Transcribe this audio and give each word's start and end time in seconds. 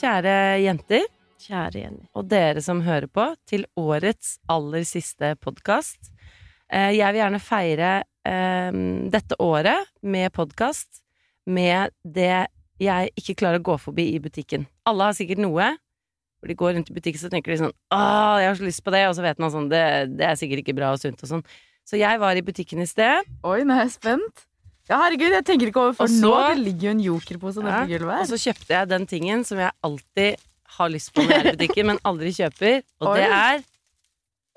kjære 0.00 0.34
jenter, 0.64 1.02
Kjære 1.40 1.80
Jenny. 1.82 2.06
og 2.16 2.28
dere 2.30 2.60
som 2.64 2.80
hører 2.84 3.08
på, 3.08 3.24
til 3.48 3.66
årets 3.76 4.38
aller 4.48 4.84
siste 4.88 5.34
podkast. 5.40 6.10
Jeg 6.70 7.12
vil 7.12 7.18
gjerne 7.18 7.40
feire 7.42 7.92
eh, 8.28 8.80
dette 9.10 9.36
året 9.42 9.88
med 10.02 10.30
podkast 10.32 11.02
med 11.50 11.92
det 12.04 12.46
jeg 12.80 13.12
ikke 13.18 13.36
klarer 13.42 13.60
å 13.60 13.66
gå 13.72 13.76
forbi 13.82 14.06
i 14.14 14.20
butikken. 14.22 14.68
Alle 14.88 15.10
har 15.10 15.16
sikkert 15.18 15.42
noe. 15.42 15.72
Hvor 16.40 16.48
de 16.48 16.56
går 16.56 16.76
rundt 16.78 16.88
i 16.88 16.94
butikken 16.96 17.20
så 17.20 17.28
tenker 17.28 17.52
de 17.52 17.58
sånn 17.60 17.74
Åh, 17.92 18.38
jeg 18.40 18.48
har 18.48 18.54
så 18.56 18.64
lyst 18.64 18.84
på 18.86 18.92
det, 18.94 19.02
og 19.10 19.16
så 19.18 19.24
vet 19.26 19.42
man 19.42 19.52
sånn 19.52 19.66
det, 19.68 19.82
det 20.16 20.24
er 20.30 20.38
sikkert 20.40 20.62
ikke 20.62 20.78
bra 20.78 20.94
og 20.94 21.02
sunt 21.02 21.20
og 21.20 21.28
sånn. 21.34 21.44
Så 21.84 22.00
jeg 22.00 22.20
var 22.22 22.38
i 22.38 22.44
butikken 22.46 22.80
i 22.80 22.88
sted. 22.88 23.28
Oi, 23.44 23.58
nå 23.66 23.76
er 23.76 23.84
jeg 23.84 23.98
spent. 23.98 24.46
Ja, 24.90 24.96
herregud, 25.04 25.30
jeg 25.36 25.44
tenker 25.46 25.70
ikke 25.70 25.82
over 25.84 25.92
for 26.00 26.10
så- 26.10 26.20
nå. 26.26 26.34
Det 26.50 26.62
ligger 26.64 26.88
jo 26.88 26.94
en 26.96 27.02
jokerpose 27.06 27.62
nede 27.62 27.70
Ja, 27.76 27.82
på 27.86 27.92
gulvet 27.92 28.20
Og 28.24 28.26
så 28.32 28.38
kjøpte 28.42 28.74
jeg 28.74 28.88
den 28.90 29.06
tingen 29.06 29.44
som 29.46 29.58
jeg 29.62 29.70
alltid 29.86 30.40
har 30.76 30.88
lyst 30.90 31.12
på 31.14 31.22
når 31.22 31.30
jeg 31.30 31.40
er 31.40 31.48
i 31.48 31.52
butikken, 31.56 31.86
men 31.92 31.98
aldri 32.04 32.32
kjøper, 32.34 32.82
og 33.00 33.08
Oi. 33.12 33.16
det 33.20 33.28
er 33.30 33.62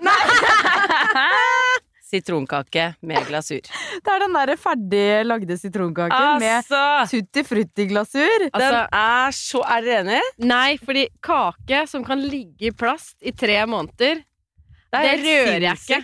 Nei! 0.03 0.19
Sitronkake 2.13 2.83
med 3.09 3.23
glasur. 3.25 3.61
Det 4.03 4.11
er 4.13 4.19
den 4.21 4.35
derre 4.37 4.55
ferdig 4.61 5.05
lagde 5.25 5.55
sitronkaken 5.57 6.39
med 6.43 6.59
Altså! 6.59 6.81
tutti 7.09 7.41
frutti-glasur. 7.47 8.45
Den 8.53 8.75
er 8.85 9.33
så 9.33 9.63
Er 9.65 9.81
dere 9.81 10.03
enig? 10.03 10.19
Nei, 10.45 10.75
fordi 10.77 11.07
kake 11.25 11.87
som 11.89 12.03
kan 12.05 12.21
ligge 12.21 12.69
i 12.69 12.71
plast 12.75 13.15
i 13.25 13.31
tre 13.33 13.63
måneder 13.65 14.21
Det, 14.21 15.01
det 15.01 15.15
rører 15.25 15.65
jeg 15.71 15.79
ikke. 15.81 16.01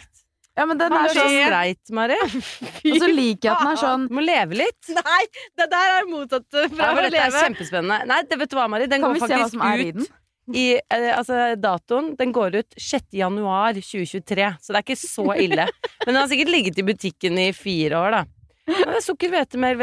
Ja, 0.60 0.66
men 0.68 0.80
den 0.80 0.92
er 0.92 1.08
så 1.08 1.24
sånn 1.24 1.36
streit, 1.38 1.92
Mari. 1.96 2.16
Og 2.92 2.98
så 3.00 3.08
liker 3.08 3.48
jeg 3.48 3.54
at 3.54 3.62
den 3.64 3.70
er 3.72 3.80
sånn 3.80 4.08
må 4.12 4.24
leve 4.24 4.58
litt. 4.60 4.90
Nei, 4.92 5.22
det 5.56 5.70
der 5.72 6.00
er 6.00 6.10
motsatt 6.10 6.48
fra 6.52 6.64
Ja, 6.68 6.90
å 6.92 7.04
dette 7.06 7.22
er 7.30 7.36
kjempespennende. 7.38 8.00
Nei, 8.10 8.24
det 8.28 8.40
vet 8.42 8.52
du 8.52 8.58
hva, 8.60 8.66
Mari. 8.72 8.90
Den 8.92 9.06
Kan 9.06 9.16
går 9.16 9.24
faktisk 9.24 9.56
som 9.56 9.64
er 9.70 9.86
i 9.86 9.94
ut 9.96 10.10
eh, 10.58 11.12
Altså, 11.14 11.38
datoen 11.62 12.12
den 12.20 12.34
går 12.36 12.60
ut 12.60 12.76
6. 12.76 13.08
januar 13.22 13.80
2023, 13.80 14.50
så 14.60 14.74
det 14.74 14.82
er 14.82 14.88
ikke 14.88 15.00
så 15.00 15.26
ille. 15.38 15.70
Men 16.04 16.12
den 16.12 16.20
har 16.20 16.30
sikkert 16.32 16.54
ligget 16.54 16.82
i 16.82 16.88
butikken 16.92 17.40
i 17.40 17.50
fire 17.56 18.04
år, 18.04 18.18
da. 18.20 18.26
Ja, 18.70 18.86
det 18.86 19.00
er 19.00 19.02
sukker, 19.02 19.32
hvetemel, 19.34 19.80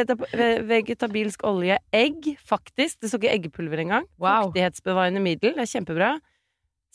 vegetabilsk 0.69 1.43
olje, 1.49 1.81
egg, 1.97 2.29
faktisk. 2.47 3.01
Det 3.01 3.11
står 3.11 3.25
ikke 3.25 3.35
eggepulver 3.35 3.83
engang. 3.83 4.07
Wow. 4.23 4.53
Fuktighetsbevarende 4.53 5.23
middel, 5.25 5.57
det 5.57 5.65
er 5.65 5.73
kjempebra. 5.73 6.13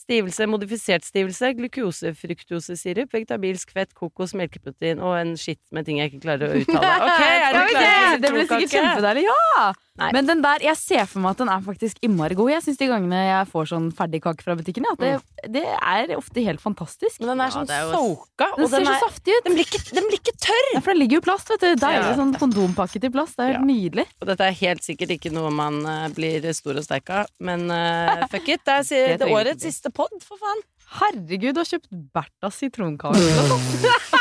Stivelse, 0.02 0.48
modifisert 0.50 1.06
stivelse, 1.06 1.52
glukose, 1.60 2.12
fruktosesirup, 2.18 3.12
vegetabilsk 3.14 3.74
fett, 3.76 3.92
kokos, 3.98 4.34
melkeprotein 4.38 5.02
og 5.04 5.14
en 5.20 5.36
skitt 5.38 5.62
med 5.76 5.86
ting 5.86 6.00
jeg 6.02 6.12
ikke 6.12 6.24
klarer 6.26 6.50
å 6.50 6.62
uttale. 6.64 6.94
Ok, 7.12 7.22
er 7.22 7.54
du 7.54 7.62
klar 7.70 8.22
Det 8.24 8.32
blir 8.34 8.48
sikkert 8.50 8.74
kjempedeilig. 8.76 9.28
Ja! 9.30 9.68
Nei. 10.02 10.10
Men 10.16 10.30
den 10.30 10.42
der, 10.42 10.64
jeg 10.66 10.78
ser 10.80 11.06
for 11.10 11.22
meg 11.24 11.36
at 11.36 11.42
den 11.44 11.52
er 11.54 11.62
faktisk 11.66 12.00
innmari 12.06 12.38
god. 12.38 12.52
Jeg 12.56 12.66
synes 12.66 12.80
De 12.82 12.88
gangene 12.90 13.20
jeg 13.22 13.50
får 13.52 13.70
sånn 13.72 13.90
ferdigkake 13.96 14.46
fra 14.46 14.56
butikken, 14.58 14.88
ja, 14.90 14.96
det, 14.98 15.12
det 15.54 15.64
er 15.68 16.16
ofte 16.18 16.44
helt 16.46 16.64
fantastisk. 16.64 17.20
Men 17.22 17.34
den 17.34 17.44
er 17.46 17.54
sånn 17.54 17.70
ja, 17.70 17.84
er 17.86 17.94
soka, 17.94 18.50
Den 18.58 18.66
og 18.66 18.72
ser 18.72 18.82
den, 18.82 18.90
så 18.90 18.96
er, 18.96 19.06
saftig 19.06 19.38
ut. 19.38 19.46
den, 19.46 19.58
blir 19.58 19.70
ikke, 19.70 19.84
den 19.92 20.10
blir 20.10 20.22
ikke 20.22 20.36
tørr! 20.48 20.70
Ja, 20.74 20.82
for 20.82 20.94
den 20.94 21.02
ligger 21.04 21.20
jo 21.20 21.24
i 21.24 21.28
plast. 21.30 21.54
vet 21.54 21.66
du 21.66 21.84
Deilig 21.86 22.18
sånn 22.18 22.36
kondompakke 22.42 23.02
i 23.02 23.14
plast. 23.14 23.38
Det 23.38 23.46
er 23.46 23.56
helt 23.56 23.70
nydelig. 23.70 24.08
Og 24.22 24.30
dette 24.32 24.50
er 24.50 24.60
helt 24.64 24.88
sikkert 24.88 25.16
ikke 25.18 25.34
noe 25.36 25.54
man 25.54 25.82
uh, 25.86 26.08
blir 26.16 26.50
stor 26.58 26.82
og 26.82 26.88
sterk 26.88 27.14
av, 27.22 27.32
men 27.44 27.68
uh, 27.70 28.26
fuck 28.34 28.50
it. 28.50 28.66
Det 28.66 28.82
er, 28.82 28.90
Det 28.90 29.22
det 29.22 29.30
er 29.30 29.38
årets 29.38 29.68
siste 29.68 29.94
pod, 29.94 30.14
for 30.26 30.42
faen. 30.42 30.66
Herregud, 30.92 31.54
du 31.56 31.62
har 31.62 31.70
kjøpt 31.70 31.88
Berthas 32.12 32.58
sitronkake. 32.60 33.22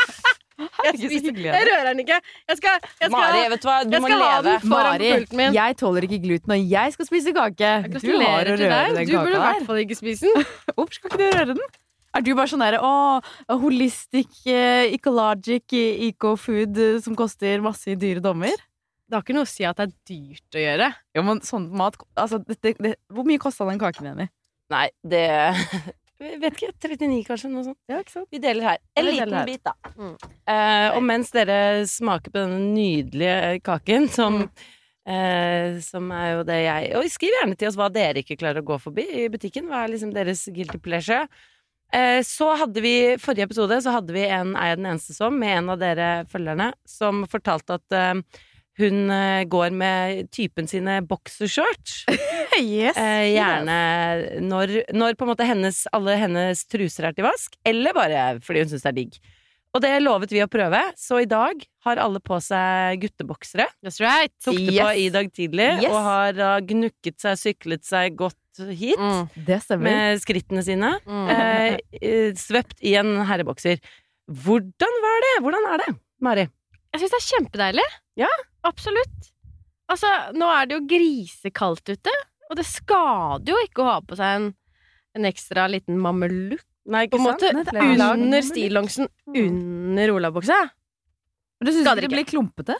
Jeg, 0.87 0.97
spiser, 0.97 1.37
jeg 1.45 1.67
rører 1.67 1.91
den 1.91 2.01
ikke. 2.03 2.17
Jeg 2.49 2.57
skal, 2.59 2.79
jeg 2.81 3.09
skal, 3.09 3.13
Mari, 3.13 3.43
vet 3.53 3.61
du 3.63 3.67
hva, 3.69 3.77
du 3.85 3.95
jeg 3.95 4.03
må 4.03 4.09
leve. 4.11 4.41
den 4.47 4.65
foran 4.65 4.87
Mari, 4.87 5.11
pulten 5.15 5.39
min. 5.41 5.53
jeg 5.57 5.77
tåler 5.81 6.07
ikke 6.07 6.19
gluten, 6.25 6.55
og 6.55 6.73
jeg 6.75 6.95
skal 6.95 7.09
spise 7.09 7.35
kake. 7.37 7.71
Du 7.91 8.09
har 8.21 8.49
å 8.51 8.57
til 8.57 8.65
røre 8.65 8.73
deg. 8.73 8.97
den 8.97 9.11
Du 9.11 9.15
burde 9.17 9.37
i 9.37 9.45
hvert 9.45 9.69
fall 9.69 9.85
ikke 9.85 9.99
spise 9.99 10.27
den. 10.27 10.49
Hvorfor 10.75 10.97
skal 10.97 11.11
ikke 11.11 11.21
du 11.21 11.27
røre 11.29 11.47
den? 11.53 11.79
Er 12.11 12.25
du 12.25 12.33
bare 12.35 12.51
sånn 12.51 12.63
derre 12.63 12.81
å, 12.83 12.95
holistic, 13.61 14.41
eh, 14.51 14.89
ecologic, 14.91 15.71
eh, 15.77 16.09
eco-food 16.09 16.79
eh, 16.83 16.99
som 17.03 17.15
koster 17.15 17.63
masse 17.63 17.87
i 17.93 17.95
dyre 17.99 18.23
dommer? 18.23 18.57
Det 19.07 19.15
har 19.15 19.23
ikke 19.23 19.35
noe 19.35 19.47
å 19.47 19.51
si 19.51 19.63
at 19.67 19.79
det 19.79 19.87
er 19.87 19.95
dyrt 20.07 20.57
å 20.57 20.61
gjøre. 20.65 20.89
Jo, 21.15 21.23
men 21.27 21.39
sånn 21.43 21.69
mat 21.75 21.97
altså, 22.19 22.39
det, 22.47 22.75
det, 22.79 22.93
Hvor 23.11 23.27
mye 23.27 23.39
kosta 23.43 23.67
den 23.67 23.79
kaken, 23.79 24.11
Jenny? 24.11 24.27
Nei, 24.71 24.85
det 25.03 25.25
vet 26.21 26.57
ikke. 26.57 26.71
39, 26.79 27.21
kanskje? 27.27 27.51
Noe 27.51 27.65
sånt. 27.65 27.79
Ja, 27.89 28.01
ikke 28.01 28.13
sant? 28.13 28.27
Vi 28.33 28.41
deler 28.41 28.67
her. 28.69 28.81
En 28.95 29.07
deler 29.07 29.17
liten 29.17 29.37
her. 29.39 29.47
bit, 29.49 29.63
da. 29.65 29.93
Mm. 29.97 30.13
Eh, 30.53 30.87
og 30.95 31.01
mens 31.07 31.31
dere 31.33 31.57
smaker 31.89 32.33
på 32.33 32.43
denne 32.43 32.59
nydelige 32.75 33.61
kaken, 33.65 34.09
som, 34.11 34.41
eh, 35.05 35.79
som 35.85 36.11
er 36.15 36.27
jo 36.35 36.43
det 36.47 36.59
jeg 36.61 36.91
Og 36.99 37.09
skriv 37.09 37.33
gjerne 37.39 37.57
til 37.57 37.71
oss 37.71 37.79
hva 37.79 37.89
dere 37.93 38.21
ikke 38.21 38.39
klarer 38.41 38.61
å 38.61 38.69
gå 38.69 38.77
forbi 38.81 39.07
i 39.25 39.29
butikken. 39.33 39.67
Hva 39.71 39.85
er 39.85 39.95
liksom 39.95 40.13
deres 40.13 40.45
guilty 40.53 40.81
pleasure? 40.83 41.25
Eh, 41.91 42.21
så 42.23 42.53
hadde 42.55 42.81
vi 42.83 42.95
forrige 43.19 43.49
episode 43.49 43.81
så 43.83 43.91
hadde 43.97 44.13
vi 44.15 44.23
en 44.23 44.53
Er 44.55 44.69
jeg 44.69 44.77
den 44.79 44.85
eneste 44.93 45.13
som? 45.13 45.35
med 45.37 45.57
en 45.57 45.73
av 45.73 45.81
dere 45.81 46.09
følgerne, 46.31 46.71
som 46.87 47.25
fortalte 47.27 47.81
at 47.81 47.97
eh, 47.97 48.21
hun 48.79 49.11
eh, 49.11 49.43
går 49.51 49.73
med 49.75 50.29
typen 50.31 50.69
sine 50.71 51.01
boxershorts. 51.07 52.05
Yes. 52.61 52.97
Eh, 52.99 53.29
gjerne 53.31 53.75
når, 54.43 54.73
når 54.91 55.15
på 55.15 55.23
en 55.23 55.29
måte 55.31 55.45
hennes, 55.47 55.77
alle 55.95 56.17
hennes 56.19 56.65
truser 56.67 57.07
er 57.07 57.15
til 57.15 57.23
vask, 57.23 57.55
eller 57.65 57.95
bare 57.95 58.23
fordi 58.43 58.65
hun 58.65 58.73
syns 58.73 58.83
det 58.83 58.89
er 58.91 58.97
digg. 58.97 59.15
Og 59.71 59.79
det 59.85 59.91
lovet 60.03 60.33
vi 60.35 60.41
å 60.43 60.49
prøve, 60.51 60.81
så 60.99 61.21
i 61.23 61.29
dag 61.31 61.63
har 61.87 62.01
alle 62.03 62.19
på 62.19 62.41
seg 62.43 62.99
gutteboksere. 63.05 63.69
That's 63.79 64.01
right. 64.03 64.33
Tok 64.43 64.59
det 64.59 64.75
på 64.75 64.89
i 64.99 65.07
dag 65.15 65.31
tidlig, 65.31 65.69
Yes. 65.79 65.93
og 65.95 65.99
har 66.09 66.35
da 66.35 66.51
gnukket 66.59 67.23
seg, 67.23 67.39
syklet 67.39 67.87
seg 67.87 68.19
godt 68.19 68.35
hit 68.75 68.99
Mm. 68.99 69.29
Det 69.47 69.61
med 69.79 70.19
skrittene 70.19 70.61
sine. 70.67 70.91
Mm. 71.07 71.27
Eh, 71.31 71.77
eh, 72.01 72.33
svøpt 72.35 72.83
i 72.83 72.97
en 72.99 73.15
herrebokser. 73.25 73.79
Hvordan 74.27 74.97
var 75.07 75.23
det? 75.23 75.35
Hvordan 75.45 75.71
er 75.71 75.77
det, 75.85 75.95
Mari? 76.19 76.49
Jeg 76.91 77.03
syns 77.03 77.13
det 77.13 77.19
er 77.19 77.27
kjempedeilig. 77.27 77.85
Ja? 78.19 78.31
Absolutt. 78.67 79.29
Altså, 79.91 80.09
nå 80.37 80.47
er 80.55 80.67
det 80.67 80.77
jo 80.77 80.87
grisekaldt 80.91 81.91
ute, 81.91 82.13
og 82.49 82.57
det 82.59 82.67
skader 82.67 83.53
jo 83.53 83.59
ikke 83.65 83.83
å 83.83 83.89
ha 83.89 83.95
på 84.03 84.17
seg 84.19 84.37
en, 84.39 84.49
en 85.17 85.27
ekstra 85.27 85.67
liten 85.71 85.99
mamelukk, 86.01 86.65
Nei, 86.91 87.03
på 87.11 87.19
en 87.19 87.25
måte, 87.27 87.51
Nei, 87.53 87.61
er 87.77 87.99
under 88.15 88.41
stillongsen 88.41 89.05
under 89.37 90.13
olabuksa. 90.15 90.55
Men 91.61 91.67
du 91.67 91.71
syns 91.75 91.85
ikke 91.85 92.01
det 92.01 92.09
blir 92.09 92.25
klumpete? 92.25 92.77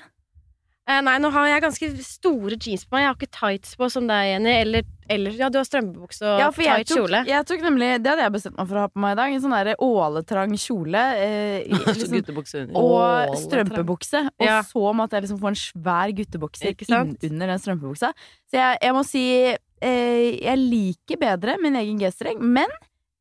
Eh, 0.89 0.97
nei, 1.05 1.13
nå 1.21 1.29
har 1.31 1.45
jeg 1.47 1.61
ganske 1.61 1.87
store 2.03 2.57
jeans 2.57 2.83
på 2.89 2.95
meg. 2.97 3.03
Jeg 3.03 3.09
har 3.11 3.17
ikke 3.19 3.35
tights 3.37 3.75
på 3.77 3.87
som 3.93 4.07
deg, 4.09 4.31
Jenny. 4.31 4.53
Eller, 4.63 4.87
eller 5.13 5.35
ja, 5.37 5.47
du 5.53 5.59
har 5.59 5.67
strømpebukse 5.67 6.25
og 6.25 6.39
Ja, 6.41 6.47
for 6.51 6.65
jeg 6.65 6.81
tight 6.81 6.89
tok, 6.89 6.97
kjole. 7.03 7.19
jeg 7.29 7.45
tok 7.51 7.61
nemlig 7.67 7.89
Det 8.01 8.09
hadde 8.11 8.25
jeg 8.25 8.33
bestemt 8.33 8.57
meg 8.57 8.67
for 8.71 8.79
å 8.79 8.83
ha 8.87 8.89
på 8.91 9.03
meg 9.03 9.13
i 9.13 9.19
dag. 9.21 9.35
En 9.37 9.43
sånn 9.45 9.53
derre 9.55 9.75
åletrang 9.85 10.55
kjole. 10.57 11.03
Eh, 11.21 11.69
liksom, 11.85 12.15
Guttebukse 12.17 12.63
under. 12.65 12.81
og 12.81 13.37
strømpebukse. 13.43 14.23
Og 14.41 14.47
Ja. 14.49 14.59
så 14.67 14.93
måtte 14.97 15.19
jeg 15.19 15.27
liksom 15.27 15.39
få 15.45 15.51
en 15.53 15.59
svær 15.61 16.15
guttebukse 16.17 16.73
Ikke 16.73 16.89
under 16.89 17.53
den 17.53 17.59
strømpebuksa. 17.61 18.11
Så 18.49 18.57
jeg, 18.59 18.77
jeg 18.81 18.93
må 18.97 19.03
si 19.07 19.25
eh, 19.53 20.29
jeg 20.41 20.57
liker 20.65 21.22
bedre 21.22 21.59
min 21.61 21.77
egen 21.77 22.01
G-streng, 22.01 22.41
men 22.41 22.67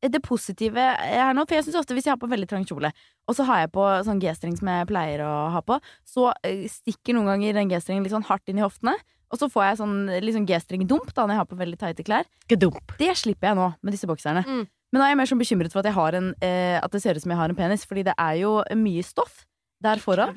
det 0.01 0.21
positive 0.25 0.81
er 0.81 1.33
nå 1.37 1.45
For 1.45 1.57
jeg 1.57 1.67
synes 1.67 1.77
ofte 1.83 1.93
hvis 1.93 2.07
jeg 2.07 2.15
har 2.15 2.21
på 2.21 2.29
veldig 2.31 2.47
trang 2.49 2.65
kjole, 2.65 2.89
og 3.29 3.37
så 3.37 3.45
har 3.45 3.63
jeg 3.63 3.71
på 3.75 3.85
sånn 4.07 4.21
G-streng 4.23 4.55
som 4.57 4.71
jeg 4.71 4.89
pleier 4.89 5.21
å 5.27 5.31
ha 5.53 5.61
på, 5.65 5.77
så 6.07 6.31
eh, 6.47 6.65
stikker 6.71 7.17
noen 7.17 7.29
ganger 7.33 7.59
den 7.59 7.69
G-strengen 7.71 8.07
litt 8.07 8.15
sånn 8.15 8.25
hardt 8.29 8.49
inn 8.49 8.61
i 8.61 8.65
hoftene. 8.65 8.95
Og 9.31 9.39
så 9.39 9.47
får 9.47 9.63
jeg 9.63 9.79
sånn 9.79 9.97
liksom 10.25 10.45
G-streng-dump 10.49 11.13
da 11.15 11.23
når 11.23 11.35
jeg 11.35 11.41
har 11.41 11.49
på 11.53 11.59
veldig 11.61 11.79
tighte 11.79 12.05
klær. 12.07 12.27
Gedump. 12.51 12.95
Det 12.99 13.13
slipper 13.15 13.51
jeg 13.51 13.59
nå 13.61 13.69
med 13.79 13.95
disse 13.95 14.09
bokserne. 14.09 14.43
Mm. 14.43 14.65
Men 14.91 14.99
nå 14.99 15.05
er 15.05 15.13
jeg 15.13 15.19
mer 15.21 15.29
sånn 15.29 15.39
bekymret 15.39 15.71
for 15.71 15.79
at, 15.79 15.87
jeg 15.87 15.95
har 15.95 16.17
en, 16.19 16.33
eh, 16.43 16.75
at 16.81 16.91
det 16.91 16.99
ser 17.03 17.15
ut 17.15 17.23
som 17.23 17.31
jeg 17.31 17.39
har 17.39 17.53
en 17.53 17.55
penis, 17.55 17.85
fordi 17.87 18.03
det 18.09 18.15
er 18.19 18.41
jo 18.41 18.57
mye 18.75 19.05
stoff 19.07 19.45
der 19.81 20.01
foran. 20.03 20.33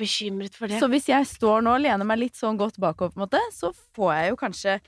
for 0.55 0.71
det. 0.71 0.79
Så 0.81 0.89
hvis 0.93 1.09
jeg 1.11 1.27
står 1.27 1.65
nå 1.67 1.75
og 1.75 1.83
lener 1.83 2.07
meg 2.07 2.23
litt 2.23 2.39
sånn 2.39 2.57
godt 2.61 2.79
bakover, 2.81 3.13
på 3.13 3.21
en 3.21 3.27
måte, 3.27 3.43
så 3.53 3.73
får 3.97 4.15
jeg 4.15 4.31
jo 4.31 4.41
kanskje 4.41 4.81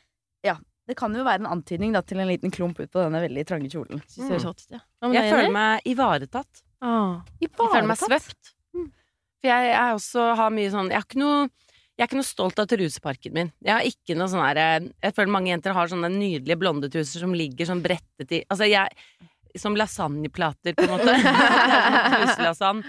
Ja, 0.47 0.55
det 0.87 0.95
kan 0.99 1.15
jo 1.15 1.25
være 1.27 1.43
en 1.43 1.51
antydning 1.57 1.95
da, 1.97 2.03
til 2.07 2.21
en 2.23 2.31
liten 2.31 2.53
klump 2.55 2.79
ut 2.79 2.91
på 2.91 3.03
denne 3.03 3.21
veldig 3.25 3.45
trange 3.49 3.71
kjolen. 3.73 3.99
Mm. 3.99 4.29
jeg, 4.31 4.43
hot 4.47 4.67
ja. 4.71 4.83
Jeg 5.17 5.33
føler 5.33 5.55
meg 5.55 5.89
ivaretatt. 5.91 6.63
Ah. 6.85 7.25
Jeg 7.43 7.51
føler 7.57 7.89
meg 7.91 7.99
svøpt. 7.99 8.31
svøpt. 8.31 8.53
For 9.43 9.51
jeg, 9.51 9.71
jeg 9.73 9.97
også 9.99 10.27
har 10.39 10.53
mye 10.53 10.73
sånn 10.73 10.91
Jeg 10.91 10.97
har 10.97 11.05
ikke 11.05 11.21
noe 11.21 11.39
Jeg 11.97 12.03
er 12.05 12.09
ikke 12.09 12.19
noe 12.19 12.29
stolt 12.29 12.61
av 12.61 12.69
truseparken 12.71 13.35
min. 13.37 13.51
Jeg 13.65 13.73
har 13.73 13.89
ikke 13.89 14.17
noe 14.17 14.31
sånn 14.33 14.45
her 14.45 14.61
Jeg 14.91 15.17
føler 15.17 15.33
mange 15.35 15.53
jenter 15.53 15.77
har 15.77 15.91
sånne 15.93 16.11
nydelige 16.13 16.59
blondetruser 16.61 17.25
som 17.25 17.35
ligger 17.37 17.69
sånn 17.69 17.83
brettet 17.85 18.33
i 18.33 18.43
Altså, 18.47 18.69
jeg 18.71 18.93
Som 19.61 19.77
lasagneplater, 19.79 20.75
på 20.77 20.85
en 20.87 20.93
måte. 20.93 21.15
Truselasagne. 22.13 22.83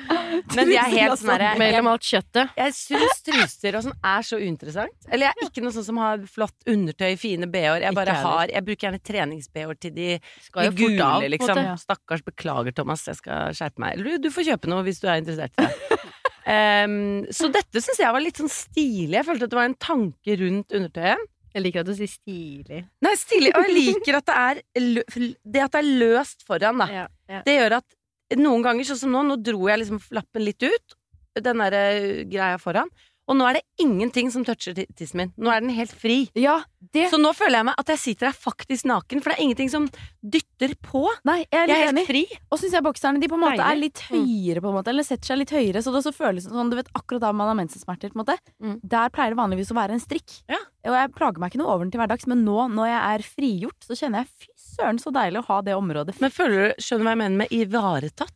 Men 0.55 0.71
jeg 0.71 0.81
er 0.81 0.93
helt 0.93 1.21
sånn 1.21 1.31
herre 1.33 1.51
Mellom 1.59 1.89
alt 1.93 2.05
kjøttet. 2.07 2.51
jeg 2.57 2.75
syns 2.75 3.21
truser 3.25 3.77
og 3.79 3.85
sånn 3.87 3.95
er 4.11 4.25
så 4.27 4.39
uinteressant. 4.41 5.07
Eller 5.09 5.29
jeg 5.29 5.37
er 5.37 5.49
ikke 5.49 5.63
noe 5.65 5.75
sånn 5.75 5.87
som 5.87 6.01
har 6.01 6.25
flott 6.31 6.67
undertøy, 6.69 7.13
fine 7.19 7.49
bh-er. 7.51 7.85
Jeg 7.87 7.97
bare 7.97 8.17
har 8.23 8.53
Jeg 8.53 8.65
bruker 8.67 8.87
gjerne 8.89 9.03
trenings-bh-er 9.11 9.79
til 9.81 9.95
de, 9.95 10.09
Skal 10.49 10.69
de 10.69 10.75
gule, 10.81 11.07
av, 11.07 11.25
liksom. 11.31 11.55
måte. 11.57 11.77
Stakkars, 11.85 12.25
beklager, 12.27 12.75
Thomas. 12.77 13.05
Jeg 13.07 13.19
skal 13.21 13.55
skjerpe 13.57 13.83
meg. 13.83 13.97
Eller 13.97 14.17
du, 14.17 14.27
du 14.27 14.33
får 14.33 14.51
kjøpe 14.51 14.71
noe 14.71 14.85
hvis 14.87 15.01
du 15.03 15.07
er 15.09 15.21
interessert 15.23 15.55
i 15.57 15.67
det. 15.67 16.01
um, 16.47 16.99
så 17.39 17.49
dette 17.53 17.83
syns 17.83 18.03
jeg 18.03 18.13
var 18.17 18.23
litt 18.23 18.43
sånn 18.43 18.51
stilig. 18.51 19.15
Jeg 19.19 19.27
følte 19.29 19.47
at 19.49 19.55
det 19.55 19.61
var 19.61 19.71
en 19.71 19.81
tanke 19.87 20.39
rundt 20.43 20.75
undertøyet. 20.81 21.25
Jeg 21.55 21.63
liker 21.63 21.83
at 21.83 21.89
du 21.89 21.94
sier 21.97 22.11
stilig. 22.11 22.81
Nei, 23.05 23.13
stilig. 23.19 23.53
Og 23.57 23.65
jeg 23.65 23.75
liker 23.75 24.19
at 24.19 24.27
det 24.27 24.38
er, 24.41 24.61
det 24.75 25.63
at 25.63 25.75
det 25.75 25.81
er 25.81 25.91
løst 26.03 26.44
foran, 26.47 26.83
da. 26.83 26.88
Ja, 26.91 27.05
ja. 27.31 27.41
Det 27.45 27.55
gjør 27.57 27.77
at 27.79 27.97
noen 28.38 28.65
ganger, 28.65 28.88
sånn 28.89 29.01
som 29.05 29.13
nå, 29.15 29.23
nå 29.25 29.38
dro 29.39 29.69
jeg 29.69 29.81
liksom 29.83 30.01
lappen 30.15 30.44
litt 30.44 30.63
ut, 30.67 30.97
den 31.38 31.61
derre 31.63 31.83
greia 32.27 32.57
foran, 32.61 32.91
og 33.27 33.35
nå 33.35 33.45
er 33.50 33.57
det 33.59 33.63
ingenting 33.83 34.31
som 34.31 34.44
toucher 34.47 34.74
ti- 34.77 34.88
tissen 34.95 35.18
min. 35.19 35.31
Nå 35.38 35.51
er 35.51 35.59
den 35.62 35.69
helt 35.75 35.91
fri. 35.91 36.29
Ja, 36.39 36.62
det 36.94 37.09
Så 37.12 37.18
nå 37.19 37.33
føler 37.35 37.59
jeg 37.59 37.65
meg 37.68 37.75
at 37.81 37.88
jeg 37.91 38.00
sitter 38.00 38.29
her 38.29 38.38
faktisk 38.38 38.85
naken, 38.88 39.19
for 39.21 39.29
det 39.33 39.38
er 39.38 39.44
ingenting 39.44 39.69
som 39.74 39.89
dytter 40.24 40.74
på. 40.81 41.03
Nei, 41.27 41.39
jeg 41.51 41.59
er 41.59 41.68
Jeg 41.68 41.83
er 41.88 41.91
helt 41.97 42.07
fri. 42.07 42.21
Og 42.51 42.59
syns 42.62 42.71
jeg 42.77 42.83
bokserne 42.85 43.19
de 43.19 43.27
på 43.27 43.35
en 43.35 43.44
måte 43.44 43.57
Deilig. 43.59 43.71
er 43.71 43.81
litt 43.81 44.01
høyere, 44.07 44.62
på 44.63 44.71
en 44.71 44.77
måte 44.79 44.88
Eller 44.94 45.03
setter 45.03 45.25
seg 45.33 45.38
litt 45.41 45.51
høyere, 45.51 45.83
så 45.83 45.91
det 45.91 46.00
også 46.03 46.13
føles 46.15 46.47
sånn 46.47 46.69
Du 46.71 46.75
vet 46.79 46.88
akkurat 46.95 47.21
da 47.21 47.31
man 47.33 47.47
har 47.51 47.57
mensensmerter, 47.59 48.09
på 48.13 48.19
en 48.19 48.24
måte. 48.25 48.38
Mm. 48.63 48.79
Der 48.83 49.09
pleier 49.09 49.35
det 49.35 49.38
vanligvis 49.41 49.71
å 49.71 49.79
være 49.79 49.91
en 49.97 50.00
strikk. 50.03 50.41
Ja. 50.47 50.62
Og 50.88 50.95
jeg 50.95 51.12
plager 51.18 51.39
meg 51.44 51.51
ikke 51.51 51.59
noe 51.59 51.74
over 51.74 51.83
den 51.83 51.91
til 51.91 52.00
hverdags, 52.00 52.27
men 52.31 52.45
nå 52.45 52.69
når 52.71 52.88
jeg 52.94 53.01
er 53.12 53.27
frigjort, 53.27 53.81
så 53.83 53.97
kjenner 54.00 54.24
jeg 54.24 54.27
fy 54.39 54.47
søren 54.77 55.00
så 55.01 55.12
deilig 55.12 55.41
å 55.44 55.47
ha 55.51 55.62
det 55.62 55.75
området. 55.75 56.15
Men 56.21 56.31
føler 56.31 56.69
du, 56.69 56.81
skjønner 56.81 57.03
du 57.03 57.07
hva 57.09 57.15
jeg 57.18 57.24
mener 57.25 57.38
med 57.44 57.51
ivaretatt? 57.51 58.31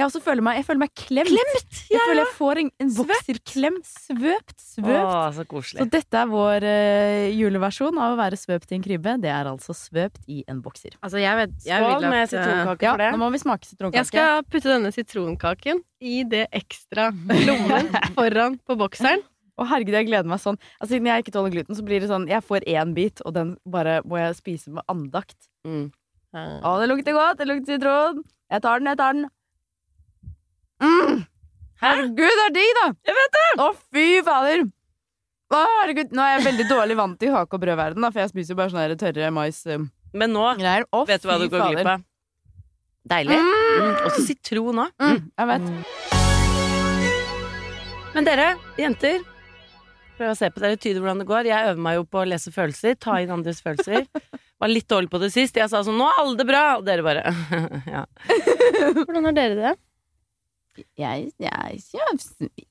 Jeg 0.00 0.08
også 0.08 0.20
føler 0.24 0.40
meg, 0.44 0.56
jeg 0.56 0.64
føler 0.64 0.80
meg 0.80 0.92
klemt. 0.96 1.28
Klemt! 1.28 1.80
Jeg 1.92 2.00
føler 2.08 2.22
jeg 2.22 2.32
får 2.38 2.60
en, 2.62 2.68
en 2.80 2.92
bokserklem. 2.96 3.74
Svøpt. 3.84 4.54
Svøpt. 4.64 4.88
Åh, 4.96 5.26
så 5.36 5.44
Så 5.76 5.86
dette 5.92 6.22
er 6.22 6.30
vår 6.30 6.64
uh, 6.64 7.26
juleversjon 7.36 7.98
av 8.00 8.14
å 8.14 8.18
være 8.20 8.38
svøpt 8.40 8.72
i 8.72 8.78
en 8.78 8.84
krybbe. 8.86 9.18
Det 9.20 9.28
er 9.34 9.50
altså 9.50 9.76
svøpt 9.76 10.22
i 10.24 10.40
en 10.48 10.62
bokser. 10.64 10.96
Altså, 11.04 11.20
jeg 11.20 11.36
vet 11.42 11.52
jeg 11.66 11.82
Skål 11.84 11.92
vil 11.92 12.08
at, 12.08 12.14
med 12.14 12.22
eh, 12.22 12.30
sitronkake 12.32 12.86
Ja, 12.88 12.94
for 12.94 13.04
det. 13.04 13.10
nå 13.12 13.20
må 13.20 13.28
vi 13.34 13.40
smake 13.42 13.68
sitronkake. 13.68 14.00
Jeg 14.00 14.08
skal 14.08 14.46
putte 14.48 14.72
denne 14.72 14.92
sitronkaken 14.96 15.82
i 16.00 16.22
det 16.32 16.46
ekstra 16.62 17.10
lommen 17.50 17.90
foran 18.16 18.56
på 18.64 18.76
bokseren. 18.80 19.26
Å 19.60 19.66
herregud, 19.68 19.98
jeg 19.98 20.08
gleder 20.08 20.30
meg 20.30 20.40
sånn. 20.40 20.56
Altså, 20.78 20.94
siden 20.94 21.10
jeg 21.10 21.26
ikke 21.26 21.34
tåler 21.34 21.52
gluten, 21.52 21.76
så 21.76 21.84
blir 21.84 22.00
det 22.00 22.08
sånn 22.08 22.24
Jeg 22.30 22.40
får 22.46 22.64
én 22.64 22.94
bit, 22.96 23.20
og 23.28 23.36
den 23.36 23.52
bare 23.68 23.98
må 24.08 24.16
jeg 24.22 24.38
spise 24.38 24.72
med 24.72 24.86
andakt. 24.88 25.36
Mm. 25.68 25.90
Å, 26.32 26.78
det 26.80 26.88
lukter 26.88 27.12
godt! 27.12 27.42
Det 27.42 27.50
lukter 27.50 27.76
sitron! 27.76 28.22
Jeg 28.50 28.64
tar 28.64 28.80
den, 28.80 28.88
jeg 28.88 28.98
tar 29.02 29.18
den. 29.18 29.28
Mm. 30.80 31.24
Herregud, 31.80 32.36
det 32.36 32.44
er 32.44 32.52
digg, 32.54 32.70
da! 32.76 32.86
Jeg 33.08 33.16
vet 33.16 33.32
det! 33.36 33.46
Å, 33.64 33.70
fy 33.94 34.06
fader! 34.26 34.66
Å, 35.50 35.60
herregud. 35.80 36.12
Nå 36.14 36.22
er 36.22 36.36
jeg 36.36 36.44
veldig 36.46 36.66
dårlig 36.70 36.96
vant 36.98 37.18
til 37.20 37.32
hake- 37.34 37.56
og 37.56 37.62
brødverden, 37.64 38.04
da, 38.04 38.10
for 38.12 38.22
jeg 38.22 38.30
spiser 38.34 38.54
jo 38.54 38.58
bare 38.60 38.72
sånne 38.74 39.00
tørre 39.00 39.32
mais-greier. 39.34 39.88
Men 40.12 40.32
nå 40.34 40.42
Å, 40.44 41.02
vet 41.06 41.22
du 41.22 41.28
hva 41.30 41.38
fy 41.38 41.46
du 41.46 41.52
går 41.52 41.60
glipp 41.70 41.90
av. 41.94 42.06
Deilig. 43.10 43.38
Mm. 43.40 43.92
Og 44.04 44.10
så 44.14 44.20
sitron 44.26 44.82
òg. 44.84 44.90
Mm, 45.00 45.20
jeg 45.40 45.46
vet. 45.50 45.64
Men 48.14 48.26
dere, 48.26 48.48
jenter 48.78 49.20
Prøv 50.20 50.34
å 50.34 50.36
se 50.36 50.50
på 50.52 50.60
dere, 50.60 50.76
tyde 50.76 51.00
hvordan 51.00 51.22
det 51.22 51.28
går. 51.30 51.46
Jeg 51.48 51.68
øver 51.70 51.80
meg 51.80 51.94
jo 51.96 52.02
på 52.04 52.18
å 52.20 52.28
lese 52.28 52.50
følelser. 52.52 52.92
Ta 53.00 53.14
inn 53.22 53.30
andres 53.32 53.62
følelser. 53.64 54.04
Var 54.60 54.68
litt 54.68 54.84
dårlig 54.92 55.08
på 55.08 55.16
det 55.22 55.30
sist. 55.32 55.56
Jeg 55.56 55.70
sa 55.72 55.80
sånn 55.80 55.96
'Nå 55.96 56.04
er 56.10 56.18
alle 56.20 56.36
det 56.36 56.44
bra!' 56.44 56.76
Og 56.76 56.84
dere 56.84 57.00
bare 57.06 57.22
Ja. 57.94 58.04
Hvordan 59.06 59.30
har 59.30 59.32
dere 59.38 59.56
det? 59.56 59.72
Jeg, 60.98 61.32
jeg, 61.40 61.82
ja, 61.96 62.12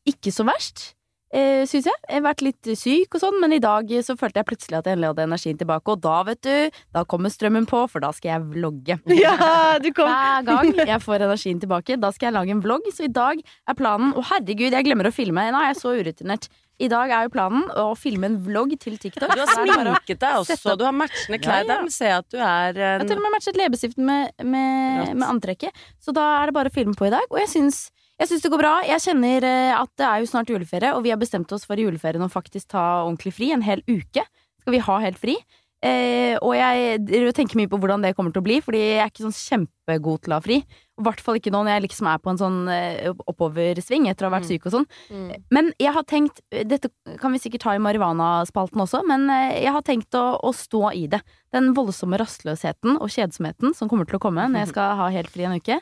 ikke 0.09 0.31
så 0.33 0.45
verst, 0.47 0.93
eh, 1.33 1.65
syns 1.69 1.87
jeg. 1.89 1.97
Jeg 2.07 2.19
har 2.19 2.25
vært 2.25 2.43
litt 2.45 2.69
syk 2.79 3.17
og 3.17 3.23
sånn, 3.23 3.39
men 3.41 3.53
i 3.55 3.61
dag 3.63 3.91
så 4.05 4.15
følte 4.19 4.41
jeg 4.41 4.49
plutselig 4.49 4.79
at 4.79 4.89
jeg 4.89 4.97
endelig 4.97 5.11
hadde 5.11 5.25
energien 5.29 5.59
tilbake. 5.59 5.95
Og 5.95 6.01
da, 6.03 6.15
vet 6.29 6.41
du, 6.45 6.79
da 6.95 7.03
kommer 7.09 7.33
strømmen 7.33 7.67
på, 7.69 7.83
for 7.91 8.03
da 8.05 8.13
skal 8.15 8.33
jeg 8.35 8.47
vlogge. 8.55 8.99
Ja, 9.19 9.77
du 9.81 9.91
kom 9.95 10.09
Hver 10.09 10.47
gang 10.47 10.73
jeg 10.79 11.01
får 11.03 11.27
energien 11.27 11.61
tilbake, 11.61 11.99
da 12.01 12.13
skal 12.15 12.29
jeg 12.29 12.37
lage 12.39 12.55
en 12.55 12.63
vlogg. 12.65 12.87
Så 12.95 13.05
i 13.09 13.13
dag 13.13 13.41
er 13.43 13.77
planen 13.77 14.15
Å, 14.17 14.25
herregud, 14.33 14.73
jeg 14.73 14.87
glemmer 14.87 15.09
å 15.09 15.13
filme. 15.13 15.49
Nå 15.53 15.61
er 15.61 15.71
jeg 15.73 15.79
så 15.81 15.93
urutinert. 15.99 16.49
I 16.79 16.87
dag 16.87 17.11
er 17.11 17.25
jo 17.27 17.31
planen 17.33 17.65
å 17.75 17.89
filme 17.99 18.29
en 18.29 18.37
vlogg 18.39 18.71
til 18.79 18.93
TikTok. 18.95 19.33
Du 19.35 19.41
har 19.41 19.49
sminket 19.51 20.21
deg 20.21 20.37
også. 20.39 20.77
Du 20.79 20.85
har 20.87 20.93
matchende 20.95 21.39
klær. 21.43 21.65
Ja, 21.67 21.75
ja. 21.83 21.91
Ser 21.91 22.13
jeg 22.13 22.21
at 22.21 22.29
du 22.31 22.37
er 22.39 22.79
Jeg 22.79 23.01
har 23.01 23.03
til 23.09 23.19
og 23.19 23.25
med 23.25 23.33
matchet 23.35 23.59
leppestiften 23.59 24.07
med, 24.07 24.31
med, 24.47 25.09
med 25.11 25.25
antrekket. 25.27 25.75
Så 25.99 26.15
da 26.15 26.23
er 26.37 26.47
det 26.47 26.55
bare 26.55 26.71
å 26.71 26.75
filme 26.77 26.95
på 26.95 27.09
i 27.09 27.11
dag. 27.11 27.27
Og 27.27 27.41
jeg 27.41 27.51
syns, 27.51 27.81
jeg 28.19 28.27
syns 28.31 28.43
det 28.43 28.51
går 28.53 28.61
bra. 28.61 28.73
Jeg 28.87 29.03
kjenner 29.05 29.47
eh, 29.47 29.71
at 29.79 29.91
det 29.99 30.05
er 30.09 30.19
jo 30.23 30.29
snart 30.33 30.51
juleferie, 30.51 30.91
og 30.95 31.05
vi 31.05 31.13
har 31.13 31.21
bestemt 31.21 31.51
oss 31.55 31.65
for 31.67 31.79
i 31.79 31.87
juleferien 31.87 32.25
å 32.25 32.31
faktisk 32.31 32.71
ta 32.75 32.85
ordentlig 33.05 33.33
fri. 33.37 33.53
En 33.55 33.63
hel 33.65 33.81
uke 33.87 34.25
skal 34.59 34.75
vi 34.75 34.83
ha 34.83 34.99
helt 35.05 35.19
fri. 35.21 35.37
Eh, 35.79 36.35
og 36.43 36.51
jeg 36.57 37.31
tenker 37.37 37.55
mye 37.55 37.69
på 37.71 37.77
hvordan 37.79 38.01
det 38.03 38.09
kommer 38.17 38.33
til 38.35 38.41
å 38.41 38.47
bli, 38.49 38.57
fordi 38.59 38.81
jeg 38.81 38.97
er 38.99 39.07
ikke 39.13 39.23
sånn 39.23 39.37
kjempegod 39.37 40.25
til 40.25 40.33
å 40.33 40.39
ha 40.41 40.43
fri. 40.43 40.57
I 40.99 41.03
hvert 41.07 41.21
fall 41.23 41.37
ikke 41.39 41.53
nå 41.55 41.61
når 41.63 41.77
jeg 41.77 41.83
liksom 41.85 42.09
er 42.11 42.19
på 42.19 42.33
en 42.33 42.39
sånn 42.41 42.57
eh, 42.67 43.13
oppoversving 43.31 44.09
etter 44.11 44.27
å 44.27 44.27
ha 44.27 44.33
vært 44.35 44.49
Mm. 44.49 44.51
syk 44.51 44.65
og 44.67 44.73
sånn. 44.75 44.87
Mm. 45.07 45.29
Men 45.55 45.69
jeg 45.79 45.93
har 45.95 46.03
tenkt 46.03 46.41
Dette 46.51 46.89
kan 47.21 47.31
vi 47.31 47.39
sikkert 47.39 47.63
ta 47.63 47.77
i 47.77 47.79
marihuana-spalten 47.79 48.83
også, 48.83 49.05
men 49.07 49.29
eh, 49.31 49.61
jeg 49.63 49.71
har 49.71 49.85
tenkt 49.87 50.11
å, 50.19 50.25
å 50.43 50.51
stå 50.51 50.91
i 50.99 51.07
det. 51.07 51.21
Den 51.55 51.71
voldsomme 51.77 52.19
rastløsheten 52.19 52.99
og 52.99 53.07
kjedsomheten 53.07 53.71
som 53.73 53.87
kommer 53.87 54.03
til 54.09 54.19
å 54.19 54.23
komme 54.27 54.49
når 54.51 54.65
jeg 54.65 54.71
skal 54.75 54.97
ha 54.99 55.07
helt 55.15 55.31
fri 55.31 55.47
en 55.47 55.55
uke. 55.55 55.79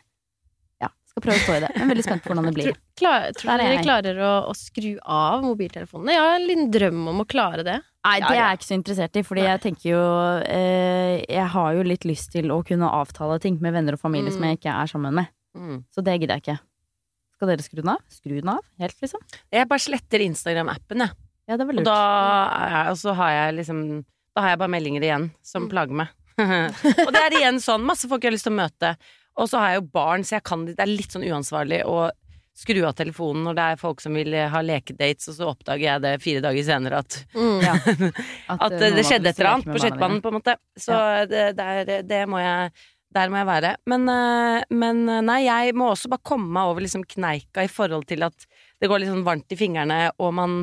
Skal 1.18 1.24
prøve 1.26 1.40
å 1.40 1.44
stå 1.48 1.54
i 1.58 1.62
det. 1.64 1.70
Jeg 1.74 1.82
er 1.82 1.90
veldig 1.90 2.04
spent 2.06 2.22
på 2.24 2.30
hvordan 2.30 2.46
det 2.48 2.54
blir. 2.54 2.68
Tror, 2.68 2.78
klar, 3.02 3.24
tror 3.34 3.52
er 3.56 3.62
dere 3.64 3.78
klarer 3.82 4.20
å, 4.22 4.32
å 4.52 4.54
skru 4.54 4.90
av 5.02 5.42
mobiltelefonene? 5.48 6.14
Jeg 6.14 6.22
har 6.22 6.36
en 6.38 6.46
liten 6.46 6.68
drøm 6.76 7.08
om 7.10 7.24
å 7.24 7.26
klare 7.26 7.64
det. 7.66 7.78
Nei, 8.06 8.20
det 8.22 8.30
er 8.30 8.38
jeg 8.44 8.60
ikke 8.60 8.68
så 8.70 8.76
interessert 8.78 9.18
i, 9.18 9.24
fordi 9.26 9.42
jeg 9.48 9.60
tenker 9.66 9.90
jo 9.90 10.04
eh, 10.46 11.16
Jeg 11.28 11.48
har 11.52 11.74
jo 11.76 11.82
litt 11.84 12.06
lyst 12.08 12.30
til 12.38 12.54
å 12.54 12.62
kunne 12.64 12.88
avtale 12.94 13.40
ting 13.44 13.58
med 13.60 13.74
venner 13.76 13.98
og 13.98 14.00
familie 14.04 14.32
som 14.32 14.46
Mm. 14.46 14.50
jeg 14.54 14.60
ikke 14.62 14.76
er 14.84 14.88
sammen 14.94 15.14
med. 15.18 15.28
mm. 15.58 15.82
Så 15.92 16.04
det 16.06 16.20
gidder 16.22 16.38
jeg 16.38 16.44
ikke. 16.46 16.60
Skal 17.38 17.48
dere 17.52 17.66
skru 17.66 17.82
den 17.82 17.90
av? 17.94 18.00
Skru 18.10 18.36
den 18.40 18.50
av, 18.54 18.62
helt, 18.80 18.96
liksom? 19.02 19.22
Jeg 19.54 19.68
bare 19.68 19.84
sletter 19.84 20.24
Instagram-appen, 20.26 21.04
jeg. 21.04 21.12
Ja, 21.50 21.58
det 21.58 21.66
var 21.68 21.74
Og 21.74 21.78
lurt. 21.82 21.86
da 21.90 21.98
er 22.62 22.72
jeg, 22.78 22.92
og 22.94 22.98
så 23.02 23.14
har 23.16 23.30
jeg 23.32 23.56
liksom 23.62 23.82
Da 24.36 24.42
har 24.46 24.50
jeg 24.54 24.60
bare 24.60 24.70
meldinger 24.78 25.02
igjen 25.02 25.32
som 25.42 25.64
Mm. 25.66 25.70
plager 25.74 25.94
meg. 25.94 26.08
og 27.08 27.12
det 27.14 27.22
er 27.26 27.38
igjen 27.42 27.58
sånn 27.60 27.82
masse 27.84 28.08
folk 28.08 28.22
jeg 28.22 28.30
har 28.32 28.36
lyst 28.38 28.46
til 28.46 28.54
å 28.54 28.62
møte. 28.62 28.96
Og 29.38 29.50
så 29.50 29.62
har 29.62 29.74
jeg 29.74 29.82
jo 29.82 29.90
barn, 30.00 30.26
så 30.26 30.38
jeg 30.38 30.48
kan, 30.50 30.66
det 30.70 30.82
er 30.82 30.90
litt 30.90 31.14
sånn 31.14 31.28
uansvarlig 31.28 31.84
å 31.86 32.08
skru 32.58 32.80
av 32.88 32.96
telefonen 32.98 33.44
når 33.46 33.58
det 33.58 33.66
er 33.70 33.80
folk 33.82 34.02
som 34.02 34.16
vil 34.18 34.34
ha 34.50 34.62
lekedates, 34.66 35.30
og 35.30 35.38
så 35.38 35.50
oppdager 35.52 35.86
jeg 35.86 36.04
det 36.08 36.14
fire 36.24 36.42
dager 36.42 36.66
senere 36.66 37.02
at, 37.04 37.20
Ja. 37.38 37.76
at 38.56 38.62
at, 38.66 38.78
det, 38.82 38.94
det 38.98 39.06
skjedde 39.06 39.30
et 39.30 39.42
eller 39.42 39.52
annet 39.52 39.70
på 39.70 39.82
skøytebanen, 39.84 40.22
på 40.24 40.32
en 40.32 40.38
måte. 40.40 40.58
Så 40.74 40.98
det, 41.30 41.52
der, 41.60 41.98
det 42.08 42.24
må 42.30 42.42
jeg 42.42 42.72
der 43.16 43.32
må 43.32 43.40
jeg 43.40 43.50
være. 43.50 43.74
Men, 43.90 44.06
eh, 44.12 44.66
men 44.76 45.06
eh, 45.10 45.24
nei, 45.26 45.40
jeg 45.46 45.76
må 45.78 45.92
også 45.92 46.12
bare 46.12 46.26
komme 46.28 46.52
meg 46.58 46.72
over 46.72 46.84
liksom 46.84 47.06
kneika 47.08 47.64
i 47.66 47.72
forhold 47.72 48.08
til 48.10 48.26
at 48.28 48.48
det 48.82 48.90
går 48.92 49.02
litt 49.02 49.12
sånn 49.14 49.26
varmt 49.26 49.54
i 49.54 49.60
fingrene, 49.60 50.00
og 50.22 50.34
man, 50.38 50.60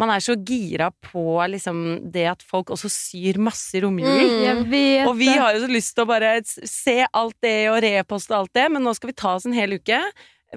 man 0.00 0.12
er 0.14 0.22
så 0.24 0.34
gira 0.34 0.88
på 1.04 1.36
liksom 1.52 1.84
det 2.12 2.26
at 2.32 2.44
folk 2.46 2.72
også 2.72 2.88
syr 2.92 3.40
masse 3.42 3.76
i 3.76 3.82
romjulen. 3.84 4.64
Mm. 4.64 5.06
Og 5.06 5.14
vi 5.18 5.30
har 5.30 5.54
jo 5.54 5.64
så 5.66 5.70
lyst 5.70 5.94
til 5.96 6.06
å 6.06 6.10
bare 6.10 6.34
se 6.46 6.98
alt 7.04 7.36
det 7.44 7.56
og 7.72 7.80
reposte 7.84 8.36
alt 8.36 8.52
det, 8.56 8.68
men 8.72 8.84
nå 8.86 8.94
skal 8.96 9.12
vi 9.12 9.18
ta 9.20 9.36
oss 9.36 9.48
en 9.48 9.56
hel 9.56 9.76
uke 9.78 10.00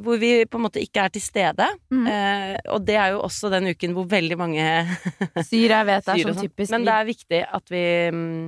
hvor 0.01 0.17
vi 0.17 0.45
på 0.50 0.57
en 0.57 0.63
måte 0.65 0.81
ikke 0.81 1.03
er 1.05 1.13
til 1.13 1.21
stede. 1.21 1.67
Mm. 1.93 2.05
Eh, 2.09 2.55
og 2.73 2.85
det 2.88 2.95
er 2.97 3.13
jo 3.13 3.21
også 3.27 3.51
den 3.53 3.69
uken 3.73 3.93
hvor 3.93 4.07
veldig 4.09 4.38
mange 4.39 4.65
Syr, 5.50 5.69
jeg 5.69 5.89
vet 5.89 6.07
det 6.07 6.15
er 6.15 6.23
sånn 6.23 6.38
sånn. 6.39 6.47
typisk. 6.47 6.73
Men 6.73 6.88
det 6.88 6.95
er 6.95 7.09
viktig 7.09 7.41
at 7.59 7.73
vi 7.73 7.83
mm, 8.15 8.39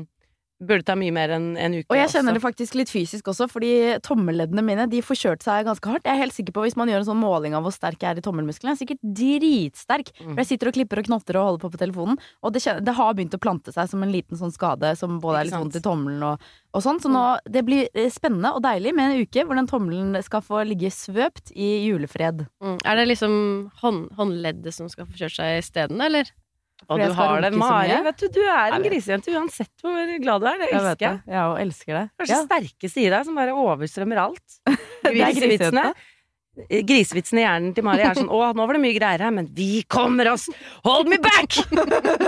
burde 0.63 0.85
ta 0.87 0.95
mye 0.95 1.11
mer 1.11 1.33
enn 1.35 1.47
en 1.59 1.73
uke 1.75 1.89
Og 1.91 1.97
jeg 1.97 2.07
også. 2.07 2.17
kjenner 2.17 2.37
det 2.37 2.41
faktisk 2.43 2.77
litt 2.79 2.91
fysisk 2.91 3.27
også, 3.27 3.47
fordi 3.51 3.71
tommelleddene 4.05 4.63
mine 4.63 4.85
de 4.91 5.01
får 5.03 5.19
kjørt 5.19 5.43
seg 5.43 5.65
ganske 5.67 5.91
hardt. 5.91 6.05
Jeg 6.07 6.15
er 6.15 6.21
helt 6.21 6.35
sikker 6.35 6.55
på 6.55 6.63
Hvis 6.63 6.77
man 6.79 6.87
gjør 6.91 7.03
en 7.03 7.09
sånn 7.09 7.19
måling 7.19 7.57
av 7.57 7.65
hvor 7.65 7.75
sterk 7.75 7.99
jeg 7.99 8.15
er 8.15 8.21
i 8.21 8.25
tommelmusklene, 8.25 8.71
jeg 8.71 8.77
er 8.77 8.81
sikkert 8.83 9.03
dritsterk. 9.19 10.11
Mm. 10.21 10.29
For 10.31 10.41
jeg 10.43 10.49
sitter 10.53 10.71
og 10.71 10.77
klipper 10.77 11.01
og 11.01 11.09
knotter 11.09 11.39
og 11.39 11.47
holder 11.49 11.63
på 11.65 11.71
på 11.75 11.81
telefonen, 11.81 12.21
og 12.41 12.55
det, 12.55 12.63
kjenner, 12.63 12.85
det 12.87 12.95
har 12.95 13.17
begynt 13.17 13.35
å 13.35 13.41
plante 13.41 13.75
seg 13.75 13.91
som 13.91 14.05
en 14.05 14.13
liten 14.13 14.39
sånn 14.39 14.53
skade 14.55 14.93
som 14.99 15.19
både 15.23 15.41
er 15.41 15.49
litt 15.49 15.57
vondt 15.59 15.79
i 15.79 15.83
tommelen 15.83 16.23
og, 16.23 16.47
og 16.71 16.85
sånn. 16.85 17.01
Så 17.03 17.11
nå, 17.11 17.25
det 17.51 17.65
blir 17.67 17.89
eh, 17.91 18.09
spennende 18.13 18.53
og 18.55 18.63
deilig 18.63 18.95
med 18.95 19.11
en 19.11 19.25
uke 19.27 19.43
hvor 19.43 19.59
den 19.59 19.69
tommelen 19.69 20.15
skal 20.23 20.45
få 20.45 20.63
ligge 20.67 20.93
svøpt 20.93 21.51
i 21.51 21.87
julefred. 21.89 22.45
Mm. 22.63 22.79
Er 22.85 23.01
det 23.01 23.09
liksom 23.11 23.35
hånd, 23.83 24.07
håndleddet 24.15 24.75
som 24.75 24.87
skal 24.91 25.09
få 25.09 25.19
kjørt 25.25 25.37
seg 25.41 25.59
isteden, 25.59 25.99
eller? 26.01 26.31
Og 26.89 26.99
du 27.01 27.13
har 27.17 27.41
det, 27.41 27.53
Mari. 27.57 27.95
Vet 28.05 28.19
du, 28.21 28.27
du 28.35 28.41
er 28.45 28.75
en 28.75 28.83
grisejente 28.85 29.31
uansett 29.33 29.71
hvor 29.81 30.11
glad 30.21 30.43
du 30.43 30.49
er. 30.51 30.57
Det 30.61 30.67
Jeg 30.69 30.81
elsker 30.81 30.97
det. 30.99 31.05
jeg. 31.07 31.21
Ja, 31.33 31.45
og 31.51 31.61
elsker 31.63 31.93
det. 31.97 32.03
Kanskje 32.19 32.35
Ja, 32.35 32.41
sterkeste 32.49 33.01
i 33.01 33.07
deg 33.15 33.25
som 33.25 33.39
bare 33.39 33.55
overstrømmer 33.57 34.21
alt. 34.27 34.59
Grisevitsene. 35.05 35.87
Grisevitsen 36.55 37.39
i 37.41 37.41
hjernen 37.43 37.73
til 37.75 37.83
Mari 37.83 37.99
er 38.07 38.15
sånn 38.15 38.29
Å, 38.35 38.37
nå 38.55 38.63
var 38.69 38.77
det 38.77 38.81
mye 38.85 38.95
greier 38.95 39.23
her, 39.25 39.33
men 39.35 39.49
vi 39.57 39.81
kommer 39.91 40.29
oss! 40.31 40.45
Hold 40.85 41.09
me 41.11 41.17
back! 41.19 41.57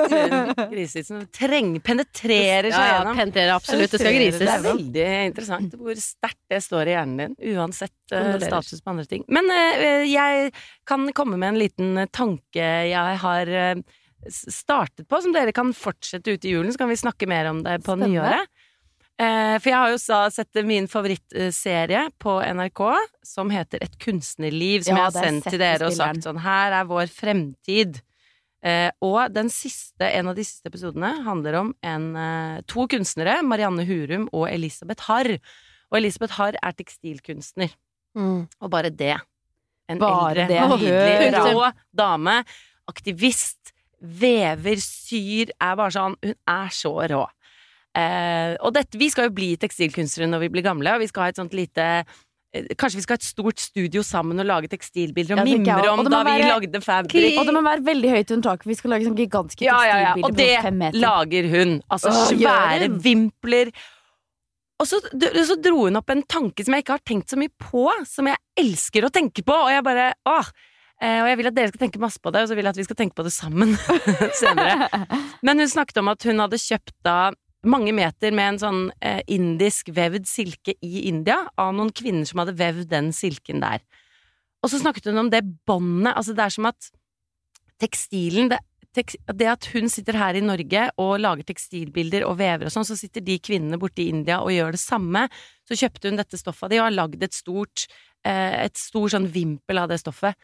Grisevitsen 0.73 1.21
treng, 1.35 1.77
penetrerer 1.85 2.67
seg 2.73 2.81
Ja, 2.91 2.97
ja, 3.05 3.13
penetrerer 3.15 3.53
absolutt. 3.55 3.93
Det 3.93 4.01
skal 4.01 4.17
Det 4.17 4.49
er 4.51 4.65
veldig 4.65 5.05
interessant 5.29 5.77
hvor 5.79 6.01
sterkt 6.01 6.41
det 6.51 6.59
står 6.65 6.91
i 6.91 6.97
hjernen 6.97 7.21
din, 7.37 7.37
uansett 7.55 7.95
uh, 8.15 8.33
status 8.41 8.81
på 8.83 8.93
andre 8.95 9.07
ting. 9.07 9.23
Men 9.31 9.47
uh, 9.53 10.03
jeg 10.07 10.51
kan 10.87 11.07
komme 11.17 11.39
med 11.39 11.53
en 11.53 11.61
liten 11.61 12.03
tanke 12.15 12.67
jeg 12.91 13.21
har 13.23 13.53
s- 13.53 13.85
startet 14.29 15.07
på, 15.07 15.21
som 15.21 15.33
dere 15.33 15.51
kan 15.55 15.73
fortsette 15.73 16.33
ut 16.35 16.45
i 16.45 16.53
julen, 16.55 16.71
så 16.73 16.77
kan 16.83 16.89
vi 16.89 16.95
snakke 16.99 17.27
mer 17.27 17.49
om 17.51 17.63
det 17.63 17.79
på 17.83 17.93
Spennende. 17.95 18.09
nyåret. 18.21 18.47
Eh, 19.19 19.57
for 19.57 19.69
jeg 19.71 19.77
har 19.81 19.89
jo 19.89 20.29
sett 20.29 20.59
min 20.67 20.85
favorittserie 20.87 22.03
på 22.21 22.35
NRK, 22.53 22.81
som 23.25 23.49
heter 23.49 23.79
Et 23.81 23.95
kunstnerliv, 23.99 24.83
som 24.85 24.95
Ja, 24.95 25.07
jeg 25.07 25.13
har 25.13 25.23
sendt 25.25 25.47
til 25.49 25.59
dere 25.59 25.87
og 25.87 25.93
sagt 25.93 26.21
sånn 26.23 26.37
Her 26.43 26.71
er 26.81 26.85
vår 26.85 27.07
fremtid. 27.09 28.01
Eh, 28.63 28.91
og 29.01 29.31
den 29.33 29.49
siste, 29.49 30.01
en 30.05 30.27
av 30.29 30.35
de 30.35 30.43
siste 30.43 30.65
episodene 30.69 31.23
handler 31.25 31.55
om 31.59 31.73
en, 31.83 32.15
eh, 32.15 32.61
to 32.67 32.87
kunstnere, 32.87 33.41
Marianne 33.43 33.85
Hurum 33.85 34.29
og 34.33 34.49
Elisabeth 34.51 35.03
Harr. 35.09 35.39
Og 35.91 35.97
Elisabeth 35.97 36.33
Harr 36.33 36.53
er 36.61 36.71
tekstilkunstner, 36.73 37.69
Mm. 38.15 38.47
og 38.61 38.69
bare 38.69 38.89
det. 38.89 39.15
En 39.89 39.99
Bare 39.99 40.35
eldre, 40.35 40.47
det. 40.47 40.79
nydelig, 40.81 41.33
rå 41.33 41.73
dame. 41.95 42.43
Aktivist. 42.89 43.71
Vever, 44.01 44.77
syr. 44.83 45.51
Er 45.57 45.75
bare 45.79 45.93
sånn 45.95 46.15
Hun 46.23 46.35
er 46.53 46.71
så 46.75 46.93
rå. 47.09 47.23
Eh, 47.97 48.53
og 48.61 48.73
dette, 48.75 48.97
vi 48.99 49.09
skal 49.09 49.29
jo 49.29 49.35
bli 49.39 49.55
tekstilkunstnere 49.57 50.29
når 50.29 50.43
vi 50.45 50.49
blir 50.53 50.65
gamle, 50.67 50.91
og 50.93 51.01
vi 51.01 51.07
skal 51.09 51.23
ha 51.25 51.31
et 51.31 51.39
sånt 51.39 51.55
lite 51.57 51.85
eh, 52.03 52.67
Kanskje 52.77 52.99
vi 52.99 53.05
skal 53.07 53.17
ha 53.17 53.21
et 53.23 53.25
stort 53.25 53.57
studio 53.63 54.03
sammen 54.05 54.37
og 54.43 54.45
lage 54.45 54.69
tekstilbilder 54.69 55.33
og 55.33 55.41
Ja, 55.41 55.45
det 55.47 55.55
mimre 55.63 55.89
om 55.95 56.03
Og 56.03 56.11
da 56.13 56.21
være, 56.27 56.43
vi 56.43 56.51
lagde 56.51 56.81
fabric. 56.85 57.39
Og 57.41 57.49
det 57.49 57.55
må 57.57 57.63
være 57.65 57.85
veldig 57.89 58.13
høyt 58.13 58.35
under 58.35 58.51
taket. 58.51 58.69
Vi 58.69 58.77
skal 58.77 58.93
lage 58.93 59.09
sånne 59.09 59.23
gigantiske 59.25 59.65
Ja, 59.65 59.79
ja, 59.81 59.97
ja. 60.03 60.13
tekstilbilder 60.13 60.29
Og 60.29 60.37
det 60.37 60.49
på 60.53 60.67
fem 60.69 60.79
meter. 60.83 61.01
lager 61.07 61.49
hun. 61.55 61.75
Altså 61.89 62.13
Åh, 62.13 62.23
svære 62.35 62.91
vimpler. 63.09 63.73
Og 64.77 64.85
så, 64.85 65.01
så 65.01 65.57
dro 65.57 65.87
hun 65.87 65.97
opp 65.97 66.13
en 66.13 66.21
tanke 66.29 66.61
som 66.61 66.75
jeg 66.77 66.85
ikke 66.85 66.99
har 66.99 67.05
tenkt 67.09 67.33
så 67.33 67.39
mye 67.41 67.49
på, 67.57 67.87
som 68.05 68.29
jeg 68.29 68.37
elsker 68.61 69.07
å 69.07 69.09
tenke 69.09 69.41
på, 69.41 69.55
og 69.57 69.71
jeg 69.73 69.81
bare 69.89 70.11
åh! 70.29 70.51
Eh, 70.97 71.19
og 71.21 71.27
jeg 71.29 71.37
vil 71.37 71.49
at 71.49 71.57
dere 71.57 71.71
skal 71.71 71.83
tenke 71.83 72.01
masse 72.01 72.21
på 72.21 72.31
det, 72.33 72.41
og 72.41 72.49
så 72.49 72.57
vil 72.57 72.65
jeg 72.65 72.73
at 72.73 72.79
vi 72.79 72.87
skal 72.87 72.97
tenke 72.97 73.17
på 73.17 73.25
det 73.27 73.33
sammen 73.35 73.75
senere. 74.41 74.87
Men 75.45 75.61
hun 75.61 75.69
snakket 75.69 76.01
om 76.01 76.09
at 76.13 76.25
hun 76.25 76.41
hadde 76.41 76.61
kjøpt 76.61 76.95
da 77.05 77.17
mange 77.67 77.93
meter 77.95 78.33
med 78.35 78.53
en 78.53 78.61
sånn 78.61 78.81
eh, 79.03 79.21
indisk 79.33 79.91
vevd 79.93 80.27
silke 80.29 80.77
i 80.85 81.07
India 81.09 81.43
av 81.59 81.73
noen 81.75 81.91
kvinner 81.95 82.27
som 82.29 82.41
hadde 82.41 82.57
vevd 82.57 82.89
den 82.93 83.11
silken 83.15 83.61
der. 83.61 83.83
Og 84.63 84.71
så 84.71 84.81
snakket 84.81 85.09
hun 85.11 85.21
om 85.25 85.29
det 85.33 85.43
båndet, 85.67 86.15
altså 86.15 86.33
det 86.37 86.45
er 86.47 86.55
som 86.55 86.69
at 86.69 86.89
tekstilen 87.81 88.49
det, 88.51 88.59
tekst, 88.97 89.19
det 89.37 89.49
at 89.51 89.69
hun 89.73 89.89
sitter 89.91 90.17
her 90.17 90.37
i 90.37 90.43
Norge 90.43 90.87
og 91.01 91.13
lager 91.21 91.45
tekstilbilder 91.47 92.25
og 92.27 92.39
vever 92.41 92.67
og 92.67 92.73
sånn, 92.73 92.87
så 92.87 92.97
sitter 92.97 93.25
de 93.25 93.37
kvinnene 93.43 93.79
borte 93.81 94.01
i 94.03 94.09
India 94.13 94.39
og 94.41 94.53
gjør 94.55 94.73
det 94.73 94.81
samme. 94.81 95.27
Så 95.67 95.77
kjøpte 95.77 96.09
hun 96.09 96.19
dette 96.19 96.39
stoffet 96.39 96.67
av 96.67 96.73
de 96.73 96.81
og 96.81 96.87
har 96.87 96.95
lagd 96.95 97.25
et 97.25 97.37
stort, 97.37 97.85
eh, 98.25 98.65
et 98.65 98.77
stor 98.79 99.13
sånn 99.13 99.29
vimpel 99.33 99.83
av 99.83 99.91
det 99.91 100.01
stoffet. 100.01 100.37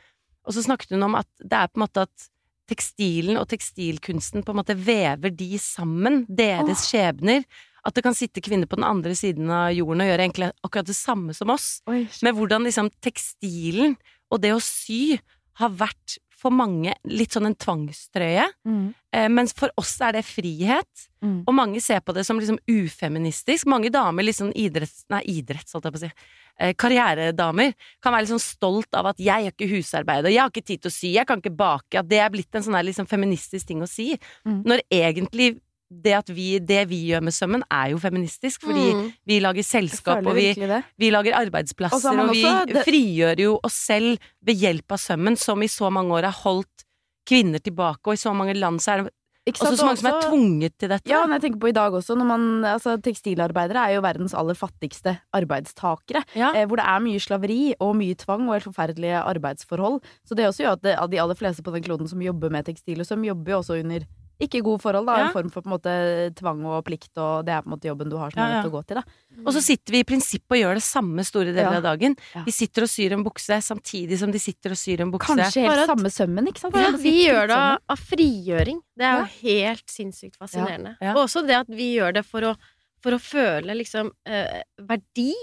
Og 0.43 0.55
så 0.55 0.63
snakket 0.65 0.95
hun 0.95 1.05
om 1.07 1.17
at 1.19 1.29
det 1.39 1.59
er 1.59 1.71
på 1.71 1.79
en 1.79 1.85
måte 1.85 2.05
at 2.07 2.29
tekstilen 2.71 3.37
og 3.39 3.47
tekstilkunsten 3.51 4.43
på 4.45 4.53
en 4.53 4.59
måte 4.61 4.75
vever 4.79 5.33
de 5.35 5.51
sammen, 5.61 6.23
deres 6.31 6.87
skjebner. 6.89 7.43
At 7.83 7.97
det 7.97 8.05
kan 8.05 8.15
sitte 8.15 8.43
kvinner 8.43 8.69
på 8.69 8.79
den 8.79 8.87
andre 8.87 9.15
siden 9.17 9.51
av 9.51 9.73
jorden 9.75 10.05
og 10.05 10.07
gjøre 10.07 10.23
egentlig 10.23 10.51
akkurat 10.63 10.87
det 10.87 10.95
samme 10.95 11.35
som 11.35 11.51
oss. 11.51 11.81
Oi. 11.91 12.05
Med 12.23 12.37
hvordan 12.37 12.63
liksom 12.67 12.91
tekstilen 13.03 13.97
og 14.31 14.39
det 14.43 14.53
å 14.55 14.61
sy 14.63 15.17
har 15.59 15.73
vært 15.77 16.17
for 16.43 16.53
mange 16.53 16.93
litt 17.07 17.35
sånn 17.35 17.47
en 17.49 17.57
tvangstrøye. 17.57 18.45
Mm. 18.67 18.85
Eh, 19.15 19.27
mens 19.31 19.55
for 19.57 19.71
oss 19.79 19.95
er 20.03 20.17
det 20.17 20.25
frihet. 20.27 21.07
Mm. 21.23 21.41
Og 21.47 21.55
mange 21.55 21.81
ser 21.83 22.03
på 22.03 22.15
det 22.15 22.25
som 22.27 22.39
liksom 22.39 22.59
ufeministisk. 22.67 23.69
Mange 23.71 23.91
damer, 23.93 24.27
sånn 24.35 24.53
idretts... 24.59 25.05
Nei, 25.13 25.23
idretts, 25.39 25.75
holdt 25.75 25.87
jeg 25.87 25.95
på 25.95 26.01
å 26.01 26.03
si. 26.03 26.11
Eh, 26.59 26.73
karrieredamer 26.77 27.73
kan 28.03 28.15
være 28.15 28.33
sånn 28.33 28.43
stolt 28.43 28.93
av 28.99 29.13
at 29.13 29.21
'jeg 29.23 29.47
har 29.47 29.53
ikke 29.55 29.71
husarbeid', 29.71 30.27
og 30.27 30.33
'jeg 30.33 30.41
har 30.43 30.51
ikke 30.51 30.67
tid 30.67 30.81
til 30.83 30.91
å 30.91 30.93
sy', 30.93 31.13
'jeg 31.15 31.27
kan 31.27 31.41
ikke 31.41 31.55
bake'. 31.57 31.99
At 31.99 32.07
det 32.07 32.19
er 32.19 32.29
blitt 32.29 32.53
en 32.53 32.61
sånn 32.61 32.75
her 32.75 32.85
liksom 32.85 33.07
feministisk 33.09 33.67
ting 33.67 33.81
å 33.81 33.89
si. 33.89 34.17
Mm. 34.45 34.63
Når 34.65 34.79
egentlig 34.91 35.61
det, 36.01 36.13
at 36.17 36.29
vi, 36.33 36.57
det 36.59 36.87
vi 36.89 36.99
gjør 37.11 37.21
med 37.23 37.33
sømmen, 37.35 37.63
er 37.71 37.91
jo 37.93 37.97
feministisk. 38.01 38.61
Fordi 38.65 38.93
Mm. 38.93 39.13
vi 39.25 39.39
lager 39.39 39.63
selskap, 39.63 40.25
og 40.25 40.35
vi, 40.35 40.53
vi 40.97 41.09
lager 41.13 41.33
arbeidsplasser, 41.45 42.09
Og, 42.19 42.29
og 42.29 42.31
vi 42.33 42.43
det- 42.73 42.85
frigjør 42.85 43.39
jo 43.39 43.59
oss 43.63 43.73
selv 43.85 44.17
ved 44.41 44.55
hjelp 44.55 44.91
av 44.91 44.97
sømmen, 44.97 45.35
som 45.37 45.61
i 45.63 45.67
så 45.67 45.91
mange 45.91 46.11
år 46.13 46.23
har 46.31 46.39
holdt 46.43 46.85
kvinner 47.27 47.59
tilbake, 47.59 48.01
og 48.07 48.13
i 48.13 48.17
så 48.17 48.33
mange 48.35 48.53
land 48.57 48.79
så 48.81 48.91
er 48.91 49.03
det 49.03 49.11
også 49.59 49.75
så 49.75 49.85
mange 49.85 49.97
som 49.99 50.07
er 50.07 50.21
tvunget 50.23 50.73
til 50.79 50.89
dette. 50.89 51.09
Ja, 51.09 51.25
men 51.27 51.35
jeg 51.39 51.41
tenker 51.51 51.59
på 51.59 51.67
i 51.67 51.75
dag 51.75 51.91
også, 51.91 52.15
når 52.15 52.25
man, 52.25 52.63
altså 52.63 52.95
Tekstilarbeidere 53.03 53.89
er 53.89 53.95
jo 53.95 54.01
verdens 54.01 54.33
aller 54.33 54.55
fattigste 54.55 55.17
arbeidstakere. 55.35 56.23
Ja. 56.35 56.53
Eh, 56.55 56.65
hvor 56.67 56.79
det 56.79 56.85
er 56.87 56.99
mye 57.03 57.19
slaveri 57.19 57.73
og 57.79 57.95
mye 57.99 58.15
tvang 58.15 58.47
og 58.47 58.55
helt 58.55 58.67
forferdelige 58.69 59.19
arbeidsforhold. 59.19 59.99
Så 60.25 60.35
det 60.35 60.47
også 60.47 60.63
gjør 60.63 60.77
at 60.77 60.81
det, 60.83 60.95
de 61.11 61.19
aller 61.21 61.35
fleste 61.35 61.63
på 61.63 61.73
den 61.75 61.83
kloden 61.83 62.07
som 62.07 62.21
jobber 62.23 62.49
med 62.55 62.65
tekstil 62.65 62.99
og 63.03 63.05
søm, 63.09 63.23
jobber 63.27 63.51
jo 63.51 63.57
også 63.59 63.79
under 63.83 64.05
ikke 64.47 64.61
gode 64.63 64.81
forhold, 64.83 65.05
da. 65.07 65.15
Ja. 65.17 65.25
En 65.27 65.33
form 65.33 65.49
for 65.51 65.61
på 65.61 65.69
en 65.69 65.73
måte 65.77 65.93
tvang 66.35 66.61
og 66.65 66.83
plikt, 66.85 67.11
og 67.17 67.45
det 67.45 67.53
er 67.55 67.61
på 67.61 67.69
en 67.69 67.73
måte 67.75 67.89
jobben 67.89 68.09
du 68.09 68.17
har 68.17 68.31
som 68.31 68.39
Ja, 68.39 68.45
er 68.47 68.53
nødt 68.55 68.65
til 68.67 68.71
å 68.71 68.75
gå 68.77 68.81
til, 68.87 68.95
da. 68.95 69.03
Og 69.47 69.53
så 69.53 69.61
sitter 69.63 69.91
vi 69.91 69.99
i 69.99 70.03
prinsippet 70.03 70.51
og 70.51 70.61
gjør 70.61 70.73
det 70.79 70.83
samme 70.83 71.25
store 71.25 71.51
deler 71.55 71.71
Ja. 71.71 71.77
av 71.77 71.83
dagen. 71.83 72.15
Ja. 72.35 72.43
Vi 72.45 72.51
sitter 72.51 72.83
og 72.83 72.89
syr 72.89 73.11
en 73.13 73.23
bukse 73.23 73.57
samtidig 73.61 74.19
som 74.19 74.31
de 74.31 74.39
sitter 74.39 74.71
og 74.71 74.77
syr 74.77 75.01
en 75.01 75.11
bukse. 75.11 75.33
Kanskje 75.35 75.63
helt 75.67 75.79
at- 75.83 75.89
samme 75.89 76.09
sømmen, 76.11 76.47
ikke 76.47 76.59
sant? 76.59 76.73
Bare 76.73 76.83
Ja, 76.83 76.93
at 76.93 76.99
vi 77.01 77.25
gjør 77.27 77.47
det 77.47 77.57
sømmen. 77.57 77.73
av, 77.73 77.79
av 77.89 77.97
frigjøring. 77.99 78.79
Det 78.97 79.03
er 79.03 79.11
Ja. 79.11 79.19
jo 79.19 79.49
helt 79.49 79.87
sinnssykt 79.87 80.37
fascinerende. 80.37 80.95
Ja. 81.01 81.07
Ja. 81.07 81.11
Og 81.13 81.27
også 81.27 81.45
det 81.47 81.55
at 81.55 81.67
vi 81.67 81.95
gjør 81.97 82.13
det 82.13 82.25
for 82.25 82.41
å, 82.41 82.55
for 83.01 83.11
å 83.11 83.19
føle 83.19 83.75
liksom 83.75 84.11
eh, 84.25 84.61
verdi. 84.79 85.33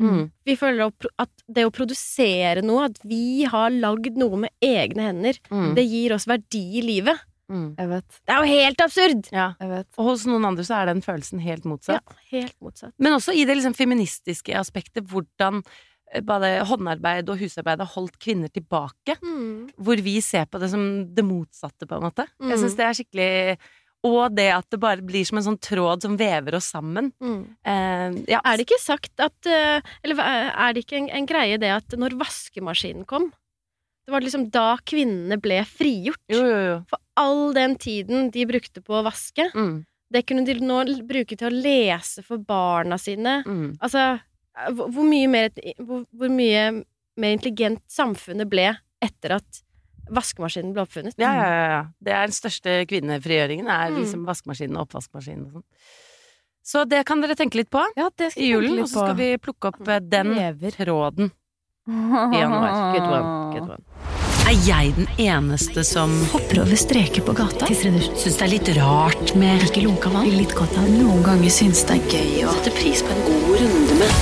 Mm. 0.00 0.30
Vi 0.46 0.54
føler 0.54 0.92
at 1.18 1.28
det 1.52 1.64
å 1.66 1.72
produsere 1.74 2.62
noe, 2.62 2.84
at 2.84 2.98
vi 3.02 3.42
har 3.50 3.70
lagd 3.70 4.14
noe 4.16 4.36
med 4.36 4.50
egne 4.62 5.08
hender, 5.08 5.34
Mm. 5.50 5.74
det 5.74 5.84
gir 5.88 6.12
oss 6.14 6.24
verdi 6.26 6.78
i 6.78 6.82
livet. 6.82 7.18
Mm. 7.50 7.74
Jeg 7.78 7.88
vet. 7.88 8.18
Det 8.28 8.34
er 8.34 8.38
jo 8.44 8.48
helt 8.52 8.80
absurd! 8.84 9.28
Ja. 9.32 9.46
Jeg 9.60 9.70
vet. 9.70 9.86
Og 9.98 10.10
hos 10.10 10.26
noen 10.28 10.44
andre 10.44 10.64
så 10.68 10.74
er 10.82 10.90
den 10.92 11.00
følelsen 11.04 11.40
helt 11.40 11.64
motsatt. 11.64 12.02
Ja, 12.04 12.18
helt 12.38 12.56
motsatt. 12.60 12.92
Men 12.98 13.16
også 13.16 13.32
i 13.36 13.44
det 13.48 13.56
liksom 13.56 13.76
feministiske 13.78 14.52
aspektet, 14.58 15.06
hvordan 15.08 15.62
eh, 16.12 16.20
både 16.24 16.50
håndarbeid 16.68 17.28
og 17.32 17.40
husarbeid 17.40 17.80
har 17.84 17.90
holdt 17.94 18.18
kvinner 18.20 18.48
tilbake. 18.52 19.16
Mm. 19.24 19.70
Hvor 19.80 20.04
vi 20.04 20.18
ser 20.24 20.44
på 20.46 20.60
det 20.60 20.70
som 20.74 20.84
det 21.14 21.24
motsatte, 21.24 21.88
på 21.88 21.96
en 21.98 22.08
måte. 22.10 22.28
Jeg 22.40 22.52
Mm. 22.56 22.62
syns 22.64 22.76
det 22.76 22.84
er 22.86 22.96
skikkelig 23.00 23.58
Og 24.06 24.30
det 24.30 24.44
at 24.54 24.66
det 24.70 24.78
bare 24.78 25.02
blir 25.02 25.24
som 25.26 25.38
en 25.40 25.42
sånn 25.48 25.58
tråd 25.58 26.04
som 26.04 26.12
vever 26.16 26.54
oss 26.54 26.68
sammen. 26.70 27.08
Mm. 27.20 27.40
Eh, 27.66 28.18
ja. 28.30 28.38
Er 28.46 28.56
det 28.56 28.68
ikke 28.68 28.78
sagt 28.78 29.18
at 29.18 29.44
eh, 29.50 29.80
Eller 30.04 30.20
er 30.22 30.72
det 30.72 30.84
ikke 30.84 30.98
en, 31.00 31.08
en 31.10 31.26
greie 31.26 31.58
det 31.58 31.72
at 31.74 31.96
når 31.98 32.14
vaskemaskinen 32.20 33.04
kom 33.10 33.32
Det 34.08 34.12
var 34.14 34.24
liksom 34.24 34.46
da 34.48 34.78
kvinnene 34.88 35.36
ble 35.44 35.58
frigjort. 35.68 36.22
Jo, 36.32 36.40
jo, 36.48 36.60
jo. 36.64 36.76
For 36.88 36.98
all 37.20 37.52
den 37.52 37.74
tiden 37.76 38.30
de 38.32 38.46
brukte 38.48 38.80
på 38.80 38.96
å 38.96 39.04
vaske, 39.04 39.50
Mm, 39.52 39.82
det 40.10 40.22
kunne 40.24 40.46
de 40.48 40.54
nå 40.64 40.78
bruke 41.04 41.36
til 41.36 41.50
å 41.50 41.52
lese 41.52 42.24
for 42.24 42.38
barna 42.40 42.96
sine. 42.96 43.42
mm. 43.44 43.76
Altså, 43.84 44.20
hvor, 44.72 45.04
mye 45.04 45.28
mer 45.28 45.50
hvor, 45.84 46.06
hvor 46.08 46.32
mye 46.32 46.84
mer 47.18 47.36
intelligent 47.36 47.82
samfunnet 47.92 48.48
ble 48.48 48.70
etter 49.04 49.36
at 49.36 49.60
vaskemaskinen 50.08 50.72
ble 50.72 50.86
oppfunnet. 50.86 51.14
Ja, 51.20 51.34
ja, 51.36 51.68
ja. 51.68 51.80
Det 52.00 52.12
er 52.16 52.26
den 52.30 52.32
største 52.38 52.78
kvinnefrigjøringen, 52.88 53.68
er 53.68 53.90
Mm. 53.92 53.98
liksom 54.00 54.24
vaskemaskinen 54.24 54.76
og 54.80 54.88
oppvaskmaskinen 54.88 55.46
og 55.46 55.52
sånn. 55.60 55.64
Så 56.64 56.88
det 56.88 57.04
kan 57.04 57.20
dere 57.20 57.34
tenke 57.36 57.56
litt 57.60 57.70
på 57.70 57.84
Ja, 57.96 58.08
det 58.16 58.32
skal 58.32 58.42
i 58.42 58.48
julen, 58.52 58.80
og 58.80 58.88
så 58.88 59.04
skal 59.04 59.14
vi 59.16 59.36
plukke 59.36 59.68
opp 59.68 59.86
eh, 59.88 60.00
den 60.00 60.34
Lever. 60.34 60.70
tråden. 60.72 61.30
I 61.88 62.36
januar. 62.36 62.92
Good 62.92 63.08
one. 63.08 63.52
Good 63.54 63.68
one. 63.70 63.82
Er 64.48 64.56
jeg 64.64 64.92
den 64.96 65.08
eneste 65.20 65.80
som 65.84 66.12
Hopper 66.34 66.60
over 66.62 66.76
streker 66.76 67.24
på 67.24 67.32
gata. 67.36 67.68
Syns 67.72 68.24
det 68.24 68.44
er 68.44 68.50
litt 68.52 68.68
rart 68.76 69.32
med 69.36 69.64
Ikke 69.64 69.82
lunka 69.86 70.12
vann. 70.12 70.26
Blir 70.28 70.42
litt 70.42 70.52
godt 70.56 70.76
av. 70.76 70.84
Noen 70.88 71.22
ganger 71.24 71.52
syns 71.52 71.80
det 71.88 71.96
er 71.96 72.12
gøy 72.12 72.44
å 72.44 72.52
sette 72.58 72.72
pris 72.76 73.00
på 73.04 73.12
en 73.14 73.24
god 73.24 73.54
runde 73.62 73.96
med 74.02 74.12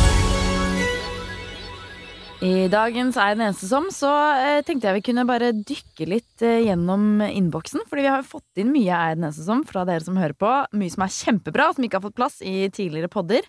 I 2.47 2.53
dagens 2.71 3.19
Er 3.19 3.35
den 3.35 3.47
eneste 3.49 3.67
som, 3.71 3.89
så 3.91 4.11
eh, 4.37 4.61
tenkte 4.67 4.91
jeg 4.91 4.99
vi 5.01 5.07
kunne 5.09 5.27
bare 5.27 5.55
dykke 5.57 6.07
litt 6.11 6.47
eh, 6.47 6.67
gjennom 6.69 7.25
innboksen. 7.27 7.87
Fordi 7.91 8.07
vi 8.07 8.13
har 8.13 8.23
jo 8.23 8.35
fått 8.37 8.63
inn 8.63 8.71
mye 8.75 8.95
Er 8.95 9.19
den 9.19 9.27
eneste 9.27 9.47
som 9.49 9.65
fra 9.67 9.83
dere 9.89 10.07
som 10.07 10.19
hører 10.21 10.39
på. 10.39 10.53
Mye 10.77 10.95
som 10.95 11.03
er 11.07 11.17
kjempebra, 11.19 11.73
som 11.75 11.87
ikke 11.87 11.99
har 11.99 12.07
fått 12.07 12.21
plass 12.23 12.39
i 12.47 12.71
tidligere 12.71 13.11
podder. 13.11 13.43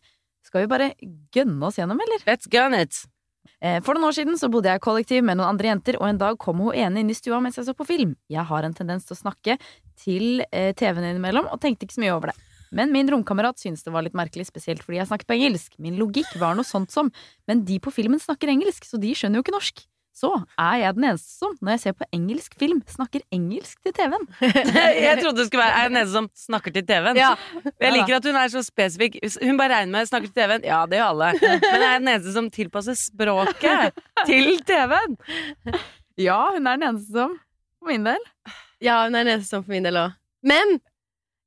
Skal 0.45 0.65
vi 0.65 0.73
bare 0.73 0.93
gønne 1.35 1.69
oss 1.69 1.77
gjennom, 1.77 2.01
eller? 2.01 2.25
Let's 2.25 2.49
gun 2.49 2.73
it! 2.77 3.05
Eh, 3.61 3.79
For 3.85 3.97
noen 3.97 4.09
år 4.09 4.17
siden 4.17 4.39
så 4.39 4.49
bodde 4.51 4.71
jeg 4.71 4.81
i 4.81 4.83
kollektiv 4.83 5.23
med 5.25 5.39
noen 5.39 5.51
andre 5.53 5.71
jenter, 5.71 5.99
og 6.01 6.07
en 6.09 6.19
dag 6.21 6.37
kom 6.41 6.61
hun 6.65 6.75
ene 6.75 7.01
inn 7.03 7.13
i 7.13 7.17
stua 7.17 7.39
mens 7.43 7.59
jeg 7.59 7.67
så 7.67 7.75
på 7.77 7.87
film. 7.87 8.15
Jeg 8.31 8.45
har 8.49 8.67
en 8.67 8.75
tendens 8.77 9.07
til 9.07 9.17
å 9.17 9.21
snakke 9.21 9.57
til 9.99 10.43
eh, 10.51 10.73
TV-en 10.77 11.11
innimellom, 11.13 11.49
og 11.51 11.61
tenkte 11.63 11.87
ikke 11.87 11.97
så 11.97 12.05
mye 12.05 12.15
over 12.15 12.33
det. 12.33 12.37
Men 12.75 12.91
min 12.91 13.07
romkamerat 13.07 13.59
syntes 13.61 13.85
det 13.85 13.93
var 13.95 14.03
litt 14.03 14.17
merkelig, 14.17 14.47
spesielt 14.49 14.83
fordi 14.83 14.99
jeg 14.99 15.09
snakket 15.09 15.29
på 15.29 15.37
engelsk. 15.37 15.77
Min 15.79 15.95
logikk 15.99 16.33
var 16.41 16.57
noe 16.57 16.67
sånt 16.67 16.91
som 16.91 17.11
Men 17.47 17.63
de 17.63 17.79
på 17.79 17.93
filmen 17.95 18.19
snakker 18.19 18.51
engelsk, 18.51 18.83
så 18.83 18.99
de 18.99 19.13
skjønner 19.15 19.39
jo 19.39 19.45
ikke 19.45 19.55
norsk. 19.55 19.85
Så 20.17 20.31
er 20.57 20.79
jeg 20.81 20.95
den 20.97 21.05
eneste 21.11 21.29
som, 21.29 21.53
når 21.61 21.75
jeg 21.75 21.81
ser 21.83 21.95
på 21.99 22.07
engelsk 22.15 22.55
film, 22.57 22.79
snakker 22.89 23.21
engelsk 23.33 23.77
til 23.85 23.93
TV-en. 23.93 24.25
Jeg 25.05 25.19
trodde 25.21 25.37
det 25.37 25.45
skulle 25.49 25.61
være 25.61 25.83
er 25.83 25.91
den 25.91 25.99
eneste 25.99 26.15
som 26.15 26.29
snakker 26.41 26.73
til 26.73 26.87
TV-en. 26.87 27.19
Ja. 27.19 27.35
Jeg 27.83 27.93
liker 27.93 28.17
at 28.17 28.29
hun 28.29 28.39
er 28.41 28.49
så 28.53 28.63
spesifikk. 28.65 29.19
Hun 29.43 29.59
bare 29.59 29.75
regner 29.75 29.93
med 29.93 30.09
snakker 30.09 30.31
til 30.31 30.41
TV-en. 30.41 30.65
Ja, 30.65 30.81
det 30.89 30.97
gjør 30.97 31.13
alle. 31.13 31.31
Men 31.37 31.85
jeg 31.85 31.87
er 31.91 32.01
den 32.01 32.11
eneste 32.15 32.33
som 32.33 32.49
tilpasser 32.57 32.97
språket 32.97 34.01
til 34.25 34.57
TV-en. 34.65 35.17
Ja, 36.17 36.41
hun 36.55 36.65
er 36.65 36.81
den 36.81 36.89
eneste 36.89 37.13
som, 37.13 37.37
for 37.77 37.93
min 37.93 38.09
del. 38.09 38.29
Ja, 38.81 39.03
hun 39.05 39.13
er 39.13 39.21
den 39.21 39.35
eneste 39.37 39.53
som 39.53 39.65
for 39.65 39.77
min 39.77 39.85
del 39.85 40.01
òg. 40.01 40.17
Men 40.47 40.79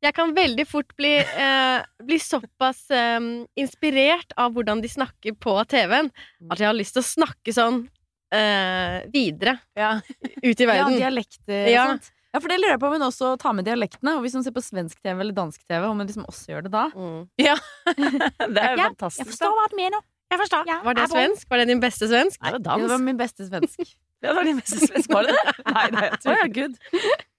jeg 0.01 0.15
kan 0.17 0.31
veldig 0.37 0.65
fort 0.69 0.95
bli, 0.97 1.17
eh, 1.19 1.83
bli 2.07 2.19
såpass 2.23 2.87
eh, 2.95 3.19
inspirert 3.59 4.31
av 4.41 4.55
hvordan 4.55 4.81
de 4.81 4.89
snakker 4.89 5.35
på 5.43 5.59
TV-en, 5.69 6.15
at 6.49 6.63
jeg 6.63 6.71
har 6.71 6.79
lyst 6.79 6.97
til 6.97 7.03
å 7.03 7.11
snakke 7.11 7.55
sånn 7.57 7.89
eh, 8.33 9.03
videre 9.13 9.59
Ja. 9.77 10.01
ut 10.43 10.61
i 10.61 10.65
Ja, 10.65 10.67
verden. 10.73 10.97
dialekter 10.99 11.69
Ja. 11.71 11.85
og 11.85 11.91
sånt. 11.99 12.11
Ja, 12.33 12.39
for 12.39 12.47
det 12.49 12.61
lurer 12.61 12.77
jeg 12.77 12.81
på 12.81 12.87
om 12.87 12.93
hun 12.93 13.03
også 13.11 13.37
tar 13.43 13.53
med 13.59 13.65
dialektene. 13.67 14.13
Og 14.17 14.23
hvis 14.23 14.35
hun 14.35 14.45
ser 14.45 14.53
på 14.55 14.63
svensk 14.63 15.01
TV 15.03 15.19
eller 15.21 15.33
dansk 15.35 15.61
TV, 15.67 15.83
om 15.89 15.99
hun 15.99 16.07
liksom 16.07 16.25
også 16.31 16.47
gjør 16.53 16.63
det 16.63 16.71
da. 16.71 16.85
Mm. 16.95 17.27
Det 17.39 18.63
er 18.63 18.77
jo 18.77 18.79
Ja, 18.79 18.89
fantastisk. 18.93 19.25
Jeg 19.25 19.27
forstår 19.33 19.57
hva 19.59 19.67
du 19.71 19.77
mener. 19.77 20.01
Jeg 20.31 20.39
forstår. 20.39 20.63
Ja, 20.71 20.77
Var 20.87 20.95
det 20.95 21.09
svensk? 21.11 21.49
Var 21.51 21.59
det 21.59 21.67
din 21.73 21.81
beste 21.83 22.07
svensk? 22.07 22.39
Nei, 22.41 22.53
det 22.55 22.65
var 22.67 22.79
Ja, 22.79 22.87
det 22.87 22.91
var 22.95 22.99
min 23.03 23.17
beste 23.19 23.49
svensk. 23.51 23.81
Det 24.21 24.35
var 24.37 24.45
din 24.45 24.59
beste 24.61 25.01
var 25.09 25.25
det 25.25 25.37
det? 25.37 25.53
Nei, 25.75 25.85
nei, 25.95 26.03
jeg 26.05 26.19
tror 26.21 26.33
Å, 26.33 26.39
ja, 26.41 26.49
good. 26.57 26.75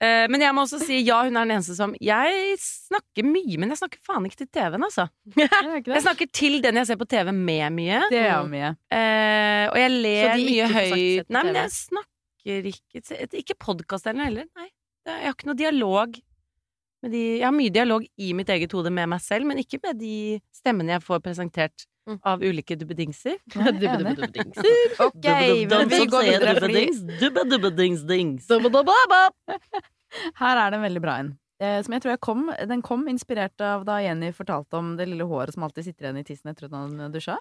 Uh, 0.01 0.25
men 0.33 0.41
jeg 0.41 0.55
må 0.57 0.63
også 0.65 0.79
si 0.81 0.97
ja, 1.05 1.19
hun 1.27 1.37
er 1.37 1.45
den 1.45 1.55
eneste 1.57 1.75
som 1.77 1.93
Jeg 2.01 2.55
snakker 2.61 3.27
mye, 3.27 3.59
men 3.61 3.73
jeg 3.73 3.81
snakker 3.83 4.01
faen 4.07 4.25
ikke 4.29 4.41
til 4.41 4.49
TV-en, 4.57 4.87
altså. 4.87 5.05
Jeg 5.91 6.03
snakker 6.07 6.31
til 6.33 6.57
den 6.63 6.79
jeg 6.81 6.89
ser 6.89 6.97
på 6.99 7.07
TV 7.09 7.29
med 7.35 7.75
mye. 7.75 8.01
Det 8.11 8.23
er 8.25 8.49
mye. 8.49 8.73
Uh, 8.89 9.65
og 9.69 9.77
jeg 9.81 9.93
ler 9.93 10.33
mye 10.41 10.67
høyt. 10.71 11.29
Nei, 11.29 11.45
men 11.47 11.59
jeg 11.61 11.73
snakker 11.77 12.69
ikke 12.71 13.17
Ikke 13.37 13.57
podkast 13.61 14.09
heller. 14.09 14.47
Nei. 14.57 14.69
Jeg 15.07 15.25
har 15.27 15.35
ikke 15.35 15.49
noe 15.49 15.57
dialog 15.57 16.17
de 17.09 17.21
Jeg 17.39 17.45
har 17.47 17.55
mye 17.55 17.73
dialog 17.73 18.05
i 18.21 18.33
mitt 18.37 18.49
eget 18.53 18.71
hode 18.77 18.91
med 18.93 19.09
meg 19.09 19.21
selv, 19.25 19.47
men 19.49 19.57
ikke 19.57 19.79
med 19.81 19.97
de 19.97 20.39
stemmene 20.53 20.97
jeg 20.97 21.05
får 21.07 21.23
presentert 21.25 21.87
Mm. 22.09 22.17
av 22.25 22.41
ulike 22.41 22.73
dubbedingser. 22.75 23.35
Er. 23.53 23.71
Dubbedubbeddings. 23.77 24.57
Ok, 25.05 25.25
men 25.69 25.89
vi 25.91 25.99
går 26.09 26.23
videre, 26.25 26.55
fordi 26.57 26.81
her 30.41 30.57
er 30.57 30.71
det 30.73 30.79
en 30.79 30.85
veldig 30.87 31.03
bra 31.03 31.19
en. 31.21 31.29
Eh, 31.61 31.77
som 31.85 31.93
jeg 31.93 32.01
tror 32.01 32.15
jeg 32.15 32.21
kom, 32.25 32.47
den 32.71 32.81
kom 32.81 33.05
inspirert 33.11 33.61
av 33.61 33.85
da 33.85 33.99
Jenny 34.01 34.31
fortalte 34.33 34.79
om 34.79 34.95
det 34.97 35.05
lille 35.11 35.27
håret 35.29 35.53
som 35.53 35.67
alltid 35.67 35.85
sitter 35.85 36.07
igjen 36.07 36.17
i 36.23 36.25
tissen 36.25 36.49
etter 36.49 36.65
at 36.67 36.73
han 36.79 37.13
dusja. 37.13 37.37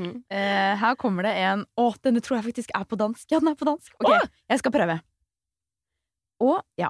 Mm. 0.00 0.14
Eh, 0.32 0.72
her 0.80 0.94
kommer 0.96 1.26
det 1.26 1.32
en 1.42 1.66
Å, 1.76 1.90
denne 2.00 2.22
tror 2.24 2.38
jeg 2.38 2.46
faktisk 2.46 2.70
er 2.78 2.84
på 2.88 2.96
dansk. 2.96 3.26
Ja, 3.28 3.40
den 3.42 3.50
er 3.52 3.56
på 3.58 3.66
dansk. 3.68 3.92
Ok, 4.00 4.14
jeg 4.48 4.62
skal 4.62 4.72
prøve. 4.72 4.96
Og 6.40 6.62
ja. 6.80 6.88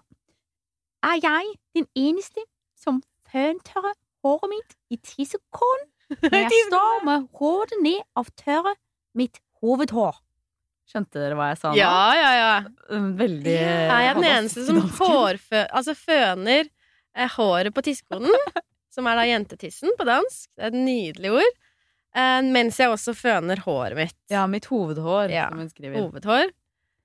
Er 1.07 1.21
jeg 1.23 1.55
den 1.77 1.87
eneste 1.97 2.45
som 2.77 3.01
føntørrer 3.31 3.95
håret 4.25 4.51
mitt 4.53 4.75
i 4.93 4.99
tissekålen 5.01 5.87
når 6.21 6.35
jeg 6.43 6.65
står 6.67 7.05
med 7.07 7.29
hodet 7.39 7.79
ned 7.85 8.03
av 8.19 8.29
tørre 8.41 8.75
mitt 9.17 9.39
hovedhår? 9.63 10.19
Skjønte 10.91 11.21
dere 11.23 11.37
hva 11.39 11.53
jeg 11.53 11.61
sa 11.61 11.71
nå? 11.71 11.79
Ja, 11.79 11.99
ja, 12.19 12.31
ja. 12.35 12.53
Veldig 13.21 13.55
Er 13.63 14.01
jeg 14.09 14.17
den 14.19 14.27
eneste 14.27 14.65
som 14.67 14.81
hårfø 14.99 15.63
altså 15.71 15.95
føner 15.95 16.65
eh, 16.67 17.31
håret 17.37 17.75
på 17.77 17.85
tissekonen? 17.87 18.35
som 18.95 19.07
er 19.07 19.21
da 19.21 19.27
jentetissen 19.29 19.95
på 19.95 20.03
dansk. 20.09 20.49
Det 20.59 20.65
er 20.67 20.73
et 20.73 20.81
nydelig 20.83 21.31
ord. 21.39 21.59
Eh, 22.19 22.41
mens 22.51 22.81
jeg 22.83 22.91
også 22.91 23.15
føner 23.15 23.63
håret 23.63 23.95
mitt. 24.01 24.17
Ja, 24.35 24.49
mitt 24.51 24.67
hovedhår, 24.67 25.31
Ja. 25.31 25.47
som 25.53 25.63
hun 25.63 25.71
skriver. 25.71 26.01
Hovedhår. 26.03 26.51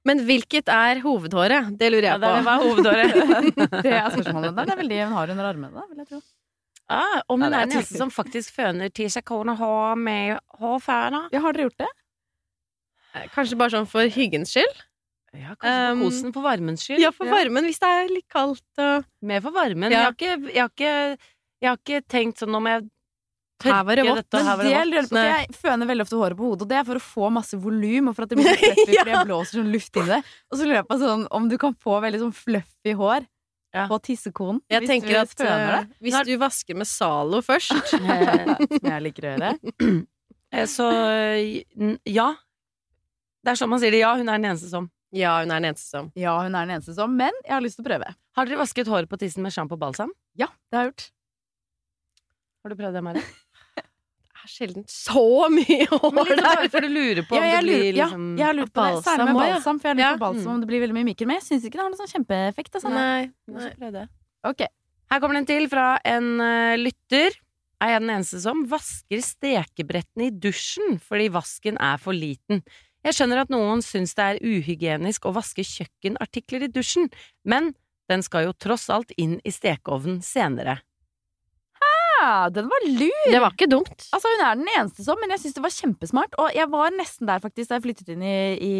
Men 0.05 0.21
hvilket 0.27 0.69
er 0.69 0.99
hovedhåret? 1.01 1.71
Det 1.79 1.87
lurer 1.91 2.05
Ja, 2.11 2.15
jeg 2.15 2.21
det 2.21 2.29
på. 2.29 2.41
Hva 2.45 2.55
er 2.55 2.63
hovedhåret? 2.63 3.59
det 3.85 3.93
er 3.97 4.09
spørsmålet. 4.13 4.55
Det 4.59 4.73
er 4.75 4.81
veldig 4.83 4.99
hun 5.07 5.15
har 5.17 5.31
under 5.33 5.47
armene, 5.49 5.73
da, 5.73 5.85
vil 5.89 6.01
jeg 6.03 6.09
tro. 6.13 6.19
Ah, 6.85 7.21
om 7.33 7.41
Ja, 7.41 7.47
hun 7.47 7.53
ja, 7.55 7.59
er 7.63 7.65
den 7.65 7.77
eneste 7.79 7.97
som 7.97 8.11
faktisk 8.13 8.53
føner 8.59 8.91
til 8.93 9.09
seg 9.09 9.25
kona 9.25 9.55
hår 9.57 9.95
med 9.97 10.35
hårføner. 10.61 11.31
Ja, 11.33 11.41
har 11.41 11.57
dere 11.57 11.65
gjort 11.71 11.81
det? 11.81 11.89
Eh, 13.15 13.25
Kanskje 13.33 13.57
bare 13.57 13.73
sånn 13.73 13.89
for 13.89 14.05
hyggens 14.13 14.53
skyld? 14.53 14.83
Ja, 15.35 15.55
kanskje 15.59 15.71
Um, 15.91 15.97
for 15.99 16.05
kosen, 16.05 16.33
for 16.37 16.45
varmens 16.45 16.83
skyld. 16.85 17.01
Ja, 17.03 17.09
for 17.11 17.27
varmen, 17.27 17.65
hvis 17.67 17.81
det 17.81 17.89
er 17.91 18.11
litt 18.13 18.27
kaldt 18.31 18.79
og 18.85 19.07
Mer 19.25 19.41
for 19.43 19.51
varmen. 19.57 19.89
Ja. 19.91 20.05
Jeg, 20.05 20.05
har 20.05 20.13
ikke, 20.13 20.53
jeg, 20.53 20.61
har 20.61 20.69
ikke, 20.71 21.31
jeg 21.65 21.71
har 21.73 21.79
ikke 21.81 22.03
tenkt 22.13 22.39
sånn 22.43 22.55
om 22.55 22.69
jeg 22.69 22.85
Her 23.63 23.83
var 23.87 23.95
det 23.95 24.03
vått. 24.03 24.27
Men 24.35 24.45
det 24.59 24.71
det 24.91 25.03
for 25.07 25.17
jeg 25.23 25.53
føner 25.55 25.87
veldig 25.87 26.03
ofte 26.03 26.17
håret 26.19 26.37
på 26.37 26.43
hodet, 26.49 26.61
og 26.65 26.69
det 26.69 26.75
er 26.77 26.83
for 26.89 26.99
å 26.99 27.03
få 27.05 27.29
masse 27.31 27.55
volum, 27.57 28.09
og 28.11 28.15
for 28.17 28.23
at 28.25 28.29
det 28.33 28.37
blir 28.41 28.49
så 28.51 28.57
fluffy, 28.59 28.91
Ja. 28.97 29.03
fordi 29.05 29.13
jeg 29.15 29.27
blåser 29.29 29.59
sånn 29.61 29.71
luft 29.71 29.95
inn 30.01 30.03
i 30.09 30.11
det. 30.11 30.19
Og 30.51 30.57
så 30.59 30.65
lurer 30.67 30.75
jeg 30.81 30.87
på 30.89 30.97
sånn, 30.99 31.23
om 31.39 31.47
du 31.49 31.55
kan 31.61 31.73
få 31.85 32.01
veldig 32.03 32.19
sånn 32.25 32.33
fluffy 32.35 32.93
hår 32.99 33.27
Ja. 33.75 33.85
på 33.91 33.97
tissekonen. 34.03 34.59
Jeg 34.71 34.81
hvis 34.83 34.89
tenker 34.91 35.07
du 35.07 35.15
at 35.19 35.31
føner 35.39 35.71
eh, 35.73 35.79
det. 35.85 35.95
hvis 36.03 36.19
du 36.27 36.33
vasker 36.39 36.75
med 36.79 36.87
Zalo 36.87 37.41
først 37.43 37.71
Eh, 37.95 38.55
Som 38.75 38.91
jeg 38.91 39.01
liker 39.07 39.23
å 39.23 39.31
gjøre. 39.35 39.53
Eh, 40.55 40.65
Så 40.69 40.85
ja. 42.05 42.27
Det 43.43 43.51
er 43.51 43.57
sånn 43.59 43.69
man 43.69 43.79
sier 43.81 43.91
det. 43.91 43.99
Ja, 44.03 44.13
hun 44.15 44.29
er 44.29 44.37
den 44.39 44.45
eneste 44.51 44.69
som. 44.71 44.87
Ja, 45.15 45.39
hun 45.41 45.51
er 45.51 45.59
den 45.59 45.71
eneste 45.71 45.89
som 45.89 46.11
Ja, 46.15 46.37
hun 46.43 46.55
er 46.55 46.65
den 46.67 46.75
eneste 46.77 46.93
som, 46.95 47.11
men 47.17 47.31
jeg 47.43 47.51
har 47.55 47.63
lyst 47.65 47.75
til 47.79 47.83
å 47.83 47.89
prøve. 47.89 48.13
Har 48.35 48.45
dere 48.47 48.59
vasket 48.61 48.87
håret 48.87 49.09
på 49.11 49.19
tissen 49.19 49.43
med 49.43 49.51
sjampo 49.55 49.75
og 49.75 49.81
balsam? 49.83 50.11
Ja, 50.39 50.47
det 50.71 50.77
har 50.77 50.85
jeg 50.87 50.91
gjort. 50.93 51.05
Har 52.63 52.71
du 52.73 52.75
prøvd 52.79 52.95
det, 52.97 53.03
Mari? 53.05 53.21
Er 54.45 54.51
sjelden 54.51 54.83
så 54.91 55.21
mye 55.49 55.85
hår 55.91 56.11
Men 56.13 56.27
liksom 56.29 56.43
bare 56.45 56.61
der. 56.61 56.69
for 56.75 56.85
du 56.85 56.89
lurer 56.93 57.23
på 57.25 57.37
om 57.37 57.41
jeg, 57.41 57.53
det 57.55 57.61
blir 57.65 57.79
lurer, 57.79 57.97
ja, 57.97 58.05
liksom 58.11 58.25
jeg 58.37 58.57
lurt 58.59 58.73
på 58.75 58.83
det, 58.85 58.99
særlig 59.07 59.25
med 59.31 59.39
balsam, 59.41 59.79
for 59.81 59.89
jeg 59.89 59.97
lurer 59.97 60.05
Ja. 60.05 60.11
på 60.17 60.21
balsam 60.25 60.51
om 60.53 60.59
det 60.61 60.69
blir 60.69 60.83
veldig 60.85 60.97
mye 60.99 61.07
mikro. 61.07 61.27
men 61.29 61.39
jeg 61.39 61.45
syns 61.47 61.65
ikke 61.65 61.79
det 61.79 61.83
har 61.83 61.89
noen 61.89 62.01
sånn 62.03 62.11
kjempeeffekt. 62.13 62.75
Altså. 62.77 62.91
Nei, 62.93 63.31
nei. 63.49 64.05
Ok. 64.45 64.61
Her 65.11 65.21
kommer 65.23 65.39
den 65.39 65.47
til 65.49 65.65
fra 65.71 65.87
en 66.05 66.29
uh, 66.41 66.75
lytter. 66.77 67.35
Er 67.83 67.91
jeg 67.95 68.01
den 68.05 68.13
eneste 68.15 68.39
som 68.41 68.61
vasker 68.71 69.21
stekebrettene 69.25 70.29
i 70.29 70.33
dusjen 70.33 70.95
fordi 71.03 71.27
vasken 71.33 71.77
er 71.81 71.97
for 72.01 72.15
liten? 72.15 72.61
Jeg 73.05 73.17
skjønner 73.17 73.43
at 73.43 73.51
noen 73.53 73.83
syns 73.85 74.15
det 74.17 74.23
er 74.25 74.39
uhygienisk 74.41 75.27
å 75.29 75.33
vaske 75.35 75.61
kjøkkenartikler 75.65 76.65
i 76.65 76.71
dusjen, 76.73 77.09
men 77.45 77.73
den 78.09 78.23
skal 78.25 78.47
jo 78.47 78.53
tross 78.57 78.87
alt 78.93 79.11
inn 79.21 79.39
i 79.45 79.51
stekeovnen 79.53 80.21
senere. 80.25 80.79
Ja, 82.21 82.49
den 82.53 82.67
var 82.71 82.85
lur! 82.87 83.25
Det 83.31 83.39
var 83.43 83.53
ikke 83.55 83.67
dumt. 83.71 84.05
Altså, 84.15 84.29
hun 84.31 84.43
er 84.45 84.59
den 84.59 84.69
eneste 84.75 85.03
som, 85.05 85.17
men 85.21 85.33
jeg 85.35 85.41
syns 85.43 85.55
det 85.57 85.63
var 85.65 85.73
kjempesmart. 85.75 86.35
Og 86.41 86.51
jeg 86.55 86.69
var 86.71 86.93
nesten 86.95 87.27
der 87.29 87.41
faktisk 87.43 87.69
da 87.71 87.77
jeg 87.79 87.85
flyttet 87.85 88.11
inn 88.13 88.23
i, 88.25 88.35
i 88.55 88.75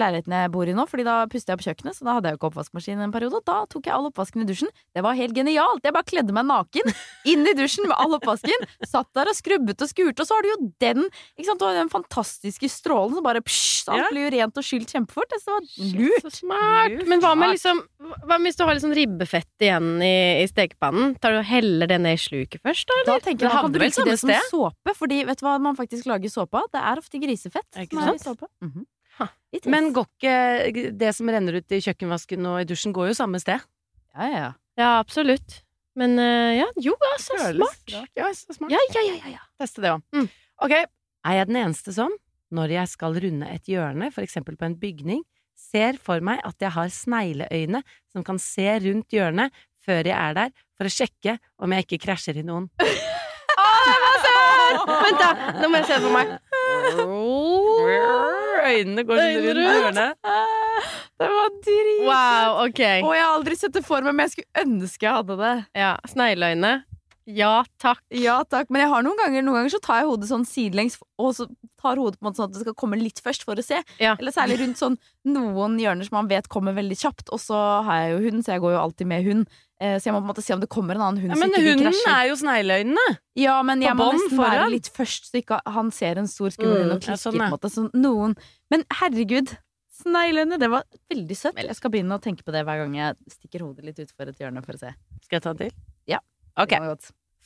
leiligheten 0.00 0.34
jeg 0.36 0.52
bor 0.54 0.68
i 0.70 0.74
nå, 0.76 0.86
Fordi 0.90 1.04
da 1.06 1.16
pustet 1.30 1.52
jeg 1.54 1.60
på 1.60 1.66
kjøkkenet, 1.68 1.98
så 1.98 2.06
da 2.08 2.14
hadde 2.16 2.30
jeg 2.30 2.36
jo 2.36 2.40
ikke 2.40 2.50
oppvaskmaskin 2.52 3.02
en 3.04 3.14
periode. 3.14 3.40
Og 3.40 3.46
da 3.50 3.58
tok 3.70 3.88
jeg 3.90 3.94
all 3.96 4.08
oppvasken 4.10 4.44
i 4.44 4.48
dusjen. 4.48 4.72
Det 4.96 5.04
var 5.04 5.18
helt 5.18 5.36
genialt! 5.36 5.84
Jeg 5.84 5.96
bare 5.96 6.08
kledde 6.08 6.36
meg 6.36 6.48
naken 6.48 6.94
inn 7.32 7.44
i 7.46 7.56
dusjen 7.58 7.88
med 7.90 7.96
all 8.00 8.16
oppvasken. 8.18 8.66
Satt 8.88 9.10
der 9.18 9.30
og 9.32 9.36
skrubbet 9.38 9.84
og 9.84 9.90
skurte, 9.92 10.24
og 10.24 10.30
så 10.30 10.38
har 10.38 10.46
du 10.46 10.50
jo 10.54 10.58
den 10.86 11.04
ikke 11.10 11.48
sant? 11.50 11.60
Du 11.60 11.66
har 11.68 11.76
den 11.76 11.92
fantastiske 11.92 12.70
strålen 12.72 13.18
som 13.18 13.26
bare 13.26 13.42
psj, 13.44 13.90
alt 13.90 14.00
Ja. 14.00 14.08
blir 14.12 14.26
jo 14.28 14.32
rent 14.38 14.58
og 14.60 14.64
skylt 14.64 14.92
kjempefort. 14.94 15.28
Det 15.32 15.40
var 15.46 15.60
lurt. 15.92 16.24
Så 16.24 16.30
smart. 16.40 16.94
Lurt. 16.94 17.06
Men 17.10 17.20
hva 17.24 17.34
med 17.36 17.54
liksom 17.56 17.80
Hva 18.24 18.38
med 18.38 18.48
hvis 18.48 18.56
du 18.56 18.62
har 18.64 18.72
litt 18.76 18.84
sånn 18.84 18.94
ribbefett 18.96 19.64
igjen 19.66 19.88
i, 20.02 20.14
i 20.40 20.46
stekepannen? 20.48 21.14
Tar 21.20 21.34
du 21.34 21.40
og 21.42 21.48
heller 21.50 21.90
det 21.90 21.98
ned 22.00 22.16
i 22.16 22.20
sluket 22.20 22.62
først, 22.64 22.79
da? 22.88 22.96
Da 23.06 23.18
tenker 23.20 23.46
jeg 23.46 23.52
man 23.54 23.66
kan 23.66 23.74
bruke 23.74 23.94
samme 23.96 24.10
det 24.10 24.18
som 24.20 24.30
sted? 24.30 24.48
såpe, 24.50 24.94
fordi 24.96 25.20
vet 25.28 25.40
du 25.40 25.44
hva 25.46 25.58
man 25.62 25.76
faktisk 25.78 26.06
lager 26.10 26.32
såpe 26.32 26.60
av? 26.60 26.70
Det 26.72 26.80
er 26.80 27.02
ofte 27.02 27.20
grisefett. 27.22 27.68
Ikke 27.84 27.98
som 27.98 28.08
er 28.08 28.14
i 28.14 28.22
såpe. 28.22 28.48
Mhm. 28.64 28.86
Ha. 29.18 29.26
Men 29.66 29.90
går 29.92 30.06
ikke 30.70 30.84
det 30.96 31.10
som 31.16 31.28
renner 31.28 31.58
ut 31.60 31.72
i 31.76 31.80
kjøkkenvasken 31.84 32.46
og 32.46 32.60
i 32.62 32.68
dusjen, 32.70 32.94
går 32.96 33.10
jo 33.10 33.18
samme 33.18 33.40
sted? 33.42 33.60
ja, 34.16 34.26
ja, 34.26 34.38
ja. 34.38 34.52
Ja, 34.80 34.90
absolutt. 34.98 35.60
Men 35.98 36.14
eh, 36.22 36.56
ja, 36.60 36.68
jo, 36.80 36.94
ja, 36.96 37.16
så 37.20 37.36
smart. 37.36 37.92
Ja, 38.16 38.30
så 38.32 38.54
smart. 38.56 38.70
Ja, 38.72 38.78
ja, 38.94 39.02
ja, 39.04 39.16
ja, 39.18 39.32
ja. 39.34 39.42
Teste 39.60 39.82
det 39.84 39.90
òg. 39.92 40.04
Mm. 40.14 40.28
Ok. 40.64 40.72
Er 41.26 41.36
jeg 41.36 41.48
den 41.50 41.58
eneste 41.60 41.92
som, 41.92 42.14
når 42.54 42.72
jeg 42.78 42.88
skal 42.94 43.18
runde 43.20 43.50
et 43.50 43.68
hjørne, 43.68 44.08
for 44.14 44.24
eksempel 44.24 44.56
på 44.56 44.68
en 44.70 44.78
bygning, 44.80 45.20
ser 45.60 45.98
for 46.00 46.22
meg 46.24 46.40
at 46.46 46.56
jeg 46.62 46.72
har 46.72 46.88
snegleøyne 46.94 47.82
som 48.10 48.24
kan 48.24 48.40
se 48.40 48.64
rundt 48.86 49.12
hjørnet 49.12 49.52
før 49.86 50.08
jeg 50.10 50.16
er 50.16 50.36
der, 50.36 50.52
for 50.78 50.88
å 50.88 50.92
sjekke 50.94 51.38
om 51.60 51.74
jeg 51.76 51.86
ikke 51.86 52.02
krasjer 52.06 52.40
i 52.40 52.46
noen? 52.46 52.68
Vent, 54.90 55.20
da! 55.20 55.30
Nå 55.60 55.68
må 55.70 55.80
jeg 55.80 55.88
se 55.88 55.98
det 55.98 56.04
for 56.04 56.14
meg. 56.14 56.26
Øynene 58.70 59.04
går 59.08 59.20
sånn 59.20 59.48
rundt 59.58 59.80
hjørnet. 59.80 60.30
Det 61.20 61.28
var 61.28 61.50
drit! 61.64 62.04
Wow, 62.06 62.60
ok. 62.66 62.82
Og 63.04 63.12
jeg 63.16 63.24
har 63.24 63.34
aldri 63.34 63.56
sett 63.58 63.74
det 63.76 63.82
for 63.86 64.06
meg, 64.06 64.14
men 64.16 64.28
jeg 64.28 64.36
skulle 64.36 64.64
ønske 64.64 65.06
jeg 65.06 65.16
hadde 65.18 65.36
det. 65.40 65.56
Ja, 65.76 65.92
Snegleøyne. 66.08 66.72
Ja 67.30 67.60
takk. 67.78 68.00
Ja 68.16 68.40
takk, 68.48 68.70
Men 68.72 68.82
jeg 68.82 68.90
har 68.90 69.04
noen 69.06 69.18
ganger 69.20 69.44
Noen 69.44 69.60
ganger 69.60 69.72
så 69.74 69.78
tar 69.84 70.00
jeg 70.00 70.08
hodet 70.08 70.30
sånn 70.30 70.46
sidelengs, 70.48 70.96
og 71.20 71.34
så 71.36 71.46
tar 71.78 72.00
hodet 72.00 72.18
på 72.18 72.24
en 72.24 72.30
måte 72.30 72.40
sånn 72.40 72.48
at 72.48 72.56
det 72.56 72.64
skal 72.64 72.76
komme 72.80 72.98
litt 72.98 73.20
først 73.22 73.44
for 73.46 73.60
å 73.60 73.64
se. 73.64 73.78
Ja. 74.02 74.16
Eller 74.16 74.34
særlig 74.34 74.58
rundt 74.62 74.80
sånn 74.80 74.96
noen 75.28 75.76
hjørner 75.80 76.08
som 76.08 76.18
man 76.18 76.30
vet 76.32 76.48
kommer 76.50 76.74
veldig 76.76 76.98
kjapt. 76.98 77.30
Og 77.30 77.42
så 77.42 77.58
har 77.86 78.02
jeg 78.02 78.14
jo 78.14 78.22
hund, 78.26 78.44
så 78.46 78.56
jeg 78.56 78.64
går 78.64 78.74
jo 78.74 78.82
alltid 78.82 79.10
med 79.12 79.28
hund. 79.28 79.60
Eh, 79.80 79.96
Så 79.96 80.10
jeg 80.10 80.12
må 80.12 80.20
på 80.20 80.26
en 80.28 80.32
måte 80.34 80.42
se 80.44 80.52
om 80.52 80.60
det 80.60 80.68
kommer 80.68 80.94
en 80.98 81.00
annen 81.06 81.22
hund 81.22 81.32
Ja, 81.32 81.38
men 81.40 81.54
hunden 81.56 81.86
krasjer. 81.86 82.12
er 82.12 82.28
jo 82.28 82.34
snegleøynene! 82.36 83.06
Ja, 83.40 83.62
men 83.64 83.80
jeg 83.80 83.96
må 83.96 84.10
nesten 84.12 84.36
være 84.38 84.66
litt 84.74 84.90
først, 84.92 85.30
så 85.32 85.40
ikke 85.40 85.60
han 85.66 85.88
ser 85.90 86.18
en 86.20 86.28
stor 86.28 86.50
skummel 86.52 86.82
hund 86.82 86.92
og 86.92 87.00
klikker. 87.00 87.16
ja, 87.16 87.22
sånn, 87.22 87.38
på 87.40 87.46
en 87.46 87.54
måte. 87.54 87.70
Så 87.72 87.86
noen 87.96 88.36
Men 88.70 88.84
herregud, 89.00 89.56
Snegleøyne! 90.00 90.58
Det 90.60 90.68
var 90.72 90.84
veldig 91.12 91.36
søtt. 91.36 91.56
Jeg 91.60 91.76
skal 91.76 91.90
begynne 91.92 92.16
å 92.16 92.22
tenke 92.24 92.44
på 92.44 92.52
det 92.54 92.62
hver 92.64 92.78
gang 92.84 92.94
jeg 92.96 93.16
stikker 93.34 93.60
hodet 93.66 93.84
litt 93.84 93.98
utfor 94.00 94.28
et 94.30 94.38
hjørne 94.40 94.62
for 94.64 94.72
å 94.72 94.80
se. 94.80 94.92
Skal 95.26 95.36
jeg 95.36 95.42
ta 95.44 95.50
en 95.50 95.58
til? 95.60 95.72
Ja. 96.08 96.20
Ok. 96.56 96.72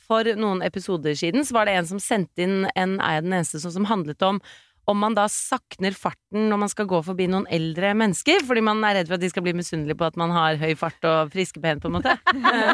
For 0.07 0.23
noen 0.37 0.61
episoder 0.63 1.15
siden 1.17 1.43
så 1.47 1.55
var 1.57 1.65
det 1.67 1.73
en 1.79 1.87
som 1.89 1.99
sendte 1.99 2.43
inn 2.45 2.67
en 2.75 2.99
Er 3.01 3.21
den 3.25 3.33
eneste 3.33 3.59
som, 3.59 3.71
som 3.73 3.85
handlet 3.89 4.21
om 4.23 4.39
om 4.89 4.99
man 5.01 5.15
da 5.17 5.25
sakner 5.31 5.95
farten 5.97 6.47
når 6.51 6.61
man 6.61 6.71
skal 6.71 6.87
gå 6.89 6.99
forbi 7.05 7.27
noen 7.31 7.47
eldre 7.53 7.93
mennesker, 7.97 8.43
fordi 8.45 8.63
man 8.65 8.83
er 8.85 8.99
redd 8.99 9.09
for 9.09 9.17
at 9.17 9.23
de 9.23 9.31
skal 9.31 9.45
bli 9.45 9.55
misunnelige 9.57 9.97
på 9.99 10.07
at 10.07 10.19
man 10.19 10.33
har 10.35 10.59
høy 10.61 10.75
fart 10.79 11.09
og 11.09 11.33
friske 11.33 11.61
ben, 11.63 11.81
på 11.81 11.89
en 11.89 11.97
måte. 11.97 12.13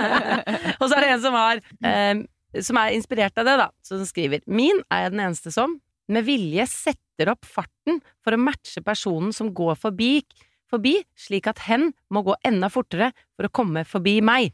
og 0.82 0.86
så 0.86 0.98
er 0.98 1.06
det 1.06 1.14
en 1.14 1.24
som 1.24 1.38
har 1.38 1.64
eh, 1.88 2.24
Som 2.66 2.78
er 2.82 2.98
inspirert 2.98 3.38
av 3.40 3.48
det, 3.48 3.56
da, 3.62 3.70
som 3.86 4.04
skriver 4.04 4.42
Min 4.46 4.82
er 4.92 5.06
jeg 5.06 5.14
den 5.14 5.24
eneste 5.24 5.54
som 5.56 5.80
med 6.12 6.26
vilje 6.28 6.66
setter 6.68 7.32
opp 7.32 7.48
farten 7.48 8.02
for 8.20 8.36
å 8.36 8.42
matche 8.42 8.82
personen 8.84 9.32
som 9.32 9.54
går 9.56 9.78
forbi, 9.80 10.26
forbi 10.68 10.98
slik 11.16 11.48
at 11.48 11.62
hen 11.70 11.94
må 12.12 12.26
gå 12.26 12.36
enda 12.48 12.68
fortere 12.74 13.14
for 13.38 13.48
å 13.48 13.54
komme 13.54 13.86
forbi 13.88 14.18
meg. 14.26 14.52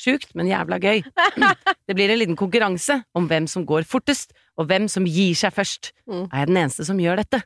Sjukt, 0.00 0.30
men 0.38 0.48
jævla 0.48 0.78
gøy. 0.80 1.02
Det 1.86 1.96
blir 1.98 2.12
en 2.12 2.20
liten 2.22 2.38
konkurranse 2.38 3.00
om 3.16 3.26
hvem 3.28 3.48
som 3.50 3.66
går 3.68 3.84
fortest, 3.88 4.32
og 4.56 4.70
hvem 4.70 4.86
som 4.88 5.04
gir 5.08 5.34
seg 5.36 5.52
først. 5.52 5.92
Mm. 6.08 6.26
Er 6.30 6.44
jeg 6.44 6.50
den 6.52 6.60
eneste 6.62 6.86
som 6.88 7.00
gjør 7.02 7.20
dette? 7.20 7.42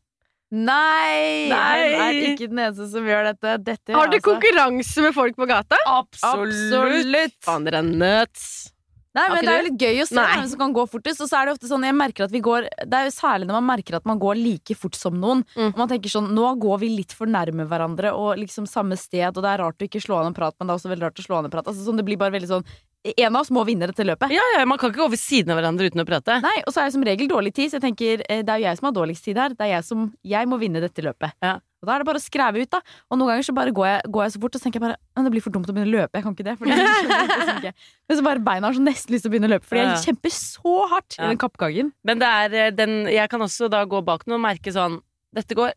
Nei! 0.55 1.49
Nei! 1.51 1.79
Jeg 1.83 2.03
er 2.05 2.19
ikke 2.31 2.51
den 2.53 2.61
eneste 2.63 2.87
som 2.93 3.09
gjør 3.09 3.31
dette. 3.33 3.57
dette 3.65 3.91
gjør 3.91 3.99
Har 3.99 4.13
du 4.13 4.19
altså- 4.19 4.29
konkurranse 4.29 5.03
med 5.03 5.15
folk 5.17 5.37
på 5.41 5.49
gata? 5.51 5.81
Absolutt! 5.97 7.35
Faen, 7.43 7.67
dere 7.67 7.83
er 7.83 7.89
nuts. 7.91 8.71
Nei, 9.15 9.25
men 9.31 9.45
Det 9.47 9.53
er 9.53 9.61
jo 9.61 9.67
litt 9.69 9.83
gøy 9.85 10.01
å 10.03 10.07
se 10.09 10.19
hvem 10.19 10.47
som 10.51 10.61
kan 10.65 10.73
gå 10.75 10.85
fortest. 10.91 11.23
Og 11.23 11.31
så 11.31 11.39
er 11.39 11.47
det 11.47 11.55
ofte 11.55 11.71
sånn, 11.71 11.85
jeg 11.87 11.95
merker 11.95 12.27
at 12.27 12.33
vi 12.35 12.41
går 12.45 12.67
Det 12.83 12.99
er 12.99 13.09
jo 13.09 13.15
særlig 13.15 13.47
når 13.47 13.61
man 13.61 13.69
merker 13.77 13.99
at 14.01 14.09
man 14.11 14.19
går 14.23 14.41
like 14.41 14.75
fort 14.79 14.99
som 14.99 15.21
noen. 15.21 15.45
Mm. 15.55 15.69
Og 15.73 15.83
man 15.85 15.91
tenker 15.91 16.11
sånn, 16.11 16.33
Nå 16.35 16.49
går 16.63 16.81
vi 16.83 16.91
litt 16.97 17.15
for 17.15 17.31
nærme 17.31 17.69
hverandre 17.71 18.11
og 18.15 18.41
liksom 18.41 18.67
samme 18.71 18.99
sted, 18.99 19.31
og 19.31 19.45
det 19.45 19.53
er 19.53 19.63
rart 19.63 19.79
å 19.79 19.87
ikke 19.87 20.03
slå 20.03 20.19
an 20.21 20.33
en 20.33 20.37
prat, 20.37 20.57
men 20.59 20.67
det 20.67 20.75
er 20.75 20.81
også 20.81 20.91
veldig 20.91 21.07
rart 21.07 21.23
å 21.23 21.27
slå 21.27 21.39
an 21.39 21.47
en 21.47 21.55
prat. 21.55 21.71
Altså, 21.71 21.87
sånn, 21.87 22.01
det 22.01 22.07
blir 22.09 22.19
bare 22.21 22.35
veldig 22.35 22.51
sånn 22.51 22.67
En 23.05 23.37
av 23.37 23.43
oss 23.43 23.51
må 23.53 23.61
vinne 23.69 23.85
dette 23.87 24.01
løpet. 24.07 24.33
Ja, 24.33 24.43
ja, 24.57 24.65
Man 24.65 24.79
kan 24.81 24.91
ikke 24.91 25.03
gå 25.03 25.11
ved 25.13 25.21
siden 25.21 25.53
av 25.53 25.59
hverandre 25.61 25.91
uten 25.93 26.01
å 26.01 26.07
prate. 26.09 26.41
Nei, 26.41 26.57
Og 26.65 26.73
så 26.73 26.81
er 26.81 26.89
jeg 26.89 26.97
som 26.97 27.05
regel 27.05 27.29
dårlig 27.29 27.53
tid, 27.55 27.71
så 27.71 27.77
jeg 27.79 27.85
tenker 27.85 28.25
eh, 28.29 28.41
det 28.41 28.49
er 28.49 28.63
jo 28.63 28.67
jeg 28.71 28.81
som 28.81 28.89
har 28.89 28.97
dårligst 28.97 29.29
tid 29.29 29.41
her. 29.43 29.55
Det 29.55 29.67
er 29.67 29.75
jeg 29.77 29.85
som 29.85 30.07
Jeg 30.25 30.49
må 30.49 30.59
vinne 30.59 30.81
dette 30.81 31.05
løpet. 31.05 31.37
Ja. 31.45 31.59
Og 31.85 31.89
da 31.91 31.95
er 31.99 32.03
det 32.03 32.09
bare 32.09 32.21
å 32.23 32.25
skreve 32.25 32.65
ut, 32.65 32.71
da. 32.73 32.81
Og 33.13 33.21
noen 33.21 33.35
ganger 33.35 33.47
så 33.47 33.55
bare 33.57 33.75
går 33.77 33.87
jeg, 33.91 34.11
går 34.17 34.25
jeg 34.27 34.35
så 34.35 34.41
fort, 34.43 34.57
og 34.57 34.63
så 34.63 34.67
tenker 34.67 34.81
jeg 34.81 34.87
bare 34.89 35.25
det 35.29 35.33
blir 35.37 35.45
for 35.45 35.55
dumt 35.55 35.69
å 35.71 35.75
begynne 35.77 35.93
å 35.93 35.95
løpe. 36.01 36.19
Jeg 36.19 36.25
kan 36.25 36.35
ikke 36.35 36.47
det. 36.49 36.57
For 36.59 36.69
det 36.69 36.79
skjønner 36.81 37.31
jeg 37.45 37.55
ikke. 37.61 37.75
Men 38.09 38.19
så 38.19 38.25
bare 38.27 38.45
beina 38.49 38.69
har 38.71 38.75
så 38.81 38.83
nesten 38.89 39.15
lyst 39.15 39.25
til 39.25 39.31
å 39.31 39.35
begynne 39.37 39.49
å 39.51 39.55
løpe, 39.55 39.69
fordi 39.69 39.85
jeg 39.85 40.03
kjemper 40.09 40.35
så 40.41 40.75
hardt 40.91 41.17
Ja. 41.21 41.25
i 41.25 41.29
den 41.35 41.41
kappgangen. 41.45 41.93
Men 42.05 42.19
det 42.25 42.29
er 42.41 42.59
eh, 42.65 42.71
den 42.75 42.95
Jeg 43.13 43.29
kan 43.31 43.41
også 43.45 43.69
da 43.71 43.85
gå 43.85 44.01
bak 44.05 44.27
noen 44.27 44.41
og 44.41 44.45
merke 44.49 44.73
sånn 44.75 44.99
Dette 45.35 45.55
går 45.59 45.73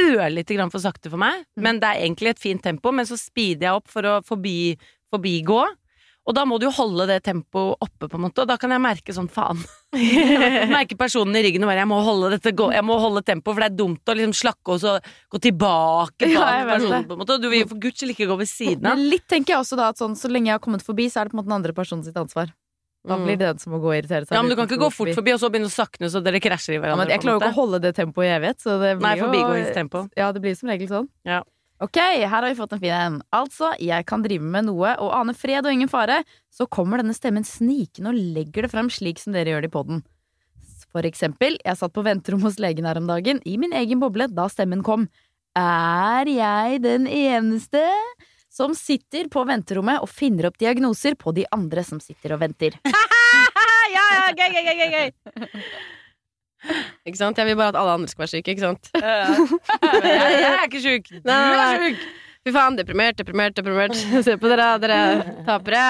ørlite 0.00 0.54
grann 0.56 0.70
for 0.72 0.80
sakte 0.80 1.10
for 1.10 1.18
meg, 1.20 1.44
Mm. 1.58 1.62
men 1.62 1.80
det 1.80 1.88
er 1.90 2.00
egentlig 2.06 2.30
et 2.30 2.38
fint 2.38 2.62
tempo. 2.62 2.92
Men 2.92 3.04
så 3.06 3.18
speeder 3.18 3.66
jeg 3.68 3.72
opp 3.76 3.88
for 3.88 4.02
å 4.02 4.20
forbi, 4.24 4.78
forbigå. 5.12 5.64
Og 6.30 6.34
da 6.36 6.44
må 6.46 6.60
du 6.62 6.68
jo 6.68 6.70
holde 6.76 7.08
det 7.10 7.16
tempoet 7.26 7.74
oppe, 7.82 8.06
på 8.06 8.14
en 8.18 8.22
måte, 8.28 8.44
og 8.44 8.46
da 8.46 8.54
kan 8.60 8.70
jeg 8.70 8.82
merke 8.84 9.14
sånn 9.16 9.26
faen. 9.32 9.58
merke 10.70 10.94
personen 10.98 11.34
i 11.34 11.42
ryggen 11.42 11.64
og 11.66 11.70
bare 11.72 11.82
jeg 11.82 11.90
må 11.90 11.98
holde 12.06 12.30
dette 12.36 12.52
gå, 12.54 12.68
jeg 12.76 12.84
må 12.86 12.98
holde 13.02 13.22
tempoet, 13.26 13.56
for 13.56 13.64
det 13.64 13.68
er 13.72 13.76
dumt 13.80 14.12
å 14.12 14.14
liksom 14.14 14.34
slakke 14.38 14.76
og 14.76 14.80
så 14.84 14.92
gå 15.34 15.40
tilbake 15.48 16.28
Ja, 16.30 16.44
jeg 16.60 16.68
personen, 16.70 17.08
på 17.10 17.16
en 17.16 17.22
måte. 17.24 17.38
Du 17.42 17.48
vil 17.50 17.64
jo 17.64 17.70
for 17.72 17.82
guds 17.82 17.98
skyld 17.98 18.14
ikke 18.14 18.28
gå 18.30 18.38
ved 18.44 18.50
siden 18.50 18.86
av. 18.86 18.94
Men 18.94 19.10
litt 19.10 19.26
tenker 19.30 19.56
jeg 19.56 19.64
også 19.64 19.78
da 19.80 19.90
at 19.90 19.98
sånn, 20.00 20.14
så 20.18 20.30
lenge 20.30 20.52
jeg 20.52 20.58
har 20.60 20.62
kommet 20.62 20.86
forbi, 20.86 21.08
så 21.10 21.20
er 21.20 21.26
det 21.28 21.34
på 21.34 21.38
en 21.38 21.42
måte 21.42 21.50
den 21.50 21.58
andre 21.58 21.74
personen 21.76 22.06
sitt 22.06 22.16
ansvar. 22.20 22.54
Da 23.00 23.16
Mm. 23.16 23.22
blir 23.24 23.36
det 23.40 23.46
den 23.48 23.58
som 23.58 23.72
må 23.72 23.78
gå 23.80 23.88
og 23.88 23.96
irritere 23.96 24.26
seg. 24.28 24.34
Ja, 24.36 24.42
men 24.44 24.50
du 24.52 24.56
kan 24.56 24.66
ikke 24.68 24.76
gå 24.82 24.90
fort 24.92 25.14
forbi 25.16 25.32
og 25.32 25.40
så 25.40 25.48
begynne 25.50 25.70
å 25.70 25.72
sakne 25.72 26.10
så 26.12 26.20
dere 26.22 26.36
krasjer 26.38 26.74
i 26.74 26.76
Ja, 26.76 26.82
hverandre. 26.82 27.06
men 27.06 27.08
jeg 27.14 27.20
klarer 27.22 27.38
jo 27.38 27.40
ikke 27.40 27.54
å 27.54 27.56
holde 27.56 27.78
det 27.80 27.94
tempoet 27.96 28.26
i 28.28 28.32
evighet, 28.36 28.58
så 28.60 28.74
det 28.78 28.90
blir 28.98 29.06
Nei, 29.08 29.16
forbigåingstempo. 29.16 30.02
Ja, 30.20 30.26
det 30.36 30.42
blir 30.44 30.54
som 30.54 30.68
regel 30.68 30.86
sånn. 30.92 31.08
Ja. 31.24 31.40
Ok, 31.80 31.96
her 31.96 32.28
har 32.28 32.44
vi 32.44 32.56
fått 32.58 32.74
en 32.76 32.80
fin 32.82 32.92
en. 32.92 33.14
Altså, 33.32 33.70
jeg 33.80 34.04
kan 34.08 34.20
drive 34.20 34.44
med 34.44 34.66
noe 34.68 34.92
og 35.00 35.14
ane 35.16 35.32
fred 35.32 35.64
og 35.64 35.72
ingen 35.72 35.88
fare, 35.88 36.18
så 36.52 36.66
kommer 36.68 37.00
denne 37.00 37.16
stemmen 37.16 37.46
snikende 37.46 38.12
og 38.12 38.18
legger 38.36 38.66
det 38.66 38.72
frem 38.74 38.90
slik 38.92 39.20
som 39.22 39.32
dere 39.32 39.54
gjør 39.54 39.64
det 39.64 39.70
i 39.70 39.72
poden. 39.72 40.02
For 40.90 41.06
eksempel, 41.08 41.56
jeg 41.64 41.78
satt 41.80 41.94
på 41.96 42.04
venterom 42.04 42.42
hos 42.44 42.58
legen 42.60 42.84
her 42.84 43.00
om 43.00 43.08
dagen, 43.08 43.40
i 43.48 43.56
min 43.62 43.72
egen 43.78 44.02
boble, 44.02 44.26
da 44.28 44.44
stemmen 44.52 44.84
kom. 44.84 45.06
Er 45.56 46.28
jeg 46.28 46.82
den 46.84 47.06
eneste 47.08 47.86
som 48.52 48.74
sitter 48.76 49.30
på 49.32 49.46
venterommet 49.48 50.02
og 50.04 50.10
finner 50.12 50.50
opp 50.50 50.58
diagnoser 50.60 51.16
på 51.16 51.32
de 51.32 51.46
andre 51.54 51.86
som 51.86 52.02
sitter 52.02 52.36
og 52.36 52.42
venter? 52.42 52.76
ja, 53.96 54.04
ja, 54.18 54.28
gøy, 54.36 54.52
gøy, 54.52 54.68
gøy, 54.68 54.92
gøy. 54.98 55.96
Ikke 57.08 57.16
sant? 57.18 57.38
Jeg 57.40 57.48
vil 57.48 57.56
bare 57.58 57.72
at 57.72 57.78
alle 57.80 57.94
andre 57.98 58.10
skal 58.10 58.24
være 58.26 58.32
syke, 58.34 58.52
ikke 58.54 58.64
sant? 58.66 58.90
jeg, 58.94 60.02
jeg 60.04 60.50
er 60.50 60.66
ikke 60.66 60.82
sjuk. 60.84 61.08
Du 61.24 61.30
er 61.32 61.84
sjuk. 61.86 62.02
Fy 62.40 62.52
faen, 62.56 62.76
deprimert, 62.78 63.18
deprimert, 63.20 63.56
deprimert. 63.56 63.96
Se 64.26 64.36
på 64.40 64.48
dere, 64.52 64.68
dere 64.80 65.00
tapere. 65.48 65.86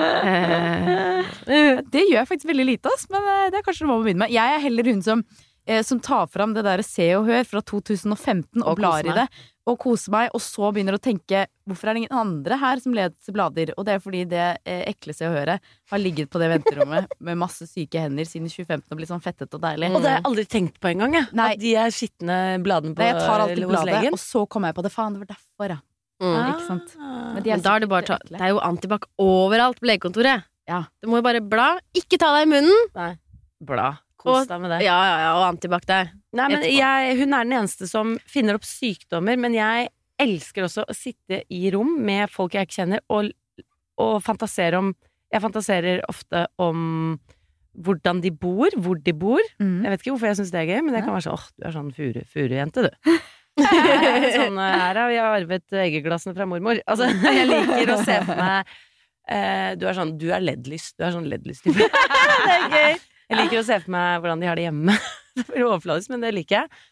Eh, 0.00 1.80
Det 1.92 2.04
gjør 2.08 2.18
jeg 2.22 2.28
faktisk 2.30 2.48
veldig 2.48 2.66
lite, 2.70 2.92
ass, 2.92 3.08
men 3.12 3.26
eh, 3.28 3.48
det 3.52 3.60
er 3.60 3.66
kanskje 3.66 3.84
noe 3.88 3.98
å 3.98 4.00
må 4.00 4.06
begynne 4.06 4.24
med. 4.24 4.32
Jeg 4.32 4.56
er 4.56 4.62
heller 4.64 4.88
hun 4.92 5.02
som, 5.04 5.24
eh, 5.66 5.82
som 5.86 6.00
tar 6.02 6.26
fram 6.32 6.54
det 6.56 6.64
der 6.66 6.82
Se 6.86 7.06
og 7.18 7.26
Hør 7.28 7.44
fra 7.48 7.62
2015 7.62 8.62
og, 8.62 8.68
Og 8.72 8.78
blar 8.80 9.06
i 9.06 9.14
det, 9.16 9.26
og 9.70 9.76
koser 9.78 10.10
meg, 10.10 10.30
og 10.34 10.42
så 10.42 10.72
begynner 10.74 10.96
å 10.96 11.02
tenke 11.02 11.44
hvorfor 11.70 11.86
er 11.88 11.94
det 11.94 12.00
ingen 12.02 12.18
andre 12.18 12.56
her 12.58 12.80
som 12.82 12.94
leser 12.96 13.34
blader? 13.36 13.70
Og 13.78 13.86
det 13.86 13.94
er 13.94 14.00
fordi 14.02 14.24
det 14.32 14.46
eh, 14.66 14.82
ekle 14.90 15.14
Se 15.14 15.28
og 15.28 15.36
Høret 15.36 15.62
har 15.92 16.02
ligget 16.02 16.32
på 16.32 16.40
det 16.42 16.48
venterommet 16.50 17.12
med 17.28 17.38
masse 17.38 17.68
syke 17.70 18.02
hender 18.02 18.26
siden 18.26 18.50
2015 18.50 18.88
og 18.90 18.98
blitt 18.98 19.12
sånn 19.12 19.22
fettete 19.22 19.58
og 19.60 19.62
deilig. 19.62 19.92
Og 19.94 20.02
det 20.02 20.10
har 20.10 20.18
jeg 20.18 20.26
aldri 20.32 20.46
tenkt 20.56 20.80
på 20.82 20.90
engang, 20.90 21.14
jeg. 21.20 21.30
Nei. 21.38 21.48
At 21.54 21.62
de 21.62 21.74
er 21.84 21.94
skitne 21.94 22.38
bladene 22.66 22.98
på 22.98 23.04
Nei, 23.04 23.12
jeg 23.12 23.22
tar 23.22 23.46
alltid 23.46 23.66
bladet, 23.70 23.94
legen. 23.94 24.18
og 24.18 24.22
så 24.24 24.44
kommer 24.50 24.72
jeg 24.72 24.80
på 24.80 24.86
det. 24.88 24.94
Faen, 24.98 25.14
det 25.14 25.22
var 25.22 25.34
derfor, 25.36 25.76
ja. 25.76 25.80
mm. 26.26 26.38
Ikke 26.42 26.66
sant? 26.66 26.96
Men 26.98 27.42
de 27.46 27.54
Men 27.54 27.66
da 27.68 27.76
er 27.76 27.84
det 27.86 27.92
bare 27.94 28.08
ta, 28.10 28.18
Det 28.28 28.40
er 28.42 28.50
jo 28.56 28.62
antibac 28.66 29.06
overalt 29.22 29.78
på 29.78 29.92
legekontoret. 29.92 30.48
Ja. 30.70 30.84
Du 31.02 31.10
må 31.10 31.22
jo 31.22 31.26
bare 31.26 31.40
bla. 31.42 31.76
Ikke 31.98 32.18
ta 32.18 32.34
deg 32.36 32.48
i 32.48 32.50
munnen! 32.56 32.88
Nei. 32.98 33.12
Bla. 33.62 33.92
Kos 34.22 34.48
deg 34.50 34.62
med 34.62 34.72
det. 34.74 34.80
Ja, 34.86 34.96
ja, 35.08 35.16
ja, 35.24 35.32
og 35.40 35.44
antibac 35.50 35.84
der. 35.88 36.12
Nei, 36.38 36.46
men 36.52 36.64
jeg, 36.68 37.16
hun 37.20 37.34
er 37.36 37.46
den 37.48 37.56
eneste 37.60 37.88
som 37.90 38.14
finner 38.30 38.58
opp 38.58 38.66
sykdommer, 38.66 39.38
men 39.40 39.56
jeg 39.56 39.90
elsker 40.22 40.66
også 40.68 40.84
å 40.86 40.94
sitte 40.96 41.42
i 41.50 41.62
rom 41.74 41.96
med 42.06 42.30
folk 42.30 42.54
jeg 42.54 42.68
ikke 42.68 42.78
kjenner, 42.82 43.02
og, 43.10 43.32
og 44.00 44.18
fantasere 44.24 44.78
om 44.78 44.92
Jeg 45.32 45.40
fantaserer 45.40 46.02
ofte 46.12 46.42
om 46.60 47.16
hvordan 47.72 48.18
de 48.20 48.28
bor, 48.36 48.68
hvor 48.84 48.98
de 49.00 49.14
bor. 49.16 49.40
Mm. 49.56 49.78
Jeg 49.86 49.92
vet 49.94 50.02
ikke 50.02 50.10
hvorfor 50.12 50.28
jeg 50.28 50.36
syns 50.42 50.50
det 50.52 50.58
er 50.60 50.66
gøy, 50.68 50.80
men 50.84 50.92
det 50.92 51.00
kan 51.06 51.14
være 51.14 51.24
sånn 51.24 51.38
åh, 51.38 51.46
du 51.56 51.64
er 51.64 51.72
sånn 51.72 51.88
furu- 51.96 52.26
furujente, 52.28 52.84
du. 52.84 53.14
sånn, 54.36 54.56
her 54.60 54.96
har 54.96 55.08
vi 55.10 55.18
arvet 55.20 55.74
eggeglassene 55.82 56.36
fra 56.36 56.46
mormor. 56.48 56.78
Altså, 56.88 57.08
jeg 57.24 57.48
liker 57.48 57.92
å 57.94 57.98
se 58.00 58.16
for 58.24 58.38
meg 58.40 58.70
eh, 59.28 59.74
Du 59.76 59.84
er 59.88 59.96
sånn 59.98 60.14
Du 60.20 60.30
er 60.32 60.40
LED-lys. 60.44 60.92
Du 60.96 61.04
er 61.04 61.12
sånn 61.12 61.28
LED-lys-type. 61.28 61.88
det 62.46 62.54
er 62.54 62.68
gøy. 62.72 62.96
Jeg 63.32 63.40
liker 63.40 63.60
å 63.62 63.66
se 63.66 63.78
for 63.82 63.94
meg 63.94 64.22
hvordan 64.22 64.42
de 64.44 64.50
har 64.50 64.60
det 64.60 64.68
hjemme. 64.68 64.96
Det 65.36 65.46
blir 65.48 65.64
overfladisk, 65.64 66.10
men 66.12 66.20
det 66.20 66.34
liker 66.36 66.58
jeg. 66.58 66.82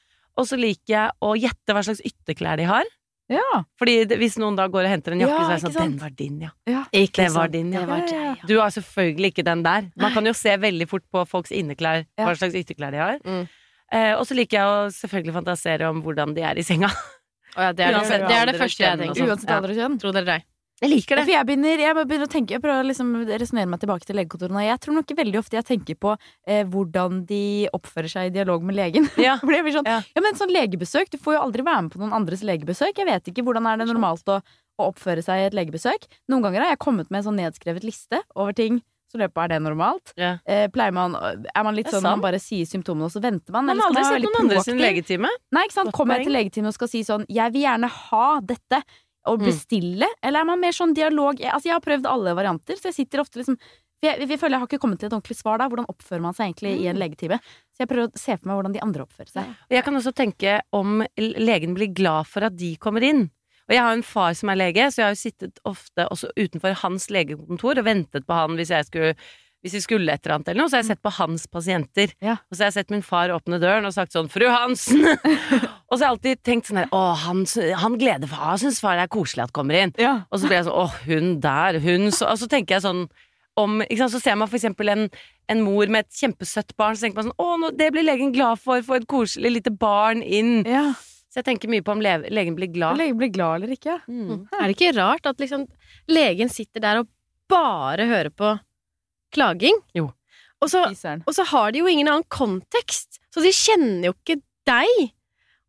Og 0.41 0.47
så 0.49 0.57
liker 0.57 0.95
jeg 0.95 1.11
å 1.21 1.35
gjette 1.37 1.75
hva 1.77 1.83
slags 1.85 2.01
ytterklær 2.09 2.57
de 2.57 2.65
har. 2.71 2.89
Ja. 3.31 3.61
Fordi 3.79 3.99
det, 4.09 4.17
hvis 4.19 4.39
noen 4.41 4.57
da 4.59 4.65
går 4.73 4.89
og 4.89 4.91
henter 4.91 5.13
en 5.15 5.21
jakke, 5.23 5.35
Ja, 5.37 5.43
så 5.45 5.51
er 5.53 5.59
det 5.59 5.63
sånn 5.67 5.75
sant? 5.77 5.93
Den 5.93 6.01
var 6.01 6.15
din, 6.19 6.39
ja. 6.47 6.51
ja. 6.67 6.81
Ikke 6.97 7.27
Det 7.27 7.35
var 7.35 7.53
din, 7.53 7.69
ja. 7.77 7.83
Det 7.85 7.91
var 7.93 8.07
deg, 8.09 8.23
ja. 8.25 8.49
Du 8.49 8.55
har 8.59 8.73
selvfølgelig 8.75 9.31
ikke 9.35 9.45
den 9.47 9.63
der. 9.67 9.87
Man 10.01 10.17
kan 10.17 10.27
jo 10.27 10.33
se 10.35 10.57
veldig 10.65 10.89
fort 10.91 11.05
på 11.13 11.23
folks 11.31 11.53
inneklær 11.55 12.01
Ja. 12.03 12.25
hva 12.25 12.33
slags 12.41 12.57
ytterklær 12.59 12.97
de 12.97 13.03
har. 13.05 13.21
Mm. 13.23 13.45
Eh, 13.93 14.13
og 14.17 14.25
så 14.27 14.35
liker 14.39 14.57
jeg 14.59 14.73
å 14.73 14.81
selvfølgelig 14.97 15.37
fantasere 15.37 15.93
om 15.93 16.01
hvordan 16.03 16.35
de 16.35 16.43
er 16.49 16.59
i 16.59 16.65
senga. 16.67 16.91
Oh, 17.59 17.63
ja, 17.67 17.71
det, 17.75 17.87
er 17.87 17.97
det, 18.01 18.19
det 18.25 18.37
er 18.41 18.51
det 18.51 18.59
første 18.59 18.85
jeg 18.87 18.99
tenker. 19.05 19.29
Uansett 19.29 19.51
alder 19.51 19.73
og 19.75 19.79
kjønn. 19.83 19.97
Tro 20.01 20.13
det 20.15 20.21
eller 20.25 20.37
ei. 20.39 20.45
Jeg 20.81 20.91
liker 20.95 21.21
Ja, 21.21 21.25
for 21.27 21.33
jeg 21.35 21.47
begynner, 21.49 21.83
jeg 21.83 21.97
begynner 21.99 22.25
å 22.25 22.33
tenke 22.33 22.55
Jeg 22.57 22.63
prøver 22.65 22.81
å 22.85 22.89
liksom 22.89 23.11
resonnere 23.29 23.69
meg 23.69 23.83
tilbake 23.83 24.09
til 24.09 24.17
legekontorene. 24.17 24.63
Jeg 24.65 24.81
tror 24.81 24.97
nok 24.97 25.13
veldig 25.19 25.41
ofte 25.43 25.59
jeg 25.59 25.69
tenker 25.69 25.99
på 26.01 26.15
eh, 26.49 26.63
hvordan 26.73 27.25
de 27.29 27.69
oppfører 27.77 28.13
seg 28.13 28.31
i 28.31 28.35
dialog 28.39 28.65
med 28.65 28.79
legen. 28.79 29.09
Ja. 29.21 29.37
Det 29.45 29.75
sånn, 29.75 29.89
Ja. 29.89 30.01
ja. 30.01 30.23
men 30.25 30.39
sånn 30.39 30.53
legebesøk, 30.55 31.13
Du 31.13 31.19
får 31.21 31.37
jo 31.37 31.43
aldri 31.45 31.67
være 31.67 31.85
med 31.87 31.93
på 31.93 32.01
noen 32.01 32.17
andres 32.17 32.45
legebesøk. 32.47 32.97
Jeg 32.97 33.09
vet 33.11 33.29
ikke 33.33 33.45
Hvordan 33.45 33.69
er 33.69 33.83
det 33.83 33.91
normalt 33.91 34.33
å, 34.33 34.41
å 34.81 34.89
oppføre 34.89 35.25
seg 35.25 35.43
i 35.43 35.51
et 35.51 35.59
legebesøk? 35.59 36.09
Noen 36.33 36.47
ganger 36.47 36.65
har 36.65 36.73
jeg 36.73 36.81
kommet 36.87 37.11
med 37.13 37.21
en 37.21 37.29
sånn 37.29 37.41
nedskrevet 37.43 37.85
liste 37.85 38.23
over 38.33 38.57
ting. 38.57 38.81
Så 39.11 39.19
løper 39.19 39.43
er 39.43 39.53
det 39.53 39.61
normalt. 39.65 40.13
Ja. 40.17 40.37
Eh, 40.47 40.69
pleier 40.71 40.95
man, 40.95 41.17
Er 41.19 41.65
man 41.67 41.75
litt 41.75 41.91
sånn 41.91 42.07
man 42.07 42.23
bare 42.23 42.39
sier 42.41 42.69
symptomene, 42.69 43.09
og 43.09 43.13
så 43.13 43.21
venter 43.21 43.53
man? 43.53 43.67
Man 43.67 43.83
har 43.83 43.91
aldri 43.91 44.05
sett 44.07 44.25
noen 44.25 44.43
andre 44.45 44.63
sin 44.63 44.79
legetime. 44.81 45.31
Nei, 45.51 45.65
ikke 45.67 45.81
sant? 45.81 45.93
Kommer 45.97 46.21
jeg 46.21 46.31
til 46.31 46.37
legetimen 46.39 46.71
og 46.71 46.77
skal 46.79 46.89
si 46.93 47.03
sånn 47.05 47.27
'jeg 47.29 47.53
vil 47.53 47.67
gjerne 47.67 47.91
ha 47.91 48.27
dette', 48.41 48.83
og 49.27 49.39
Mm. 49.41 49.47
bestille? 49.47 50.07
Eller 50.23 50.41
er 50.41 50.45
man 50.45 50.61
mer 50.61 50.73
sånn 50.73 50.95
dialog 50.95 51.39
jeg, 51.39 51.51
Altså, 51.53 51.65
jeg 51.69 51.73
har 51.75 51.81
prøvd 51.81 52.07
alle 52.07 52.35
varianter, 52.35 52.75
så 52.77 52.89
jeg 52.91 52.95
sitter 52.95 53.21
ofte 53.21 53.37
liksom 53.43 53.59
jeg, 54.03 54.17
jeg 54.29 54.39
føler 54.41 54.57
jeg 54.57 54.61
har 54.61 54.67
ikke 54.67 54.79
kommet 54.81 54.99
til 54.99 55.07
et 55.11 55.13
ordentlig 55.13 55.37
svar 55.37 55.59
da. 55.59 55.69
Hvordan 55.69 55.85
oppfører 55.93 56.23
man 56.23 56.33
seg 56.33 56.55
egentlig 56.55 56.81
i 56.81 56.87
en 56.89 56.97
Mm. 56.97 57.01
legetime? 57.03 57.37
Så 57.77 57.81
jeg 57.85 57.89
prøver 57.89 58.09
å 58.09 58.19
se 58.19 58.37
for 58.39 58.49
meg 58.49 58.57
hvordan 58.57 58.73
de 58.73 58.81
andre 58.81 59.03
oppfører 59.05 59.29
seg. 59.29 59.57
Jeg 59.71 59.85
kan 59.85 59.95
også 59.95 60.13
tenke 60.15 60.61
om 60.73 61.05
legen 61.19 61.75
blir 61.75 61.93
glad 61.93 62.27
for 62.27 62.43
at 62.45 62.57
de 62.57 62.77
kommer 62.79 63.03
inn. 63.03 63.31
Og 63.69 63.75
jeg 63.77 63.79
har 63.85 63.93
en 63.93 64.03
far 64.03 64.33
som 64.35 64.49
er 64.49 64.57
lege, 64.57 64.87
så 64.91 64.97
jeg 64.97 65.05
har 65.05 65.15
jo 65.15 65.21
sittet 65.31 65.59
ofte 65.67 66.09
også 66.11 66.31
utenfor 66.35 66.75
hans 66.81 67.09
legekontor 67.09 67.77
og 67.79 67.85
ventet 67.85 68.25
på 68.27 68.35
han 68.35 68.57
hvis 68.57 68.71
jeg 68.71 68.87
skulle 68.87 69.15
hvis 69.61 69.75
vi 69.77 69.81
skulle 69.85 70.13
et 70.13 70.25
eller 70.25 70.39
annet 70.39 70.49
eller 70.49 70.63
noe, 70.63 70.71
så 70.73 70.79
har 70.79 70.85
jeg 70.85 70.91
sett 70.95 71.03
på 71.05 71.13
hans 71.19 71.47
pasienter. 71.53 72.13
Ja. 72.25 72.39
Og 72.49 72.57
så 72.57 72.63
har 72.63 72.71
jeg 72.71 72.79
sett 72.79 72.93
min 72.95 73.03
far 73.05 73.33
åpne 73.35 73.59
døren 73.61 73.85
og 73.85 73.93
sagt 73.93 74.15
sånn 74.17 74.31
'Fru 74.33 74.47
Hansen!' 74.49 75.05
og 75.91 75.95
så 75.95 76.01
har 76.01 76.07
jeg 76.07 76.15
alltid 76.15 76.43
tenkt 76.43 76.71
sånn 76.71 76.81
her 76.81 76.89
'Å, 76.89 77.03
han, 77.27 77.45
han 77.83 77.99
gleder 78.01 78.31
far, 78.31 78.57
syns 78.63 78.81
far 78.81 78.97
det 78.97 79.05
er 79.05 79.13
koselig 79.13 79.45
at 79.45 79.53
kommer 79.53 79.77
inn'. 79.77 79.93
Ja. 80.01 80.23
Og 80.31 80.41
så 80.41 80.49
blir 80.49 80.61
jeg 80.61 80.69
sånn 80.71 80.81
'Å, 80.81 80.87
hun 81.05 81.29
der, 81.45 81.81
hun' 81.85 82.09
så, 82.11 82.31
Og 82.33 82.41
så 82.41 82.49
tenker 82.49 82.79
jeg 82.79 82.87
sånn 82.89 83.05
om, 83.61 83.83
ikke 83.83 83.99
sant, 83.99 84.15
Så 84.15 84.23
ser 84.23 84.37
man 84.41 84.49
for 84.49 84.57
eksempel 84.57 84.89
en, 84.89 85.11
en 85.51 85.61
mor 85.61 85.87
med 85.93 86.07
et 86.07 86.17
kjempesøtt 86.23 86.73
barn, 86.79 86.97
så 86.97 87.05
tenker 87.05 87.21
man 87.21 87.29
sånn 87.29 87.37
'Å, 87.45 87.61
nå, 87.61 87.71
det 87.77 87.93
blir 87.93 88.07
legen 88.09 88.33
glad 88.33 88.59
for, 88.65 88.81
få 88.81 88.97
et 88.97 89.09
koselig 89.11 89.53
lite 89.59 89.71
barn 89.77 90.23
inn'. 90.25 90.65
ja. 90.65 90.95
Så 91.31 91.45
jeg 91.45 91.47
tenker 91.47 91.71
mye 91.71 91.83
på 91.87 91.93
om 91.95 92.01
le 92.03 92.17
legen 92.27 92.57
blir 92.59 92.67
glad. 92.75 92.99
Legen 92.99 93.15
blir 93.21 93.31
glad 93.31 93.61
eller 93.61 93.77
ikke. 93.77 94.01
Mm. 94.11 94.49
Er 94.51 94.65
det 94.67 94.75
ikke 94.75 94.97
rart 94.97 95.29
at 95.31 95.39
liksom 95.39 95.69
legen 96.11 96.51
sitter 96.51 96.83
der 96.83 96.99
og 97.05 97.07
bare 97.47 98.09
hører 98.11 98.33
på 98.35 98.59
klaging? 99.33 99.79
Jo. 99.95 100.11
Og 100.61 100.69
så, 100.69 100.83
og 101.27 101.33
så 101.35 101.45
har 101.49 101.73
de 101.73 101.79
jo 101.81 101.87
ingen 101.89 102.09
annen 102.11 102.27
kontekst, 102.29 103.19
så 103.33 103.41
de 103.41 103.49
kjenner 103.55 104.11
jo 104.11 104.13
ikke 104.19 104.43
deg. 104.69 105.13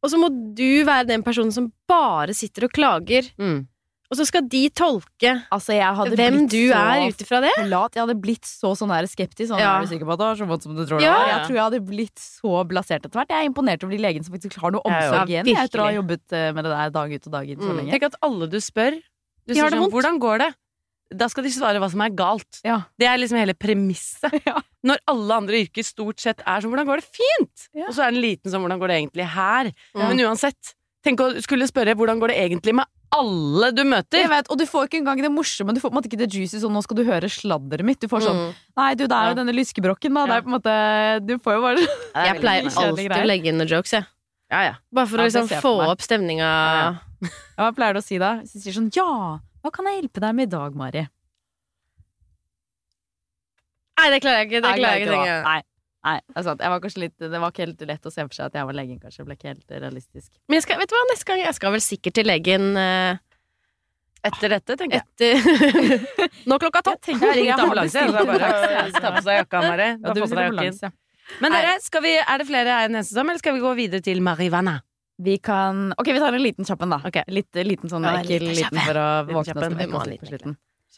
Og 0.03 0.09
så 0.11 0.17
må 0.19 0.27
du 0.57 0.83
være 0.83 1.07
den 1.07 1.23
personen 1.23 1.53
som 1.53 1.71
bare 1.87 2.33
sitter 2.35 2.65
og 2.67 2.73
klager, 2.73 3.29
Mm. 3.39 3.67
og 4.11 4.17
så 4.17 4.25
skal 4.27 4.41
de 4.49 4.67
tolke 4.75 5.31
Altså, 5.53 5.71
jeg 5.77 5.95
hadde 5.95 6.17
hvem 6.17 6.39
blitt 6.41 6.49
du 6.51 6.73
så 6.73 6.79
er 6.81 7.07
ut 7.07 7.21
ifra 7.23 7.39
det. 7.45 7.51
Lat. 7.69 7.93
Jeg 7.95 8.01
hadde 8.03 8.17
blitt 8.19 8.43
så 8.49 8.73
sånn 8.75 8.91
skeptisk. 9.07 9.47
Sånn, 9.53 9.59
Ja. 9.63 9.77
Er 9.77 9.85
du 9.85 9.87
sikker 9.87 10.03
på 10.09 10.11
at 10.11 10.19
det 10.19 10.27
var 10.27 10.35
så 10.35 10.47
vondt 10.49 10.63
som 10.63 10.75
du 10.75 10.83
tror 10.85 10.99
det 10.99 11.05
Ja. 11.05 11.13
var? 11.15 11.27
Jeg 11.27 11.47
tror 11.47 11.55
jeg 11.55 11.63
hadde 11.69 11.85
blitt 11.87 12.19
så 12.19 12.67
blasert 12.67 13.05
etter 13.05 13.15
hvert. 13.15 13.29
Jeg 13.29 13.45
er 13.45 13.49
imponert 13.49 13.83
over 13.85 13.95
de 13.95 14.03
legene 14.03 14.25
som 14.25 14.33
faktisk 14.35 14.59
har 14.59 14.71
noe 14.71 14.81
Ja, 14.83 14.91
ja, 14.91 15.07
omsorg 15.07 15.29
igjen. 15.29 15.45
Jeg 15.45 15.55
etter 15.69 15.79
å 15.79 15.83
ha 15.87 15.93
jobbet 16.01 16.33
eh, 16.33 16.51
med 16.51 16.63
det 16.65 16.71
der 16.75 16.89
dag 16.89 17.13
ut 17.13 17.27
og 17.27 17.31
dag 17.31 17.47
inn 17.49 17.59
så 17.59 17.71
Mm. 17.71 17.91
Tenk 17.91 18.03
at 18.03 18.15
alle 18.21 18.47
du 18.47 18.57
spør 18.57 18.99
Du 19.47 19.53
De 19.53 19.59
sier 19.61 19.69
sånn, 19.71 19.89
'Hvordan 19.89 20.19
går 20.19 20.37
det?' 20.39 20.53
Da 21.13 21.27
skal 21.27 21.43
de 21.43 21.49
svare 21.51 21.79
hva 21.81 21.89
som 21.91 22.01
er 22.01 22.09
galt. 22.15 22.61
Ja. 22.63 22.81
Det 22.97 23.07
er 23.07 23.17
liksom 23.19 23.37
hele 23.41 23.53
premisset. 23.53 24.31
Ja. 24.47 24.61
Når 24.83 24.97
alle 25.11 25.33
andre 25.43 25.59
yrker 25.61 25.83
stort 25.85 26.19
sett 26.19 26.39
er 26.47 26.61
sånn 26.61 26.71
'Hvordan 26.71 26.87
går 26.87 27.01
det?' 27.01 27.09
Fint! 27.13 27.67
Ja. 27.75 27.85
Og 27.87 27.93
så 27.93 28.07
er 28.07 28.11
den 28.11 28.21
liten 28.21 28.49
sånn 28.51 28.63
'Hvordan 28.63 28.79
går 28.79 28.87
det 28.87 28.97
egentlig 29.01 29.25
her?' 29.29 29.73
Ja. 29.93 30.07
Men 30.07 30.17
uansett, 30.25 30.73
tenk 31.05 31.19
å 31.19 31.27
skulle 31.43 31.67
spørre 31.69 31.93
'Hvordan 31.95 32.19
går 32.19 32.29
det 32.33 32.37
egentlig 32.41 32.73
med 32.75 32.85
alle 33.11 33.71
du 33.75 33.83
møter?' 33.83 34.21
Jeg 34.23 34.29
vet, 34.29 34.47
og 34.49 34.57
du 34.57 34.65
får 34.65 34.87
ikke 34.87 35.01
engang 35.03 35.21
det 35.21 35.29
morsomme. 35.29 35.73
Du 35.75 35.79
får 35.83 35.91
på 35.91 35.93
en 35.93 35.99
måte 36.01 36.07
ikke 36.09 36.17
det 36.23 36.31
juicy 36.33 36.57
sånn 36.57 36.71
'nå 36.73 36.81
skal 36.81 36.95
du 36.97 37.03
høre 37.05 37.29
sladderet 37.29 37.85
mitt'. 37.85 37.99
Du 37.99 38.07
får 38.07 38.21
sånn 38.25 38.39
Mm. 38.39 38.53
'nei, 38.77 38.95
du, 38.95 39.05
det 39.07 39.11
er 39.17 39.23
jo 39.29 39.35
Ja. 39.35 39.39
denne 39.43 39.53
lyskebrokken', 39.53 40.13
da. 40.15 40.25
Det 40.25 40.35
er 40.37 40.41
på 40.41 40.49
en 40.49 40.57
måte 40.57 41.25
Du 41.27 41.37
får 41.37 41.53
jo 41.53 41.61
bare 41.61 41.77
Jeg 42.25 42.41
pleier 42.41 42.63
alltid 42.65 43.05
greier. 43.11 43.23
å 43.23 43.27
legge 43.27 43.45
inn 43.51 43.57
noen 43.59 43.67
jokes, 43.69 43.91
jeg. 43.91 44.05
Ja, 44.49 44.61
ja. 44.63 44.73
Bare 44.91 45.05
for 45.07 45.17
Ja, 45.17 45.23
å 45.23 45.27
liksom 45.27 45.47
få 45.61 45.87
opp 45.91 45.99
stemninga. 46.01 46.49
Ja. 47.21 47.69
Hva 47.69 47.75
pleier 47.75 47.93
du 47.93 47.99
å 47.99 48.03
si 48.03 48.17
da? 48.17 48.39
Hvis 48.41 48.53
de 48.53 48.59
sier 48.61 48.73
sånn 48.73 48.89
'ja, 48.89 49.39
hva 49.61 49.71
kan 49.73 49.89
jeg 49.89 50.01
hjelpe 50.01 50.23
deg 50.23 50.37
med 50.37 50.49
i 50.49 50.51
dag, 50.51 50.77
Mari'? 50.77 51.07
Nei, 54.01 54.07
det 54.09 54.21
klarer 54.23 54.41
jeg 54.41 54.49
ikke. 54.49 54.61
Det 54.65 54.77
klarer 54.79 54.97
jeg 54.97 55.05
ikke. 55.05 55.11
det. 55.11 55.25
jeg. 55.29 55.41
Nei, 55.45 55.57
nei, 56.07 56.15
det 56.25 56.39
er 56.41 56.45
sant. 56.47 56.61
Jeg 56.65 56.73
var 56.73 56.79
kanskje 56.81 57.01
litt, 57.03 57.17
det 57.21 57.41
var 57.43 57.51
ikke 57.53 57.65
helt 57.67 57.83
lett 57.91 58.07
å 58.07 58.13
se 58.13 58.23
for 58.25 58.37
seg 58.37 58.47
at 58.49 58.55
jeg 58.57 58.69
var 58.69 58.77
legen, 58.77 59.01
kanskje. 59.01 59.21
Det 59.21 59.27
ble 59.27 59.37
ikke 59.37 59.51
helt 59.51 59.75
realistisk. 59.83 60.31
Men 60.47 60.57
jeg 60.57 60.65
skal, 60.65 60.81
vet 60.81 60.89
du 60.89 60.95
hva, 60.97 61.03
neste 61.11 61.29
gang 61.29 61.43
Jeg 61.43 61.57
skal 61.59 61.75
vel 61.75 61.83
sikkert 61.85 62.17
til 62.17 62.29
legen 62.31 62.71
uh, 62.79 63.19
Etter 64.25 64.53
dette, 64.53 64.77
tenker 64.77 65.01
jeg. 65.01 65.37
etter 65.37 66.41
Nå 66.49 66.57
klokka 66.61 66.83
tolv. 66.85 67.05
Jeg 67.09 67.21
ringt 67.21 67.45
Jeg 67.51 67.57
ambulanse. 67.57 68.05
å 68.09 68.89
ta 68.97 69.13
på 69.17 69.23
seg 69.25 69.39
jakka, 69.43 69.61
Mari. 69.65 69.91
Ja. 70.01 70.91
Men 71.41 71.53
dere, 71.55 71.77
vi, 72.03 72.15
er 72.19 72.41
det 72.41 72.47
flere 72.49 72.79
enn 72.85 72.97
eneste 72.97 73.21
eller 73.21 73.39
skal 73.39 73.55
vi 73.55 73.61
gå 73.63 73.71
videre 73.77 74.03
til 74.03 74.21
marihuana? 74.25 74.81
Vi 75.21 75.37
kan 75.43 75.91
Ok, 75.97 76.07
vi 76.07 76.19
tar 76.19 76.33
en 76.33 76.43
liten 76.43 76.65
kjapp 76.65 76.81
en, 76.85 76.95
da. 76.95 77.01
Okay. 77.07 77.25
Litt, 77.29 77.53
liten 77.67 77.91
sånn 77.91 78.05
Ja, 78.07 78.17
ekkel 78.21 78.47
liten 78.47 78.57
liten 78.57 78.81
for 78.87 79.01
å 79.01 79.07
våkne 79.29 79.67
oss 79.67 79.75
med 79.75 79.93
på 79.93 80.31
slutten. 80.31 80.57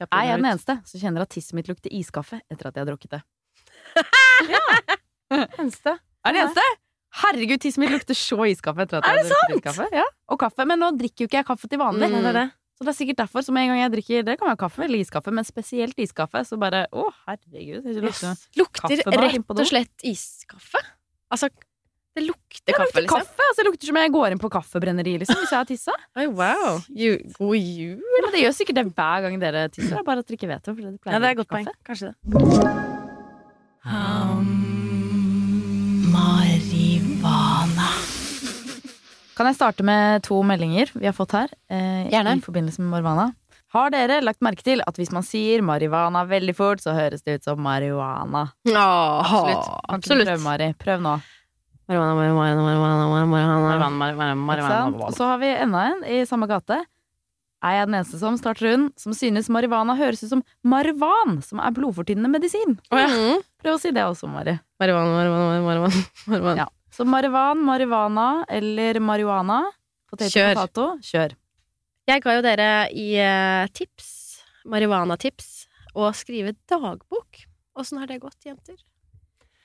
Er 0.09 0.29
jeg 0.29 0.39
den 0.39 0.47
eneste 0.49 0.77
som 0.89 1.01
kjenner 1.01 1.25
at 1.25 1.33
tisset 1.33 1.57
mitt 1.57 1.67
lukter 1.69 1.93
iskaffe 1.93 2.39
etter 2.49 2.69
at 2.69 2.77
jeg 2.77 2.85
har 2.85 2.89
drukket 2.89 3.17
det? 3.17 3.21
ja. 4.55 4.63
Eneste. 5.59 5.97
Er 6.23 6.33
det 6.33 6.47
eneste? 6.47 6.65
Herregud, 7.23 7.61
tisset 7.61 7.81
mitt 7.83 7.93
lukter 7.93 8.17
så 8.17 8.39
iskaffe 8.49 8.87
etter 8.87 9.01
at 9.01 9.09
jeg 9.09 9.19
har 9.19 9.29
drukket 9.29 9.59
iskaffe. 9.59 9.89
Ja, 9.93 10.05
og 10.33 10.39
kaffe. 10.41 10.65
Men 10.69 10.81
nå 10.81 10.93
drikker 10.97 11.25
jo 11.25 11.29
ikke 11.29 11.43
jeg 11.43 11.49
kaffe 11.51 11.69
til 11.69 11.81
vanlig. 11.83 12.09
Mm. 12.09 12.23
Det 12.25 12.33
det. 12.39 12.47
Så 12.73 12.87
det 12.87 12.89
er 12.89 12.97
sikkert 12.97 13.19
derfor. 13.21 13.45
Så 13.45 13.53
med 13.53 13.67
en 13.67 13.73
gang 13.73 13.83
jeg 13.83 13.91
drikker 13.93 14.25
Det 14.25 14.37
kan 14.39 14.49
være 14.49 14.61
kaffe 14.63 14.87
eller 14.87 15.03
iskaffe, 15.03 15.35
men 15.35 15.45
spesielt 15.45 15.99
iskaffe, 16.01 16.41
så 16.47 16.57
bare 16.61 16.87
Å, 16.89 17.05
herregud. 17.27 17.85
Det 17.85 18.01
lukter 18.01 18.47
Lukter 18.57 18.95
inn 18.97 19.45
på 19.45 19.53
rett 19.59 19.61
og 19.61 19.69
slett 19.69 20.07
iskaffe. 20.09 20.81
Altså, 21.33 21.51
det 22.13 22.23
lukter 22.27 22.75
kaffe, 22.77 23.01
liksom. 23.01 23.23
kaffe! 23.23 23.41
Altså, 23.49 23.61
det 23.61 23.65
lukter 23.71 23.89
som 23.89 23.97
jeg 23.97 24.11
går 24.13 24.35
inn 24.35 24.41
på 24.41 24.49
kaffebrenneri, 24.53 25.15
liksom, 25.23 25.39
hvis 25.41 25.53
jeg 25.55 25.57
har 25.63 25.69
tissa. 25.69 25.95
Oi, 26.19 26.27
wow. 26.29 26.77
You, 26.93 27.17
god 27.39 27.57
jul. 27.57 28.03
Ja, 28.21 28.31
det 28.35 28.43
gjør 28.45 28.57
sikkert 28.59 28.79
det 28.81 28.85
hver 28.91 29.25
gang 29.25 29.39
dere 29.41 29.65
tisser. 29.73 29.97
Er 29.97 30.05
bare 30.07 30.21
at 30.21 30.29
dere 30.29 30.37
ikke 30.37 30.51
vet 30.51 30.69
det. 30.69 30.75
Det 30.77 31.13
Ja, 31.13 31.17
det 31.19 31.31
er 31.31 31.31
et 31.33 31.41
godt 31.41 31.53
poeng. 31.55 31.69
Kanskje 31.87 32.13
det. 32.13 32.73
Marivana. 36.53 37.89
Kan 39.33 39.49
jeg 39.49 39.57
starte 39.57 39.83
med 39.85 40.21
to 40.27 40.37
meldinger 40.45 40.91
vi 40.93 41.07
har 41.09 41.15
fått 41.17 41.33
her? 41.33 41.49
Eh, 41.71 42.05
Gjerne. 42.13 42.37
I 42.37 42.43
forbindelse 42.45 42.83
med 42.83 42.91
marihuana. 42.93 43.31
Har 43.73 43.89
dere 43.89 44.19
lagt 44.21 44.43
merke 44.45 44.61
til 44.61 44.83
at 44.85 44.99
hvis 45.01 45.09
man 45.11 45.25
sier 45.25 45.63
marihuana 45.65 46.21
veldig 46.29 46.53
fort, 46.53 46.83
så 46.83 46.93
høres 46.93 47.23
det 47.25 47.39
ut 47.39 47.47
som 47.47 47.61
marihuana? 47.65 48.51
Ja, 48.69 48.85
Absolutt. 49.25 49.71
Absolutt. 49.89 50.29
Prøv, 50.29 50.43
Mari. 50.45 50.67
Prøv 50.77 51.01
nå. 51.01 51.15
Så 55.17 55.29
har 55.29 55.37
vi 55.41 55.51
enda 55.53 55.85
en 55.91 56.03
i 56.09 56.23
samme 56.29 56.49
gate. 56.51 56.81
Er 57.63 57.77
jeg 57.77 57.87
den 57.87 57.95
eneste 57.95 58.19
som 58.19 58.35
starter 58.35 58.73
hun, 58.73 58.89
som 58.99 59.15
synes 59.15 59.47
marihuana 59.53 59.95
høres 59.95 60.23
ut 60.25 60.33
som 60.33 60.41
marihuan, 60.67 61.37
som 61.45 61.61
er 61.63 61.71
blodfortynnende 61.75 62.31
medisin? 62.33 62.75
Oh, 62.91 62.99
ja. 62.99 63.07
Mm. 63.07 63.43
Prøv 63.63 63.77
å 63.77 63.79
si 63.79 63.93
det 63.95 64.03
også, 64.03 64.27
Mari. 64.27 64.57
Marihuana, 64.83 65.13
marihuana, 65.15 65.61
marihuana, 65.63 66.01
marihuana. 66.27 66.65
Ja. 66.65 66.67
Så 66.93 67.07
marihuan, 67.07 67.63
marihuana 67.63 68.27
eller 68.51 68.99
marihuana. 68.99 69.61
Potato, 70.11 70.33
Kjør. 70.35 70.53
potato. 70.59 70.89
Kjør. 71.07 71.37
Jeg 72.11 72.21
ga 72.25 72.35
jo 72.35 72.43
dere 72.43 72.69
i 72.91 73.07
eh, 73.23 73.71
tips, 73.73 74.09
marihuana-tips, 74.67 75.47
å 75.95 76.11
skrive 76.13 76.51
dagbok. 76.69 77.45
Åssen 77.79 78.01
har 78.01 78.11
det 78.11 78.19
gått, 78.21 78.41
jenter? 78.45 78.75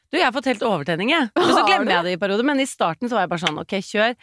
Du, 0.08 0.16
jeg 0.16 0.24
har 0.24 0.32
fått 0.32 0.48
helt 0.48 0.62
overtenning, 0.64 1.10
jeg. 1.12 1.30
Men 1.36 1.50
så 1.52 1.62
glemmer 1.68 1.92
jeg 1.98 2.04
det 2.06 2.12
i 2.16 2.20
perioder. 2.20 2.46
Men 2.48 2.60
i 2.62 2.68
starten 2.68 3.10
så 3.10 3.18
var 3.18 3.26
jeg 3.26 3.32
bare 3.34 3.42
sånn, 3.44 3.58
ok, 3.60 3.74
kjør. 3.84 4.14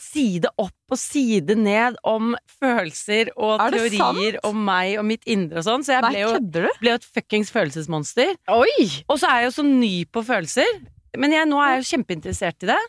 Side 0.00 0.48
opp 0.56 0.94
og 0.94 0.98
side 0.98 1.54
ned 1.60 1.98
om 2.08 2.30
følelser 2.48 3.28
og 3.36 3.60
Er 3.60 3.74
teorier 3.76 4.38
sant? 4.38 4.46
om 4.48 4.62
meg 4.64 4.94
og 4.98 5.04
mitt 5.04 5.26
indre 5.28 5.60
og 5.60 5.66
sånn. 5.68 5.84
Så 5.84 5.92
jeg 5.98 6.02
Nei, 6.06 6.14
ble 6.16 6.22
jo, 6.24 6.70
ble 6.80 6.94
jo 6.94 6.98
et 6.98 7.06
fuckings 7.18 7.52
følelsesmonster. 7.52 8.32
Oi! 8.56 8.88
Og 9.12 9.20
så 9.20 9.28
er 9.28 9.42
jeg 9.44 9.50
jo 9.50 9.54
så 9.60 9.66
ny 9.68 9.92
på 10.08 10.24
følelser. 10.26 10.80
Men 11.20 11.36
jeg, 11.36 11.50
nå 11.50 11.60
er 11.60 11.74
jeg 11.76 11.84
jo 11.84 11.90
kjempeinteressert 11.92 12.64
i 12.66 12.72
det. 12.72 12.80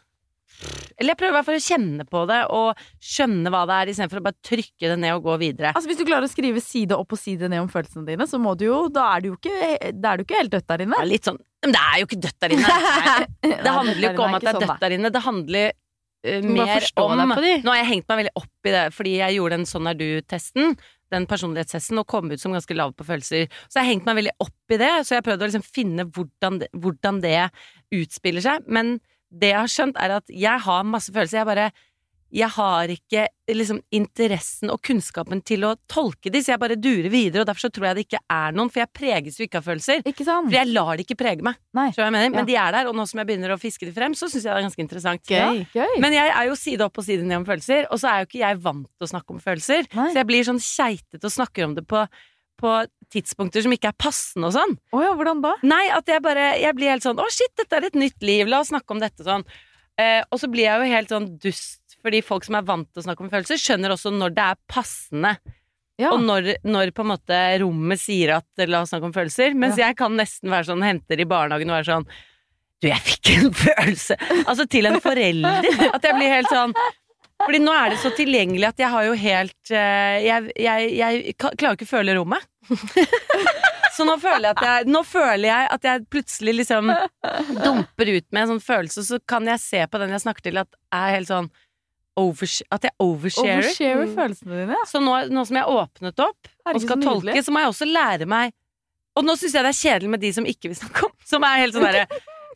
Eller 0.98 1.14
jeg 1.14 1.20
prøver 1.20 1.34
i 1.34 1.38
hvert 1.38 1.48
fall 1.50 1.60
å 1.60 1.64
kjenne 1.66 2.06
på 2.10 2.24
det 2.30 2.40
og 2.56 2.84
skjønne 3.04 3.54
hva 3.54 3.64
det 3.70 3.78
er, 3.80 3.92
istedenfor 3.94 4.22
å 4.22 4.26
bare 4.28 4.40
trykke 4.50 4.92
det 4.92 4.98
ned 5.04 5.16
og 5.18 5.28
gå 5.28 5.38
videre. 5.42 5.74
Altså 5.74 5.92
Hvis 5.92 6.02
du 6.02 6.06
klarer 6.08 6.28
å 6.28 6.32
skrive 6.32 6.64
side 6.64 6.98
opp 6.98 7.16
og 7.16 7.22
side 7.22 7.50
ned 7.52 7.64
om 7.64 7.70
følelsene 7.72 8.08
dine, 8.08 8.28
så 8.30 8.40
må 8.42 8.56
du 8.60 8.68
jo 8.68 8.82
Da 8.94 9.10
er 9.16 9.24
du 9.24 9.32
jo 9.32 9.38
ikke, 9.38 9.94
da 10.00 10.14
er 10.14 10.20
du 10.20 10.26
ikke 10.28 10.42
helt 10.42 10.54
dødt 10.54 10.68
der 10.72 10.86
inne. 10.86 11.00
Det 11.00 11.06
er 11.08 11.12
litt 11.14 11.30
sånn 11.30 11.40
Men 11.66 11.76
det 11.76 11.84
er 11.84 12.02
jo 12.02 12.10
ikke 12.10 12.22
dødt 12.26 12.42
der 12.46 12.58
inne. 12.58 12.76
Det 13.44 13.56
Nei, 13.60 13.78
handler 13.78 14.04
jo 14.04 14.12
ikke 14.12 14.28
om 14.28 14.36
at 14.38 14.44
det 14.44 14.50
er 14.50 14.58
sånn, 14.58 14.68
dødt 14.68 14.84
der 14.84 14.96
inne. 14.98 15.12
Det 15.14 15.22
handler 15.24 15.70
eh, 15.70 16.44
mer 16.48 16.90
om. 17.04 17.24
Nå 17.24 17.72
har 17.72 17.80
jeg 17.80 17.90
hengt 17.92 18.10
meg 18.12 18.20
veldig 18.24 18.34
opp 18.40 18.68
i 18.70 18.74
det, 18.74 18.84
fordi 18.96 19.16
jeg 19.20 19.38
gjorde 19.38 19.58
den 19.60 19.70
Sånn 19.70 19.90
er 19.92 19.98
du-testen. 20.00 20.78
Den 21.14 21.28
personlighetstesten, 21.30 22.00
og 22.02 22.08
kom 22.10 22.32
ut 22.32 22.42
som 22.42 22.56
ganske 22.56 22.76
lav 22.76 22.96
på 22.98 23.06
følelser. 23.06 23.46
Så 23.70 23.80
jeg 23.80 23.90
hengte 23.92 23.94
hengt 23.94 24.08
meg 24.10 24.20
veldig 24.24 24.36
opp 24.42 24.74
i 24.74 24.80
det, 24.82 24.92
så 25.06 25.18
jeg 25.18 25.26
prøvde 25.28 25.46
å 25.46 25.50
liksom 25.52 25.66
finne 25.68 26.08
hvordan 26.10 26.62
det, 26.64 26.70
hvordan 26.74 27.20
det 27.24 27.40
utspiller 27.94 28.44
seg. 28.44 28.66
Men 28.66 28.96
det 29.34 29.50
jeg 29.54 29.60
har 29.60 29.74
skjønt, 29.74 29.98
er 30.00 30.20
at 30.20 30.30
jeg 30.30 30.64
har 30.68 30.86
masse 30.88 31.14
følelser. 31.14 31.42
Jeg 31.42 31.50
bare 31.50 31.72
jeg 32.34 32.50
har 32.56 32.90
ikke 32.90 33.28
liksom 33.54 33.80
interessen 33.94 34.72
og 34.74 34.80
kunnskapen 34.82 35.44
til 35.46 35.68
å 35.68 35.76
tolke 35.90 36.32
de, 36.34 36.42
så 36.42 36.56
jeg 36.56 36.62
bare 36.64 36.78
durer 36.82 37.12
videre, 37.14 37.44
og 37.44 37.50
derfor 37.50 37.68
så 37.68 37.70
tror 37.74 37.92
jeg 37.92 37.98
det 37.98 38.06
ikke 38.08 38.22
er 38.34 38.56
noen, 38.58 38.72
for 38.74 38.82
jeg 38.82 38.90
preges 38.98 39.38
jo 39.38 39.46
ikke 39.46 39.62
av 39.62 39.68
følelser. 39.68 40.02
Ikke 40.10 40.26
sant? 40.26 40.50
For 40.50 40.58
jeg 40.58 40.72
lar 40.72 40.98
det 40.98 41.06
ikke 41.06 41.20
prege 41.20 41.46
meg. 41.46 41.60
Nei. 41.78 41.92
Skjønner 41.94 42.10
jeg 42.10 42.16
mener? 42.16 42.32
Ja. 42.32 42.40
Men 42.40 42.50
de 42.50 42.58
er 42.64 42.76
der, 42.78 42.90
og 42.90 42.98
nå 42.98 43.06
som 43.10 43.22
jeg 43.22 43.30
begynner 43.30 43.54
å 43.54 43.60
fiske 43.62 43.86
de 43.86 43.94
frem, 43.94 44.18
så 44.18 44.32
syns 44.32 44.48
jeg 44.48 44.50
det 44.50 44.56
er 44.56 44.66
ganske 44.66 44.86
interessant. 44.88 45.26
Gøy. 45.30 45.38
Ja, 45.38 45.84
gøy. 45.84 46.02
Men 46.02 46.18
jeg 46.18 46.34
er 46.34 46.50
jo 46.50 46.58
side 46.58 46.88
opp 46.88 46.98
og 46.98 47.06
side 47.06 47.28
ned 47.28 47.44
om 47.44 47.48
følelser, 47.52 47.86
og 47.94 48.02
så 48.02 48.10
er 48.10 48.24
jo 48.24 48.32
ikke 48.32 48.42
jeg 48.42 48.62
vant 48.66 48.90
til 48.90 49.06
å 49.06 49.14
snakke 49.14 49.38
om 49.38 49.44
følelser. 49.44 49.90
Nei. 49.94 50.10
Så 50.10 50.24
jeg 50.24 50.30
blir 50.34 50.50
sånn 50.50 50.64
keitete 50.64 51.30
og 51.30 51.38
snakker 51.38 51.70
om 51.70 51.78
det 51.78 51.86
på, 51.86 52.02
på 52.60 52.74
tidspunkter 53.14 53.66
som 53.66 53.74
ikke 53.76 53.92
er 53.92 53.98
passende 54.00 54.50
og 54.50 54.56
sånn. 54.56 54.76
Å 54.96 55.02
ja, 55.04 55.12
hvordan 55.18 55.44
da? 55.44 55.54
Nei, 55.68 55.84
at 55.94 56.10
jeg 56.10 56.24
bare 56.26 56.54
Jeg 56.62 56.74
blir 56.78 56.90
helt 56.94 57.06
sånn 57.06 57.20
Å, 57.22 57.28
shit, 57.34 57.52
dette 57.60 57.78
er 57.78 57.88
et 57.90 57.98
nytt 58.00 58.26
liv, 58.26 58.48
la 58.50 58.64
oss 58.64 58.72
snakke 58.74 58.96
om 58.96 59.02
dette 59.04 59.26
sånn. 59.26 59.46
Eh, 60.02 60.22
og 60.32 60.40
så 60.42 60.50
blir 60.50 60.66
jeg 60.66 60.82
jo 60.82 60.94
helt 60.96 61.12
sånn 61.14 61.28
dust, 61.42 61.98
fordi 62.02 62.24
folk 62.26 62.48
som 62.48 62.58
er 62.58 62.66
vant 62.66 62.88
til 62.90 63.04
å 63.04 63.06
snakke 63.06 63.26
om 63.26 63.30
følelser, 63.30 63.62
skjønner 63.62 63.94
også 63.94 64.14
når 64.16 64.34
det 64.34 64.48
er 64.54 64.62
passende. 64.72 65.36
Ja. 66.02 66.10
Og 66.16 66.24
når, 66.26 66.56
når 66.66 66.90
på 66.98 67.04
en 67.06 67.12
måte 67.12 67.40
rommet 67.62 68.02
sier 68.02 68.40
at 68.40 68.64
la 68.66 68.82
oss 68.82 68.90
snakke 68.90 69.06
om 69.12 69.14
følelser. 69.14 69.54
Mens 69.54 69.78
jeg 69.78 69.94
kan 70.00 70.16
nesten 70.18 70.50
være 70.50 70.72
sånn, 70.72 70.82
henter 70.86 71.22
i 71.22 71.28
barnehagen 71.30 71.70
og 71.70 71.78
være 71.78 71.90
sånn 71.92 72.08
Du, 72.82 72.90
jeg 72.90 73.00
fikk 73.06 73.30
en 73.36 73.54
følelse! 73.68 74.18
Altså 74.42 74.66
til 74.66 74.90
en 74.90 74.98
forelder. 75.04 75.70
At 75.94 76.04
jeg 76.10 76.18
blir 76.18 76.34
helt 76.34 76.50
sånn 76.52 76.74
Fordi 77.44 77.60
nå 77.64 77.74
er 77.76 77.94
det 77.94 78.00
så 78.02 78.10
tilgjengelig 78.16 78.70
at 78.70 78.80
jeg 78.80 78.90
har 78.94 79.04
jo 79.08 79.14
helt 79.20 79.72
eh, 79.76 80.18
Jeg, 80.24 80.52
jeg, 80.64 80.90
jeg 80.96 81.36
klarer 81.42 81.76
ikke 81.76 81.88
å 81.90 81.94
føle 81.94 82.16
rommet. 82.18 82.46
Så 83.94 84.08
nå 84.10 84.16
føler, 84.18 84.48
jeg 84.48 84.56
at 84.58 84.64
jeg, 84.66 84.88
nå 84.90 85.04
føler 85.06 85.46
jeg 85.46 85.68
at 85.76 85.84
jeg 85.86 86.06
plutselig 86.10 86.54
liksom 86.64 86.88
dumper 87.62 88.10
ut 88.16 88.26
med 88.34 88.40
en 88.42 88.50
sånn 88.56 88.64
følelse, 88.66 89.04
så 89.06 89.20
kan 89.30 89.46
jeg 89.46 89.62
se 89.62 89.84
på 89.86 90.00
den 90.02 90.16
jeg 90.16 90.24
snakker 90.24 90.48
til, 90.48 90.58
at 90.64 90.70
jeg 90.74 90.98
er 91.12 91.14
helt 91.20 91.30
sånn 91.30 91.50
overs, 92.18 92.56
At 92.74 92.88
jeg 92.88 92.94
oversharer. 93.02 93.62
Overshare 93.68 94.08
Mm. 94.08 94.16
følelsene 94.18 94.58
dine. 94.64 94.80
Så 94.90 95.02
nå, 95.02 95.14
nå 95.34 95.46
som 95.46 95.58
jeg 95.60 95.66
har 95.68 95.84
åpnet 95.84 96.24
opp 96.26 96.50
og 96.74 96.82
skal 96.82 96.98
så 96.98 97.06
tolke, 97.06 97.38
så 97.46 97.54
må 97.54 97.62
jeg 97.62 97.72
også 97.76 97.88
lære 97.90 98.26
meg 98.30 98.54
Og 99.20 99.26
nå 99.28 99.34
syns 99.38 99.54
jeg 99.60 99.66
det 99.66 99.72
er 99.76 99.80
kjedelig 99.84 100.10
med 100.16 100.22
de 100.26 100.30
som 100.34 100.46
ikke 100.50 100.70
vil 100.72 100.78
snakke 100.80 101.06
om 101.06 101.14
Som 101.30 101.44
er 101.46 101.62
helt 101.62 101.76
sånn 101.78 101.86
derre 101.86 102.06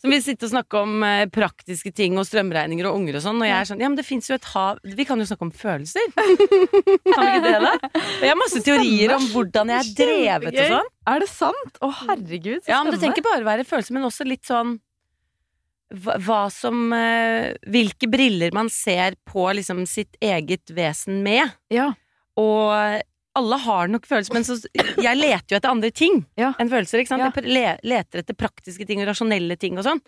Som 0.07 0.13
vil 0.15 0.21
sitte 0.23 0.47
og 0.47 0.51
snakke 0.53 0.79
om 0.79 1.03
eh, 1.03 1.25
praktiske 1.27 1.91
ting 1.91 2.15
og 2.15 2.23
strømregninger 2.29 2.87
og 2.87 2.95
unger 3.01 3.17
og 3.19 3.23
sånn, 3.25 3.41
og 3.43 3.49
jeg 3.49 3.57
er 3.57 3.67
sånn 3.67 3.83
Ja, 3.83 3.89
men 3.91 3.97
det 3.99 4.05
fins 4.07 4.29
jo 4.31 4.37
et 4.37 4.47
hav 4.53 4.79
Vi 4.87 5.05
kan 5.09 5.19
jo 5.19 5.27
snakke 5.27 5.43
om 5.43 5.51
følelser. 5.51 6.07
Kan 6.15 6.31
vi 6.31 7.27
ikke 7.27 7.43
det, 7.43 7.55
da? 7.65 7.73
Og 7.91 8.23
jeg 8.23 8.31
har 8.31 8.39
masse 8.39 8.61
teorier 8.63 9.13
om 9.17 9.27
hvordan 9.33 9.73
jeg 9.73 9.83
er 9.83 9.91
drevet 9.99 10.55
og 10.63 10.73
sånn. 10.77 10.91
Er 11.11 11.23
det 11.23 11.29
sant? 11.31 11.79
Å, 11.83 11.91
herregud, 12.05 12.63
så 12.63 12.71
Ja, 12.71 12.79
men 12.83 12.95
det 12.95 13.01
trenger 13.01 13.17
spennende. 13.17 13.17
ikke 13.17 13.27
bare 13.27 13.47
være 13.51 13.67
følelser, 13.67 13.97
men 13.97 14.07
også 14.07 14.27
litt 14.27 14.47
sånn 14.47 14.77
hva, 15.97 16.17
hva 16.23 16.39
som 16.51 16.87
eh, 16.95 17.53
Hvilke 17.67 18.09
briller 18.11 18.55
man 18.55 18.71
ser 18.73 19.19
på 19.27 19.45
liksom 19.59 19.85
sitt 19.87 20.17
eget 20.23 20.71
vesen 20.75 21.21
med. 21.27 21.53
Ja. 21.73 21.91
Og 22.39 22.71
alle 23.37 23.59
har 23.63 23.91
nok 23.93 24.07
følelser, 24.09 24.33
men 24.35 24.45
så, 24.47 24.57
jeg 24.97 25.19
leter 25.19 25.53
jo 25.55 25.59
etter 25.61 25.71
andre 25.71 25.91
ting 25.93 26.23
Ja. 26.39 26.53
enn 26.59 26.71
følelser. 26.71 27.03
ikke 27.03 27.13
sant? 27.13 27.23
Ja. 27.23 27.31
Jeg 27.47 27.79
leter 27.85 28.23
etter 28.23 28.37
praktiske 28.37 28.87
ting 28.89 29.01
og 29.03 29.11
rasjonelle 29.11 29.57
ting 29.59 29.77
og 29.77 29.85
sånn. 29.87 30.01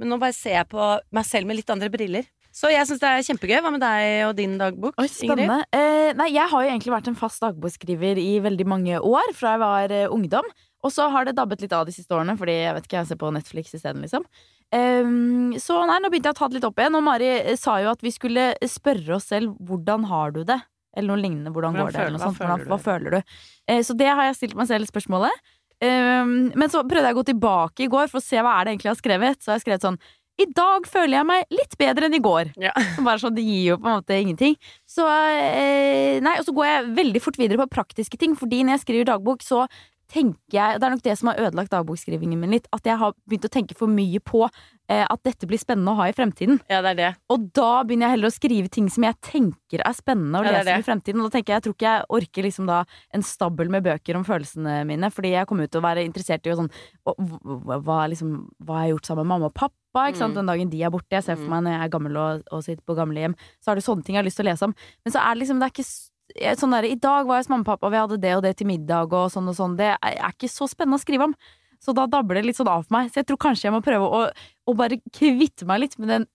Men 0.00 0.08
nå 0.14 0.18
bare 0.20 0.32
ser 0.36 0.56
jeg 0.62 0.68
på 0.72 0.84
meg 1.12 1.26
selv 1.28 1.46
med 1.50 1.60
litt 1.60 1.70
andre 1.72 1.90
briller. 1.92 2.24
Så 2.50 2.70
jeg 2.72 2.82
syns 2.88 2.98
det 2.98 3.06
er 3.06 3.22
kjempegøy. 3.28 3.60
Hva 3.62 3.70
med 3.70 3.82
deg 3.84 4.24
og 4.26 4.32
din 4.38 4.56
dagbok? 4.58 4.96
Oi, 4.98 5.06
spennende. 5.12 5.60
Eh, 5.76 6.10
nei, 6.18 6.32
jeg 6.34 6.48
har 6.50 6.64
jo 6.64 6.70
egentlig 6.72 6.94
vært 6.96 7.10
en 7.12 7.18
fast 7.20 7.44
dagbokskriver 7.44 8.18
i 8.18 8.40
veldig 8.42 8.66
mange 8.66 8.98
år, 8.98 9.30
fra 9.38 9.52
jeg 9.54 9.62
var 9.62 9.94
eh, 9.94 10.08
ungdom. 10.10 10.48
Og 10.82 10.90
så 10.94 11.06
har 11.12 11.28
det 11.28 11.36
dabbet 11.36 11.60
litt 11.62 11.74
av 11.76 11.84
de 11.86 11.92
siste 11.94 12.16
årene, 12.16 12.34
fordi 12.40 12.56
jeg 12.56 12.74
vet 12.74 12.88
ikke, 12.88 12.98
jeg 13.02 13.10
ser 13.12 13.20
på 13.20 13.30
Netflix 13.36 13.76
isteden, 13.76 14.00
liksom. 14.02 14.24
Um, 14.72 15.52
så 15.58 15.80
nei, 15.88 15.98
nå 15.98 16.08
begynte 16.12 16.30
jeg 16.30 16.36
å 16.36 16.38
ta 16.38 16.48
det 16.48 16.56
litt 16.60 16.66
opp 16.68 16.78
igjen, 16.78 16.94
og 16.96 17.02
Mari 17.02 17.28
eh, 17.40 17.56
sa 17.58 17.76
jo 17.82 17.90
at 17.92 18.02
vi 18.06 18.12
skulle 18.14 18.52
spørre 18.70 19.16
oss 19.18 19.26
selv 19.32 19.56
hvordan 19.66 20.06
har 20.10 20.30
du 20.34 20.44
det? 20.48 20.60
Eller 20.96 21.08
noe 21.12 21.22
lignende. 21.22 21.52
Hvordan, 21.54 21.74
Hvordan 21.74 21.86
går 21.86 21.92
det? 21.92 21.94
føler- 21.94 22.06
Eller 22.06 22.18
noe 22.18 22.20
hva 22.20 22.30
sånt. 22.30 22.38
Hvordan, 22.38 22.58
føler 22.58 22.70
hva 22.70 22.80
føler 22.84 23.10
du? 23.10 23.22
Eh, 23.68 23.80
så 23.86 23.96
det 23.96 24.06
har 24.08 24.24
jeg 24.26 24.36
stilt 24.40 24.54
meg 24.58 24.66
selv 24.66 24.86
spørsmålet. 24.90 25.30
Um, 25.80 26.52
men 26.60 26.68
så 26.68 26.82
prøvde 26.84 27.08
jeg 27.08 27.14
å 27.16 27.20
gå 27.22 27.24
tilbake 27.30 27.84
i 27.86 27.88
går 27.88 28.10
for 28.12 28.20
å 28.20 28.22
se 28.22 28.36
hva 28.36 28.58
er 28.60 28.64
det 28.66 28.72
egentlig 28.74 28.90
jeg 28.90 28.96
har 28.96 29.02
skrevet. 29.02 29.38
Så 29.40 29.48
har 29.52 29.56
jeg 29.58 29.64
skrevet 29.64 29.86
sånn 29.86 30.00
I 30.40 30.46
dag 30.56 30.86
føler 30.88 31.18
jeg 31.18 31.26
meg 31.28 31.44
litt 31.52 31.74
bedre 31.80 32.06
enn 32.08 32.14
i 32.16 32.20
går. 32.24 32.50
Ja. 32.60 32.72
Bare 33.06 33.18
sånn, 33.20 33.34
Det 33.36 33.44
gir 33.44 33.64
jo 33.74 33.76
på 33.78 33.88
en 33.88 34.00
måte 34.00 34.16
ingenting. 34.16 34.56
Så, 34.88 35.04
eh, 35.08 36.18
nei, 36.20 36.36
og 36.40 36.44
så 36.46 36.54
går 36.56 36.66
jeg 36.68 36.94
veldig 36.96 37.20
fort 37.22 37.36
videre 37.36 37.60
på 37.60 37.68
praktiske 37.76 38.18
ting, 38.18 38.34
fordi 38.36 38.62
når 38.64 38.78
jeg 38.78 38.84
skriver 38.86 39.08
dagbok, 39.12 39.40
så 39.44 39.66
tenker 40.10 40.56
jeg 40.58 40.80
Det 40.80 40.86
er 40.86 40.90
nok 40.96 41.02
det 41.06 41.14
som 41.20 41.28
har 41.30 41.38
ødelagt 41.46 41.70
dagbokskrivingen 41.70 42.40
min 42.42 42.50
litt. 42.56 42.66
At 42.74 42.82
jeg 42.88 42.98
har 42.98 43.14
begynt 43.30 43.46
å 43.46 43.52
tenke 43.54 43.76
for 43.78 43.86
mye 43.90 44.18
på 44.26 44.42
eh, 44.90 45.04
at 45.06 45.22
dette 45.22 45.46
blir 45.46 45.60
spennende 45.62 45.92
å 45.94 45.98
ha 46.00 46.08
i 46.10 46.14
fremtiden. 46.16 46.58
Ja, 46.68 46.80
det 46.82 46.90
er 46.92 46.98
det. 46.98 47.10
Og 47.30 47.46
da 47.54 47.82
begynner 47.86 48.08
jeg 48.08 48.16
heller 48.18 48.30
å 48.32 48.34
skrive 48.34 48.68
ting 48.74 48.88
som 48.90 49.06
jeg 49.06 49.14
tenker 49.22 49.84
er 49.86 49.94
spennende 49.94 50.40
å 50.42 50.44
Ja, 50.44 50.56
lese 50.58 50.78
i 50.82 50.86
fremtiden. 50.86 51.22
Og 51.22 51.30
da 51.30 51.38
tenker 51.38 51.54
jeg, 51.54 51.60
jeg 51.60 51.66
tror 51.68 51.76
ikke 51.78 51.90
jeg 51.94 52.08
orker 52.18 52.48
liksom 52.48 52.66
da 52.66 52.80
en 53.14 53.22
stabel 53.22 53.70
med 53.70 53.84
bøker 53.86 54.18
om 54.18 54.24
følelsene 54.26 54.80
mine, 54.90 55.10
fordi 55.14 55.30
jeg 55.36 55.46
kommer 55.46 55.64
ut 55.64 55.70
til 55.70 55.80
å 55.80 55.86
være 55.86 56.04
interessert 56.04 56.46
i 56.50 56.56
sånn 56.58 56.72
hva, 57.06 58.00
liksom, 58.10 58.34
hva 58.64 58.80
jeg 58.82 58.90
har 58.90 58.92
gjort 58.96 59.06
sammen 59.10 59.24
med 59.26 59.32
mamma 59.34 59.50
og 59.50 59.54
pappa? 59.54 59.76
Mm. 59.90 60.34
den 60.36 60.46
dagen 60.46 60.70
de 60.70 60.82
er 60.86 60.90
borte. 60.90 61.10
Jeg 61.10 61.24
ser 61.24 61.34
for 61.36 61.44
Mm. 61.46 61.50
meg 61.50 61.62
når 61.64 61.72
jeg 61.74 61.82
er 61.82 61.88
gammel 61.90 62.16
og, 62.16 62.42
og 62.52 62.62
sitter 62.62 62.82
på 62.86 62.94
gamlehjem, 62.94 63.34
så 63.60 63.72
er 63.72 63.74
det 63.74 63.82
sånne 63.84 64.04
ting 64.04 64.14
jeg 64.14 64.22
har 64.22 64.28
lyst 64.28 64.36
til 64.38 64.46
å 64.46 64.50
lese 64.52 64.62
om. 64.62 64.74
Men 65.04 65.12
så 65.12 65.18
er 65.18 65.34
det 65.34 65.40
liksom, 65.42 65.58
det 65.58 65.66
er 65.66 65.72
ikke 65.74 65.82
jeg- 65.82 66.09
sånn 66.60 66.74
der, 66.76 66.84
I 66.88 66.96
dag 67.00 67.26
var 67.26 67.38
jeg 67.40 67.46
hos 67.46 67.50
mamma 67.52 67.64
og 67.64 67.70
pappa, 67.72 67.86
og 67.88 67.92
vi 67.94 68.00
hadde 68.00 68.20
det 68.22 68.34
og 68.36 68.42
det 68.44 68.56
til 68.60 68.66
middag, 68.70 69.12
og 69.12 69.30
sånn 69.32 69.48
og 69.50 69.56
sånn. 69.58 69.76
Det 69.80 69.92
er, 69.96 70.20
ikke 70.30 70.50
så 70.50 70.68
spennende 70.70 71.00
å 71.00 71.02
skrive 71.02 71.26
om. 71.30 71.34
Så 71.80 71.94
da 71.96 72.04
dabler 72.06 72.40
det 72.40 72.46
litt 72.50 72.58
sånn 72.60 72.68
av 72.68 72.84
for 72.84 72.92
meg. 72.98 73.08
Så 73.10 73.22
jeg 73.22 73.26
tror 73.30 73.38
kanskje 73.40 73.68
jeg 73.70 73.72
må 73.72 73.80
prøve 73.84 74.04
å, 74.04 74.22
å 74.68 74.74
bare 74.76 75.00
kvitte 75.16 75.64
meg 75.68 75.80
litt 75.86 75.96
med 75.98 76.08
den, 76.12 76.26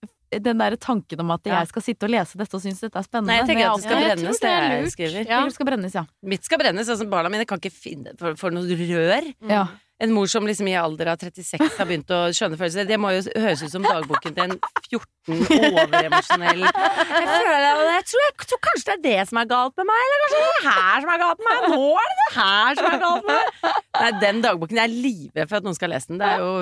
den 0.42 0.58
der 0.58 0.74
tanken 0.76 1.20
om 1.22 1.30
at 1.30 1.46
Ja. 1.46 1.60
jeg 1.60 1.68
skal 1.70 1.82
sitte 1.86 2.08
og 2.08 2.10
lese 2.10 2.36
dette 2.40 2.58
og 2.58 2.62
synes 2.64 2.80
dette 2.82 2.98
er 2.98 3.06
spennende. 3.06 3.30
Nei, 3.30 3.38
jeg 3.38 3.46
tenker 3.52 3.70
at 3.70 3.76
det 3.78 3.86
skal 3.86 3.96
ja, 4.02 4.08
brennes, 4.10 4.40
det 4.42 4.50
det 4.50 4.76
jeg 4.82 4.92
skriver. 4.96 5.30
Ja. 5.30 5.40
Jeg 5.46 5.54
skal 5.54 5.66
brennes, 5.70 5.94
ja. 5.94 6.04
Mitt 6.34 6.44
skal 6.44 6.58
brennes. 6.58 6.88
altså 6.90 7.06
Barna 7.08 7.30
mine 7.30 7.46
kan 7.46 7.62
ikke 7.62 7.72
finne 7.72 8.16
for, 8.18 8.34
for 8.40 8.50
noe 8.50 8.66
rør. 8.66 9.32
ja. 9.48 9.66
En 10.04 10.10
mor 10.12 10.26
som 10.28 10.44
liksom 10.44 10.66
i 10.68 10.74
alder 10.76 11.08
av 11.08 11.16
36 11.22 11.78
har 11.78 11.86
begynt 11.88 12.10
å 12.12 12.18
skjønne 12.36 12.58
følelser. 12.60 12.84
Det 12.84 12.98
må 13.00 13.14
jo 13.16 13.22
høres 13.40 13.62
ut 13.64 13.72
som 13.72 13.80
dagboken 13.86 14.34
til 14.36 14.42
en 14.44 14.58
14 14.92 15.38
overemosjonell 15.56 16.60
Jeg 16.66 17.28
føler 17.30 17.62
det, 17.64 17.70
og 17.72 17.88
jeg 17.88 18.04
tror, 18.10 18.24
jeg 18.26 18.48
tror 18.50 18.60
kanskje 18.66 18.86
det 18.90 18.94
er 18.96 19.00
det 19.06 19.22
som 19.30 19.40
er 19.40 19.48
galt 19.50 19.80
med 19.80 19.88
meg, 19.88 20.02
eller 20.10 20.20
kanskje 20.26 20.42
det 20.42 20.50
er 20.50 20.60
det 20.60 20.68
her 20.68 21.00
som 21.06 21.12
er 21.14 21.22
galt 21.22 21.40
med 21.40 21.48
meg. 21.48 21.64
Nå 21.72 21.88
er 22.02 22.10
det 22.10 22.18
det 22.20 22.28
her 22.36 22.78
som 22.80 22.88
er 22.90 23.00
galt 23.06 23.26
med 23.30 23.40
meg. 23.40 23.80
Nei, 23.96 24.10
den 24.26 24.42
dagboken 24.44 24.80
Jeg 24.82 24.84
er 24.90 24.94
livredd 25.08 25.48
for 25.50 25.56
at 25.62 25.66
noen 25.70 25.78
skal 25.80 25.92
lese 25.96 26.12
den. 26.12 26.20
Det 26.20 26.28
er 26.28 26.44
jo 26.44 26.52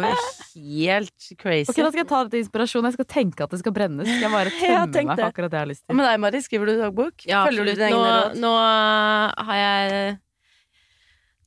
helt 0.54 1.28
crazy. 1.42 1.74
Ok, 1.74 1.80
Da 1.82 1.90
skal 1.90 2.02
jeg 2.04 2.10
ta 2.14 2.22
det 2.28 2.34
til 2.36 2.44
inspirasjon. 2.44 2.86
Jeg 2.88 2.96
skal 3.00 3.08
tenke 3.18 3.48
at 3.48 3.50
det 3.56 3.62
skal 3.64 3.74
brennes. 3.80 4.06
Skal 4.14 4.28
jeg 4.28 4.34
bare 4.38 4.54
tømme 4.62 5.08
meg 5.10 5.18
for 5.18 5.26
akkurat 5.32 5.50
det 5.50 5.58
jeg 5.58 5.66
har 5.66 5.72
lyst 5.74 5.82
til. 5.88 5.98
med 5.98 6.06
deg, 6.06 6.20
Mari, 6.22 6.44
skriver 6.46 6.70
du 6.70 6.76
dagbok? 6.86 7.26
Ja, 7.26 7.42
Følger 7.50 7.66
du 7.66 7.74
dine 7.74 7.90
egne 7.90 8.14
råd? 8.14 8.38
nå 8.46 8.54
har 9.50 9.58
jeg 9.58 10.14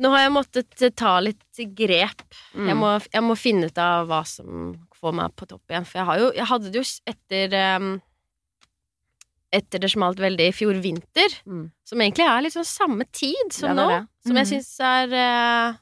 Nå 0.03 0.12
har 0.13 0.25
jeg 0.25 0.33
måttet 0.36 0.83
ta 0.99 1.15
litt 1.23 1.62
grep. 1.77 2.25
Mm. 2.53 2.67
Jeg, 2.69 2.77
må, 2.77 2.91
jeg 3.13 3.23
må 3.25 3.38
finne 3.39 3.69
ut 3.71 3.79
av 3.81 4.10
hva 4.10 4.21
som 4.29 4.75
får 4.97 5.15
meg 5.17 5.33
på 5.38 5.47
topp 5.49 5.73
igjen. 5.73 5.88
For 5.88 6.01
jeg, 6.01 6.07
har 6.10 6.21
jo, 6.21 6.27
jeg 6.38 6.49
hadde 6.51 6.73
det 6.73 6.81
jo 6.81 6.86
etter 7.13 7.57
um, 7.79 7.95
Etter 9.57 9.79
det 9.79 9.88
smalt 9.93 10.19
veldig 10.19 10.49
i 10.49 10.53
fjor 10.53 10.75
vinter, 10.83 11.31
Mm. 11.47 11.69
som 11.88 12.01
egentlig 12.03 12.25
er 12.27 12.41
litt 12.43 12.51
sånn 12.51 12.67
samme 12.67 13.05
tid 13.15 13.53
som 13.55 13.71
det 13.71 13.77
det 13.79 13.86
nå, 13.95 14.01
som 14.25 14.33
mm. 14.36 14.39
jeg 14.41 14.49
syns 14.49 14.71
er 14.83 15.13
uh, 15.15 15.77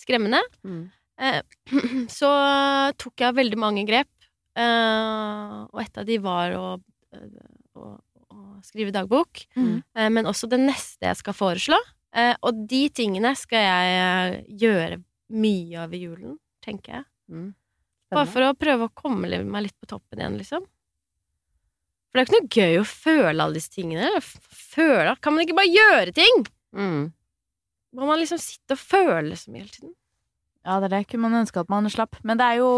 skremmende. 0.00 0.40
Mm. 0.64 0.78
Eh, 1.20 1.42
så 2.18 2.30
tok 2.96 3.20
jeg 3.20 3.36
veldig 3.36 3.60
mange 3.60 3.84
grep, 3.84 4.08
Uh, 4.56 5.66
og 5.68 5.82
et 5.82 5.98
av 6.00 6.06
de 6.08 6.16
var 6.24 6.54
å, 6.56 6.64
å, 7.76 7.88
å 8.32 8.38
skrive 8.64 8.94
dagbok. 8.94 9.42
Mm. 9.52 9.74
Eh, 9.92 10.08
men 10.12 10.28
også 10.28 10.48
det 10.48 10.62
neste 10.62 11.04
jeg 11.10 11.20
skal 11.20 11.36
foreslå. 11.36 11.80
Eh, 12.14 12.34
og 12.46 12.64
de 12.70 12.82
tingene 12.94 13.32
skal 13.38 13.64
jeg 13.64 13.96
eh, 14.00 14.38
gjøre 14.62 15.00
mye 15.36 15.82
av 15.82 15.94
i 15.94 16.02
julen, 16.04 16.36
tenker 16.64 16.98
jeg. 16.98 17.06
Mm. 17.32 17.50
Bare 18.14 18.30
for 18.30 18.46
å 18.46 18.54
prøve 18.54 18.86
å 18.86 18.94
komme 18.94 19.26
meg 19.42 19.64
litt 19.64 19.76
på 19.80 19.88
toppen 19.90 20.22
igjen, 20.22 20.38
liksom. 20.38 20.66
For 22.06 22.18
det 22.18 22.22
er 22.22 22.26
jo 22.26 22.30
ikke 22.30 22.38
noe 22.38 22.56
gøy 22.56 22.78
å 22.80 22.88
føle 22.88 23.44
alle 23.44 23.58
disse 23.58 23.74
tingene. 23.74 24.22
Føle 24.22 25.16
Kan 25.20 25.34
man 25.34 25.44
ikke 25.44 25.58
bare 25.58 25.72
gjøre 25.72 26.14
ting? 26.16 26.46
Mm. 26.76 27.02
Må 27.96 28.08
man 28.08 28.20
liksom 28.20 28.40
sitte 28.40 28.76
og 28.76 28.80
føle 28.80 29.36
så 29.36 29.50
mye 29.50 29.64
hele 29.64 29.74
tiden? 29.74 29.92
Ja, 30.66 30.78
det 30.80 30.88
er 30.88 30.94
det. 30.96 31.02
Kunne 31.10 31.28
man 31.28 31.42
ønske 31.42 31.62
at 31.62 31.72
man 31.72 31.90
slapp. 31.92 32.16
Men 32.26 32.40
det 32.40 32.46
er 32.46 32.62
jo 32.62 32.70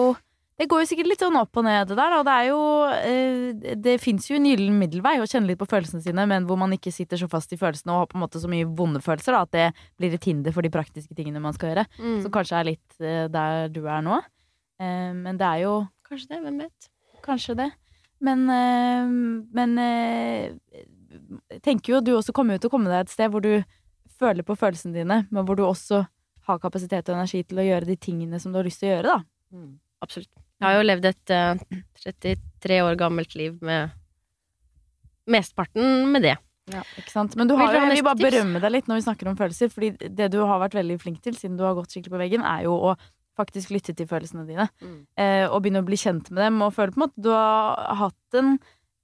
Det 0.59 0.67
går 0.67 0.81
jo 0.83 0.87
sikkert 0.91 1.07
litt 1.13 1.21
sånn 1.23 1.37
opp 1.39 1.55
og 1.61 1.63
ned, 1.63 1.87
det 1.87 1.97
der. 2.01 2.15
Og 2.19 2.25
det 2.27 2.35
er 2.35 2.47
jo 2.49 2.63
eh, 2.97 3.75
Det 3.79 3.95
fins 4.03 4.27
jo 4.27 4.39
en 4.41 4.49
gyllen 4.49 4.79
middelvei 4.81 5.15
å 5.23 5.29
kjenne 5.29 5.47
litt 5.53 5.61
på 5.61 5.69
følelsene 5.71 6.03
sine, 6.03 6.25
men 6.27 6.49
hvor 6.49 6.59
man 6.59 6.75
ikke 6.75 6.91
sitter 6.95 7.21
så 7.21 7.29
fast 7.31 7.53
i 7.55 7.59
følelsene 7.61 7.95
og 7.95 8.01
har 8.03 8.09
på 8.11 8.19
en 8.19 8.25
måte 8.25 8.43
så 8.43 8.51
mye 8.51 8.67
vonde 8.67 9.03
følelser 9.05 9.37
da, 9.37 9.45
at 9.47 9.55
det 9.55 9.69
blir 10.01 10.17
et 10.17 10.27
hinder 10.27 10.55
for 10.57 10.67
de 10.67 10.73
praktiske 10.75 11.15
tingene 11.15 11.43
man 11.45 11.55
skal 11.55 11.71
gjøre. 11.73 11.87
Mm. 12.01 12.17
Som 12.25 12.35
kanskje 12.35 12.59
er 12.59 12.69
litt 12.73 12.99
eh, 12.99 13.27
der 13.31 13.71
du 13.71 13.85
er 13.87 14.03
nå. 14.03 14.19
Eh, 14.83 15.13
men 15.15 15.39
det 15.39 15.47
er 15.47 15.63
jo 15.69 15.77
Kanskje 16.09 16.33
det, 16.35 16.43
hvem 16.43 16.63
vet? 16.65 16.91
kanskje 17.23 17.55
det. 17.59 17.71
Men, 18.25 18.47
men 19.55 19.75
jeg 19.79 21.61
tenker 21.63 21.93
jo 21.93 21.99
at 22.01 22.07
du 22.07 22.15
også 22.17 22.33
kommer 22.35 22.57
ut 22.57 22.63
til 22.65 22.71
å 22.71 22.73
komme 22.73 22.91
deg 22.91 23.05
et 23.05 23.13
sted 23.13 23.31
hvor 23.31 23.45
du 23.45 23.61
føler 24.19 24.47
på 24.47 24.57
følelsene 24.59 24.97
dine, 24.97 25.21
men 25.31 25.47
hvor 25.47 25.59
du 25.59 25.63
også 25.67 26.01
har 26.49 26.63
kapasitet 26.63 27.11
og 27.11 27.19
energi 27.19 27.45
til 27.45 27.61
å 27.61 27.67
gjøre 27.67 27.91
de 27.91 27.99
tingene 28.01 28.41
som 28.43 28.51
du 28.55 28.59
har 28.59 28.67
lyst 28.67 28.83
til 28.83 28.91
å 28.91 28.95
gjøre, 28.97 29.19
da. 29.19 29.55
Mm. 29.55 29.71
Absolutt. 30.05 30.33
Jeg 30.59 30.67
har 30.67 30.77
jo 30.79 30.87
levd 30.89 31.09
et 31.13 31.33
uh, 31.35 31.79
33 32.03 32.83
år 32.83 32.99
gammelt 32.99 33.35
liv 33.39 33.57
med 33.65 33.95
Mesteparten 35.29 36.09
med 36.11 36.25
det. 36.25 36.37
Ja, 36.73 36.83
Ikke 37.01 37.13
sant? 37.13 37.37
Men 37.39 37.49
du 37.49 37.55
har 37.57 37.73
jo, 37.73 37.81
jeg 37.81 38.01
vil 38.01 38.07
bare 38.07 38.21
berømme 38.21 38.61
deg 38.61 38.75
litt 38.75 38.89
når 38.91 39.01
vi 39.01 39.05
snakker 39.07 39.31
om 39.31 39.37
følelser, 39.39 39.71
fordi 39.73 40.09
det 40.19 40.31
du 40.35 40.41
har 40.45 40.61
vært 40.61 40.77
veldig 40.77 40.99
flink 41.01 41.23
til 41.25 41.37
siden 41.37 41.57
du 41.57 41.65
har 41.65 41.77
gått 41.79 41.95
skikkelig 41.95 42.15
på 42.15 42.21
veggen, 42.21 42.45
er 42.45 42.67
jo 42.67 42.75
å 42.91 42.97
faktisk 43.39 43.73
lytte 43.73 43.95
til 43.97 44.09
følelsene 44.11 44.45
dine. 44.49 44.67
Mm. 44.83 44.99
Eh, 45.21 45.45
og 45.47 45.63
begynne 45.63 45.85
å 45.85 45.87
bli 45.87 45.99
kjent 46.01 46.33
med 46.33 46.43
dem, 46.43 46.61
og 46.65 46.75
føle 46.77 46.93
på 46.93 47.01
en 47.01 47.05
måte 47.07 47.25
du 47.25 47.31
har 47.33 48.01
hatt 48.03 48.39
en, 48.41 48.57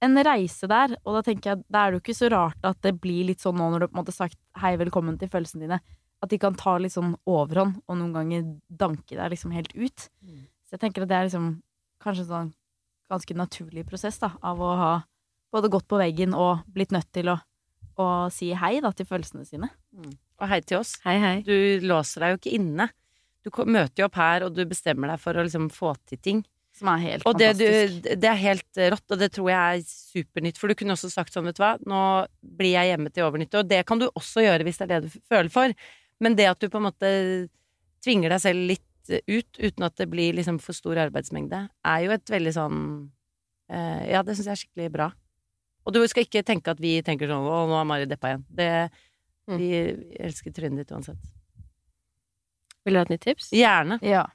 en 0.05 0.23
reise 0.27 0.69
der, 0.69 0.97
og 1.05 1.19
da 1.19 1.23
tenker 1.25 1.53
jeg 1.53 1.63
da 1.71 1.85
er 1.85 1.93
det 1.93 1.99
jo 1.99 2.03
ikke 2.03 2.17
så 2.19 2.31
rart 2.33 2.67
at 2.67 2.81
det 2.85 2.97
blir 3.01 3.29
litt 3.31 3.45
sånn 3.45 3.57
nå 3.57 3.69
når 3.71 3.85
du 3.85 3.87
på 3.87 3.95
en 3.95 4.01
måte 4.01 4.13
har 4.13 4.25
sagt 4.27 4.41
hei, 4.61 4.75
velkommen 4.81 5.17
til 5.21 5.31
følelsene 5.31 5.65
dine, 5.65 5.79
at 6.23 6.31
de 6.31 6.41
kan 6.41 6.57
ta 6.57 6.75
litt 6.81 6.95
sånn 6.95 7.15
overhånd, 7.29 7.79
og 7.87 7.99
noen 8.01 8.13
ganger 8.15 8.51
danke 8.67 9.15
deg 9.15 9.31
liksom 9.33 9.55
helt 9.55 9.73
ut. 9.77 10.09
Mm. 10.21 10.43
Så 10.65 10.75
jeg 10.77 10.83
tenker 10.85 11.05
at 11.05 11.11
det 11.11 11.17
er 11.17 11.27
liksom 11.29 11.49
kanskje 12.03 12.25
en 12.25 12.31
sånn 12.31 12.53
ganske 13.11 13.35
naturlig 13.37 13.83
prosess 13.85 14.17
da, 14.21 14.31
av 14.41 14.61
å 14.65 14.71
ha 14.79 14.93
både 15.53 15.69
gått 15.71 15.85
på 15.87 15.99
veggen 16.01 16.33
og 16.33 16.63
blitt 16.73 16.91
nødt 16.95 17.11
til 17.13 17.29
å, 17.31 17.35
å 18.01 18.07
si 18.33 18.49
hei 18.57 18.79
da 18.83 18.89
til 18.97 19.07
følelsene 19.07 19.45
sine. 19.47 19.69
Og 19.95 20.49
hei 20.51 20.59
til 20.65 20.81
oss. 20.81 20.95
Hei, 21.05 21.19
hei. 21.21 21.35
Du 21.45 21.85
låser 21.85 22.25
deg 22.25 22.33
jo 22.33 22.39
ikke 22.41 22.55
inne. 22.57 22.89
Du 23.45 23.51
møter 23.69 24.01
jo 24.01 24.07
opp 24.09 24.17
her, 24.19 24.43
og 24.47 24.55
du 24.57 24.63
bestemmer 24.67 25.13
deg 25.13 25.21
for 25.21 25.37
å 25.37 25.45
liksom 25.45 25.69
få 25.71 25.93
til 26.09 26.19
ting. 26.19 26.41
Som 26.75 26.89
er 26.91 27.03
helt 27.05 27.27
Og 27.29 27.37
det, 27.39 27.53
fantastisk. 27.53 28.01
du, 28.03 28.09
det 28.19 28.27
er 28.33 28.41
helt 28.41 28.79
rått, 28.95 29.05
og 29.13 29.21
det 29.21 29.29
tror 29.37 29.51
jeg 29.53 29.77
er 29.77 29.85
supernytt. 29.87 30.57
For 30.59 30.67
du 30.67 30.75
kunne 30.75 30.97
også 30.97 31.11
sagt 31.13 31.31
sånn, 31.31 31.45
vet 31.47 31.55
du 31.55 31.63
hva, 31.63 31.75
nå 31.87 32.01
blir 32.57 32.73
jeg 32.73 32.89
hjemme 32.89 33.13
til 33.15 33.23
over 33.29 33.39
nyttår. 33.39 33.63
Og 33.63 33.69
det 33.69 33.83
kan 33.87 34.01
du 34.01 34.09
også 34.09 34.43
gjøre 34.43 34.65
hvis 34.67 34.81
det 34.81 34.89
er 34.89 34.91
det 34.97 35.13
du 35.13 35.21
føler 35.29 35.53
for. 35.53 35.77
Men 36.25 36.35
det 36.35 36.49
at 36.51 36.59
du 36.59 36.67
på 36.73 36.81
en 36.81 36.87
måte 36.89 37.13
tvinger 38.03 38.33
deg 38.33 38.43
selv 38.43 38.67
litt 38.73 38.83
ut 39.09 39.59
uten 39.59 39.83
at 39.85 39.95
det 39.99 40.07
blir 40.11 40.33
liksom 40.37 40.59
for 40.61 40.73
stor 40.77 40.95
arbeidsmengde, 41.05 41.67
er 41.85 41.99
jo 42.05 42.11
et 42.15 42.25
veldig 42.31 42.53
sånn 42.55 42.79
eh, 43.69 44.11
Ja, 44.11 44.21
det 44.23 44.35
syns 44.37 44.45
jeg 44.49 44.55
er 44.55 44.61
skikkelig 44.63 44.91
bra. 44.93 45.11
Og 45.85 45.93
du 45.93 45.99
skal 46.09 46.25
ikke 46.25 46.41
tenke 46.45 46.71
at 46.73 46.79
vi 46.81 47.01
tenker 47.05 47.27
sånn 47.29 47.45
'Å, 47.45 47.67
nå 47.69 47.79
er 47.79 47.85
Mari 47.85 48.05
deppa 48.09 48.33
igjen'. 48.33 48.45
Det, 48.49 48.91
Mm. 49.47 49.57
vi 49.61 49.69
elsker 50.25 50.51
trynet 50.51 50.77
ditt 50.81 50.91
uansett. 50.91 51.17
Vil 52.83 52.93
du 52.93 52.97
ha 52.97 53.03
et 53.03 53.09
nytt 53.09 53.21
tips? 53.21 53.51
Gjerne. 53.53 53.99
Ja. 54.01 54.25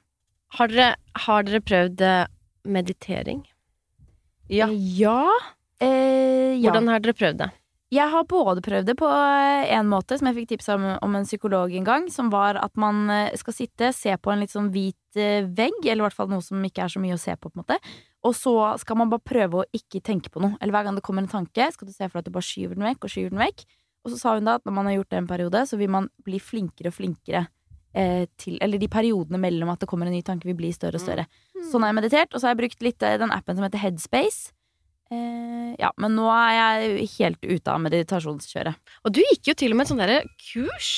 Har 0.55 0.67
dere, 0.71 0.95
har 1.15 1.43
dere 1.43 1.59
prøvd 1.59 2.01
eh, 2.01 2.27
meditering? 2.65 3.45
Ja. 4.49 4.67
Ja. 4.71 5.27
Eh, 5.81 6.55
ja. 6.55 6.71
Hvordan 6.71 6.87
har 6.87 6.99
dere 7.03 7.13
prøvd 7.13 7.37
det? 7.43 7.49
Jeg 7.91 8.07
har 8.07 8.23
både 8.23 8.61
prøvd 8.63 8.87
det 8.87 8.93
på 9.01 9.07
en 9.11 9.89
måte, 9.91 10.15
som 10.15 10.29
jeg 10.29 10.37
fikk 10.37 10.53
tips 10.53 10.69
om, 10.71 10.85
om 11.03 11.15
en 11.17 11.25
psykolog 11.27 11.73
en 11.75 11.87
gang, 11.87 12.05
som 12.13 12.29
var 12.31 12.55
at 12.61 12.71
man 12.79 13.09
eh, 13.11 13.33
skal 13.35 13.55
sitte, 13.57 13.89
se 13.91 14.15
på 14.15 14.31
en 14.31 14.39
litt 14.39 14.53
sånn 14.53 14.69
hvit 14.71 15.19
eh, 15.19 15.43
vegg, 15.43 15.75
eller 15.83 16.05
i 16.05 16.05
hvert 16.05 16.15
fall 16.15 16.31
noe 16.31 16.45
som 16.45 16.63
ikke 16.63 16.85
er 16.85 16.93
så 16.93 17.01
mye 17.03 17.17
å 17.17 17.19
se 17.19 17.35
på, 17.35 17.49
på 17.49 17.57
en 17.57 17.63
måte. 17.65 17.77
Og 18.23 18.37
så 18.37 18.53
skal 18.79 19.01
man 19.01 19.11
bare 19.11 19.25
prøve 19.27 19.59
å 19.59 19.67
ikke 19.75 19.99
tenke 20.07 20.31
på 20.31 20.39
noe. 20.39 20.55
Eller 20.61 20.77
hver 20.77 20.87
gang 20.87 20.95
det 20.95 21.03
kommer 21.03 21.25
en 21.25 21.33
tanke, 21.33 21.67
skal 21.75 21.89
du 21.89 21.91
se 21.91 22.07
for 22.07 22.15
deg 22.15 22.23
at 22.23 22.29
du 22.29 22.35
bare 22.37 22.47
skyver 22.47 22.79
den 22.79 22.87
vekk 22.87 23.09
og 23.09 23.11
skyver 23.11 23.35
den 23.35 23.43
vekk. 23.43 23.65
Og 24.05 24.13
så 24.13 24.21
sa 24.21 24.37
hun 24.37 24.47
da 24.47 24.55
at 24.61 24.65
når 24.65 24.77
man 24.77 24.87
har 24.87 24.97
gjort 25.01 25.11
det 25.11 25.19
en 25.19 25.29
periode, 25.33 25.65
så 25.67 25.81
vil 25.83 25.91
man 25.91 26.07
bli 26.23 26.39
flinkere 26.39 26.93
og 26.93 26.95
flinkere 26.95 27.43
eh, 27.91 28.23
til 28.39 28.55
Eller 28.63 28.79
de 28.79 28.87
periodene 28.87 29.41
mellom 29.41 29.75
at 29.75 29.83
det 29.83 29.91
kommer 29.91 30.07
en 30.07 30.15
ny 30.15 30.23
tanke, 30.23 30.47
vil 30.47 30.57
bli 30.63 30.71
større 30.71 30.95
og 30.95 31.03
større. 31.03 31.27
Sånn 31.67 31.83
har 31.83 31.91
jeg 31.91 31.99
meditert, 31.99 32.31
og 32.31 32.39
så 32.39 32.47
har 32.47 32.55
jeg 32.55 32.63
brukt 32.63 32.87
litt 32.87 33.03
eh, 33.03 33.19
den 33.19 33.35
appen 33.35 33.59
som 33.59 33.67
heter 33.67 33.83
Headspace. 33.83 34.55
Eh, 35.11 35.71
ja, 35.81 35.89
men 35.99 36.13
nå 36.15 36.27
er 36.31 36.51
jeg 36.55 37.07
helt 37.17 37.41
ute 37.43 37.73
av 37.73 37.81
meditasjonskjøret. 37.83 38.93
Og 39.03 39.15
du 39.15 39.19
gikk 39.19 39.51
jo 39.51 39.55
til 39.59 39.73
og 39.73 39.79
med 39.79 39.85
et 39.87 39.91
sånt 39.91 40.03
derre 40.03 40.21
kurs. 40.39 40.91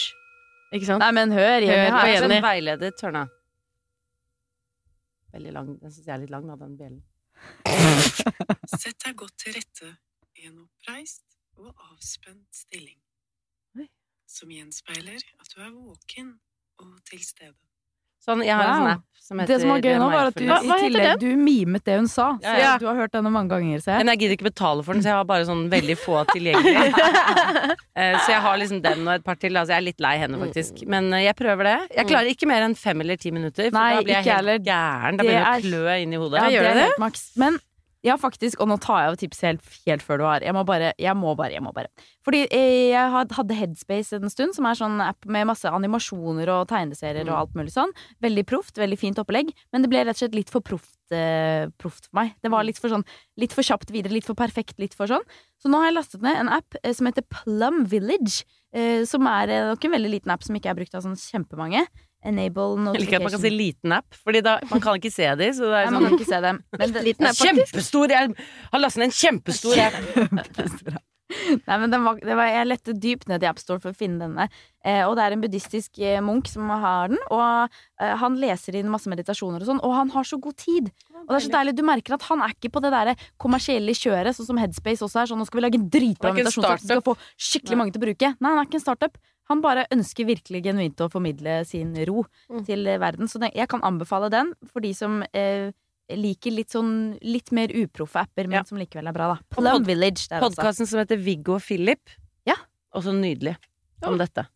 Ikke 0.74 0.90
sant? 0.90 1.02
Nei, 1.02 1.10
men 1.18 1.34
hør, 1.34 1.56
Jenny. 1.62 1.72
Hør 1.72 1.80
på. 1.80 1.82
Jeg 1.82 1.96
har 1.96 2.12
Jenny. 2.14 2.38
en 2.38 2.46
veileder, 2.46 2.94
Tørna. 3.00 3.24
Veldig 5.34 5.54
lang. 5.56 5.74
Den 5.82 5.94
syns 5.96 6.06
jeg 6.06 6.14
er 6.14 6.22
litt 6.22 6.34
lang, 6.34 6.46
da, 6.50 6.58
den 6.62 6.78
bjellen. 6.78 7.02
Sett 8.84 9.02
deg 9.02 9.18
godt 9.18 9.36
til 9.42 9.58
rette 9.58 9.90
i 10.38 10.46
en 10.50 10.62
oppreist 10.62 11.26
og 11.58 11.74
avspent 11.90 12.46
stilling, 12.56 13.00
som 14.30 14.50
gjenspeiler 14.54 15.22
at 15.22 15.52
du 15.54 15.62
er 15.62 15.74
våken 15.74 16.36
og 16.82 16.96
til 17.10 17.22
stede. 17.26 17.58
Sånn, 18.24 18.44
jeg 18.46 18.56
har 18.56 18.64
en 18.64 18.70
Wow. 18.70 18.80
sånn 18.80 18.92
app 18.94 19.02
som 19.24 19.40
heter 19.40 19.48
Det 19.54 19.60
som 19.62 19.70
var 19.72 19.80
gøy 19.80 19.94
nå, 20.00 20.08
var 20.12 20.26
at 20.28 20.36
du 20.36 20.44
Hva- 20.48 20.80
tillegg 20.80 21.20
du 21.20 21.30
mimet 21.40 21.84
det 21.88 21.96
hun 21.96 22.08
sa. 22.12 22.26
Så 22.40 22.44
Ja, 22.44 22.56
ja. 22.60 22.78
du 22.78 22.86
har 22.88 22.96
hørt 22.96 23.12
denne 23.16 23.32
mange 23.32 23.50
ganger, 23.52 23.80
jeg. 23.80 23.98
Men 23.98 24.08
jeg 24.12 24.20
gidder 24.20 24.36
ikke 24.38 24.50
betale 24.52 24.84
for 24.84 24.94
den, 24.94 25.02
så 25.04 25.12
jeg 25.12 25.16
har 25.16 25.24
bare 25.26 25.46
sånn 25.48 25.70
veldig 25.72 25.98
få 25.98 26.26
tilgjengelig. 26.32 26.94
Eh, 27.96 28.16
så 28.26 28.32
jeg 28.34 28.42
har 28.42 28.58
liksom 28.58 28.80
den 28.82 29.04
og 29.08 29.14
et 29.14 29.24
par 29.24 29.36
til. 29.38 29.54
Altså 29.54 29.70
jeg 29.76 29.78
er 29.78 29.86
litt 29.86 30.00
lei 30.02 30.16
henne, 30.18 30.38
faktisk. 30.42 30.80
Men 30.90 31.12
eh, 31.14 31.26
jeg 31.28 31.36
prøver 31.38 31.64
det. 31.64 31.76
Jeg 31.96 32.08
klarer 32.10 32.30
ikke 32.34 32.48
mer 32.50 32.64
enn 32.66 32.74
fem 32.76 33.00
eller 33.04 33.16
ti 33.22 33.30
minutter, 33.32 33.70
for 33.70 33.78
Nei, 33.78 33.94
da 33.94 34.02
blir 34.02 34.16
jeg 34.16 34.24
helt 34.26 34.36
heller. 34.40 34.58
gæren. 34.66 35.18
Da 35.20 35.24
begynner 35.24 35.46
det 35.46 35.62
å 35.62 35.68
klø 35.70 36.02
inn 36.02 36.14
i 36.14 36.18
hodet. 36.18 36.40
Ja, 36.42 36.50
gjør 36.50 36.64
det 36.64 36.74
det. 36.82 37.36
Men 37.38 37.60
ja, 38.04 38.18
faktisk, 38.20 38.60
og 38.60 38.68
nå 38.68 38.76
tar 38.84 39.00
jeg 39.00 39.12
av 39.14 39.18
tipset 39.22 39.46
helt, 39.48 39.68
helt 39.88 40.04
før 40.04 40.18
du 40.20 40.24
har. 40.28 40.44
Jeg 40.44 40.54
må 40.56 40.64
bare, 40.68 40.90
jeg 41.00 41.16
må 41.16 41.32
bare, 41.40 41.54
jeg 41.56 41.64
må 41.64 41.72
bare. 41.76 41.88
Fordi 42.28 42.42
eh, 42.52 42.92
jeg 42.92 43.14
hadde 43.38 43.56
Headspace 43.56 44.18
en 44.20 44.30
stund, 44.32 44.54
som 44.58 44.68
er 44.68 44.76
sånn 44.80 45.00
app 45.06 45.24
med 45.26 45.48
masse 45.48 45.72
animasjoner 45.72 46.52
og 46.52 46.68
tegneserier 46.72 47.24
Mm. 47.24 47.32
og 47.32 47.38
alt 47.40 47.56
mulig 47.56 47.72
sånn. 47.72 47.94
Veldig 48.22 48.44
proft, 48.50 48.76
veldig 48.78 49.00
fint 49.00 49.22
opplegg. 49.24 49.54
Men 49.72 49.82
det 49.86 49.90
ble 49.94 50.04
rett 50.04 50.18
og 50.18 50.22
slett 50.26 50.36
litt 50.36 50.52
for 50.52 50.60
proft, 50.62 50.98
eh, 51.16 51.68
proft 51.80 52.10
for 52.10 52.20
meg. 52.20 52.34
Det 52.44 52.52
var 52.52 52.64
litt 52.68 52.78
for 52.78 52.90
sånn, 52.92 53.06
litt 53.40 53.54
for 53.56 53.64
kjapt 53.64 53.90
videre, 53.96 54.12
litt 54.12 54.26
for 54.28 54.36
perfekt, 54.36 54.76
litt 54.84 54.94
for 54.94 55.08
sånn. 55.08 55.24
Så 55.64 55.72
nå 55.72 55.80
har 55.80 55.92
jeg 55.92 55.96
lastet 56.02 56.22
ned 56.22 56.36
en 56.44 56.50
app 56.50 56.76
eh, 56.84 56.92
som 56.92 57.08
heter 57.08 57.24
Plum 57.32 57.86
Village. 57.88 58.44
Eh, 58.74 59.06
som 59.06 59.26
er 59.28 59.48
eh, 59.54 59.68
nok 59.70 59.86
en 59.86 59.92
veldig 59.96 60.12
liten 60.12 60.32
app 60.34 60.44
som 60.44 60.56
ikke 60.58 60.72
er 60.72 60.76
brukt 60.82 60.96
av 60.96 61.04
sånn 61.06 61.16
kjempemange. 61.16 61.86
Enable 62.24 62.94
Jeg 62.94 63.06
liker 63.06 63.20
at 63.20 63.28
man 63.28 63.36
kan 63.36 63.44
si 63.44 63.54
liten 63.54 63.96
app, 63.96 64.20
Fordi 64.24 64.44
da, 64.46 64.58
man 64.72 64.84
kan 64.84 65.00
ikke 65.00 65.14
se 65.14 65.30
dem. 65.40 65.56
så 65.56 65.72
det 65.72 65.80
er 65.80 65.90
sånn 65.92 66.06
kan 66.08 66.20
ikke 66.20 66.30
se 66.30 66.44
dem. 66.48 66.62
Men 66.80 66.94
det, 66.96 67.08
Liten 67.08 67.30
app. 67.30 67.40
Kjempestor! 67.40 68.14
Jeg 68.14 68.36
har 68.74 68.84
lastet 68.84 69.04
ned 69.04 69.12
en 69.12 69.18
kjempestor 69.22 69.84
app. 69.88 71.02
Nei, 71.34 71.78
men 71.82 71.92
den 71.92 72.04
var, 72.06 72.20
det 72.22 72.36
var, 72.38 72.50
Jeg 72.52 72.68
lette 72.68 72.96
dypt 73.06 73.30
ned 73.32 73.44
i 73.44 73.48
AppStore 73.50 73.82
for 73.84 73.94
å 73.94 73.98
finne 73.98 74.22
denne. 74.22 74.48
Eh, 74.86 75.02
og 75.08 75.16
det 75.18 75.26
er 75.26 75.36
en 75.36 75.44
buddhistisk 75.44 76.00
eh, 76.04 76.20
munk 76.24 76.50
som 76.52 76.70
har 76.70 77.12
den. 77.14 77.20
Og 77.34 77.44
eh, 78.04 78.14
han 78.22 78.38
leser 78.42 78.78
inn 78.80 78.92
masse 78.92 79.10
meditasjoner 79.12 79.64
og 79.64 79.72
sånn, 79.72 79.82
og 79.84 79.96
han 79.98 80.14
har 80.14 80.28
så 80.28 80.40
god 80.44 80.58
tid. 80.62 80.92
Og 81.24 81.32
det 81.32 81.40
er 81.40 81.46
så 81.48 81.54
deilig, 81.54 81.76
Du 81.80 81.86
merker 81.88 82.18
at 82.18 82.26
han 82.28 82.44
er 82.44 82.56
ikke 82.56 82.74
på 82.76 82.84
det 82.84 82.92
der 82.94 83.14
kommersielle 83.42 83.96
kjøret, 83.96 84.36
sånn 84.36 84.50
som 84.52 84.60
Headspace 84.60 85.06
også 85.06 85.24
er. 85.24 85.32
Sånn, 85.32 85.40
nå 85.42 85.48
skal 85.50 85.62
vi 85.62 85.66
lage 85.68 85.80
en 85.80 85.90
dritbra 85.92 86.34
meditasjon 86.36 86.68
som 86.68 86.90
skal 86.90 87.06
få 87.06 87.16
skikkelig 87.40 87.80
mange 87.80 87.96
til 87.96 88.04
å 88.04 88.08
bruke. 88.08 88.34
Nei, 88.36 88.52
han 88.52 88.60
er 88.60 88.68
ikke 88.68 88.82
en 88.82 88.88
startup. 88.88 89.22
Han 89.50 89.62
bare 89.62 89.86
ønsker 89.92 90.26
virkelig 90.26 90.64
genuint 90.64 90.96
å 91.04 91.10
formidle 91.12 91.66
sin 91.68 91.94
ro 92.08 92.26
Mm. 92.50 92.66
til 92.66 92.88
eh, 92.88 92.98
verden. 93.00 93.28
Så 93.28 93.40
jeg 93.54 93.68
kan 93.70 93.82
anbefale 93.82 94.30
den 94.32 94.54
for 94.72 94.80
de 94.82 94.94
som 94.94 95.24
eh, 95.34 95.72
liker 96.10 96.52
litt 96.52 96.70
sånn 96.72 97.18
litt 97.22 97.52
mer 97.52 97.68
uproffe 97.70 98.16
apper, 98.24 98.48
men 98.48 98.60
Ja. 98.60 98.64
som 98.64 98.78
likevel 98.78 99.08
er 99.08 99.14
bra, 99.14 99.28
da. 99.36 99.40
Plum 99.56 99.84
Village 99.84 100.28
der 100.30 100.42
også. 100.42 100.56
Podkasten 100.56 100.88
som 100.88 101.00
heter 101.00 101.18
Viggo 101.18 101.56
og 101.56 101.62
Philip. 101.62 102.10
Ja. 102.46 102.56
Også 102.94 103.12
nydelig 103.14 103.56
om 104.04 104.18
dette. 104.18 104.48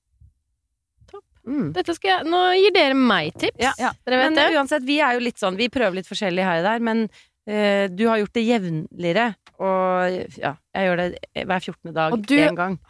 Mm. 1.47 1.69
Dette 1.71 1.93
skal 1.95 2.09
jeg, 2.11 2.25
nå 2.27 2.39
gir 2.59 2.73
dere 2.75 2.93
meg 2.99 3.31
tips. 3.39 3.55
Ja. 3.63 3.71
Ja. 3.79 3.93
Dere 4.05 4.17
vet 4.19 4.33
Men 4.33 4.35
det? 4.35 4.47
uansett, 4.57 4.83
vi 4.83 4.97
er 4.99 5.13
jo 5.15 5.21
litt 5.23 5.39
sånn 5.39 5.55
Vi 5.55 5.69
prøver 5.71 5.95
litt 5.95 6.05
forskjellig 6.09 6.43
her 6.43 6.57
og 6.59 6.65
der, 6.67 6.79
men 6.83 7.05
eh, 7.07 7.09
du 7.95 8.07
har 8.09 8.19
gjort 8.19 8.33
det 8.35 8.43
jevnligere. 8.47 9.27
Og 9.57 10.35
ja, 10.37 10.51
jeg 10.75 10.85
gjør 10.85 10.99
det 10.99 11.45
hver 11.49 11.63
14. 11.63 11.93
dag 11.95 12.13
Og 12.13 12.25
du- 12.29 12.35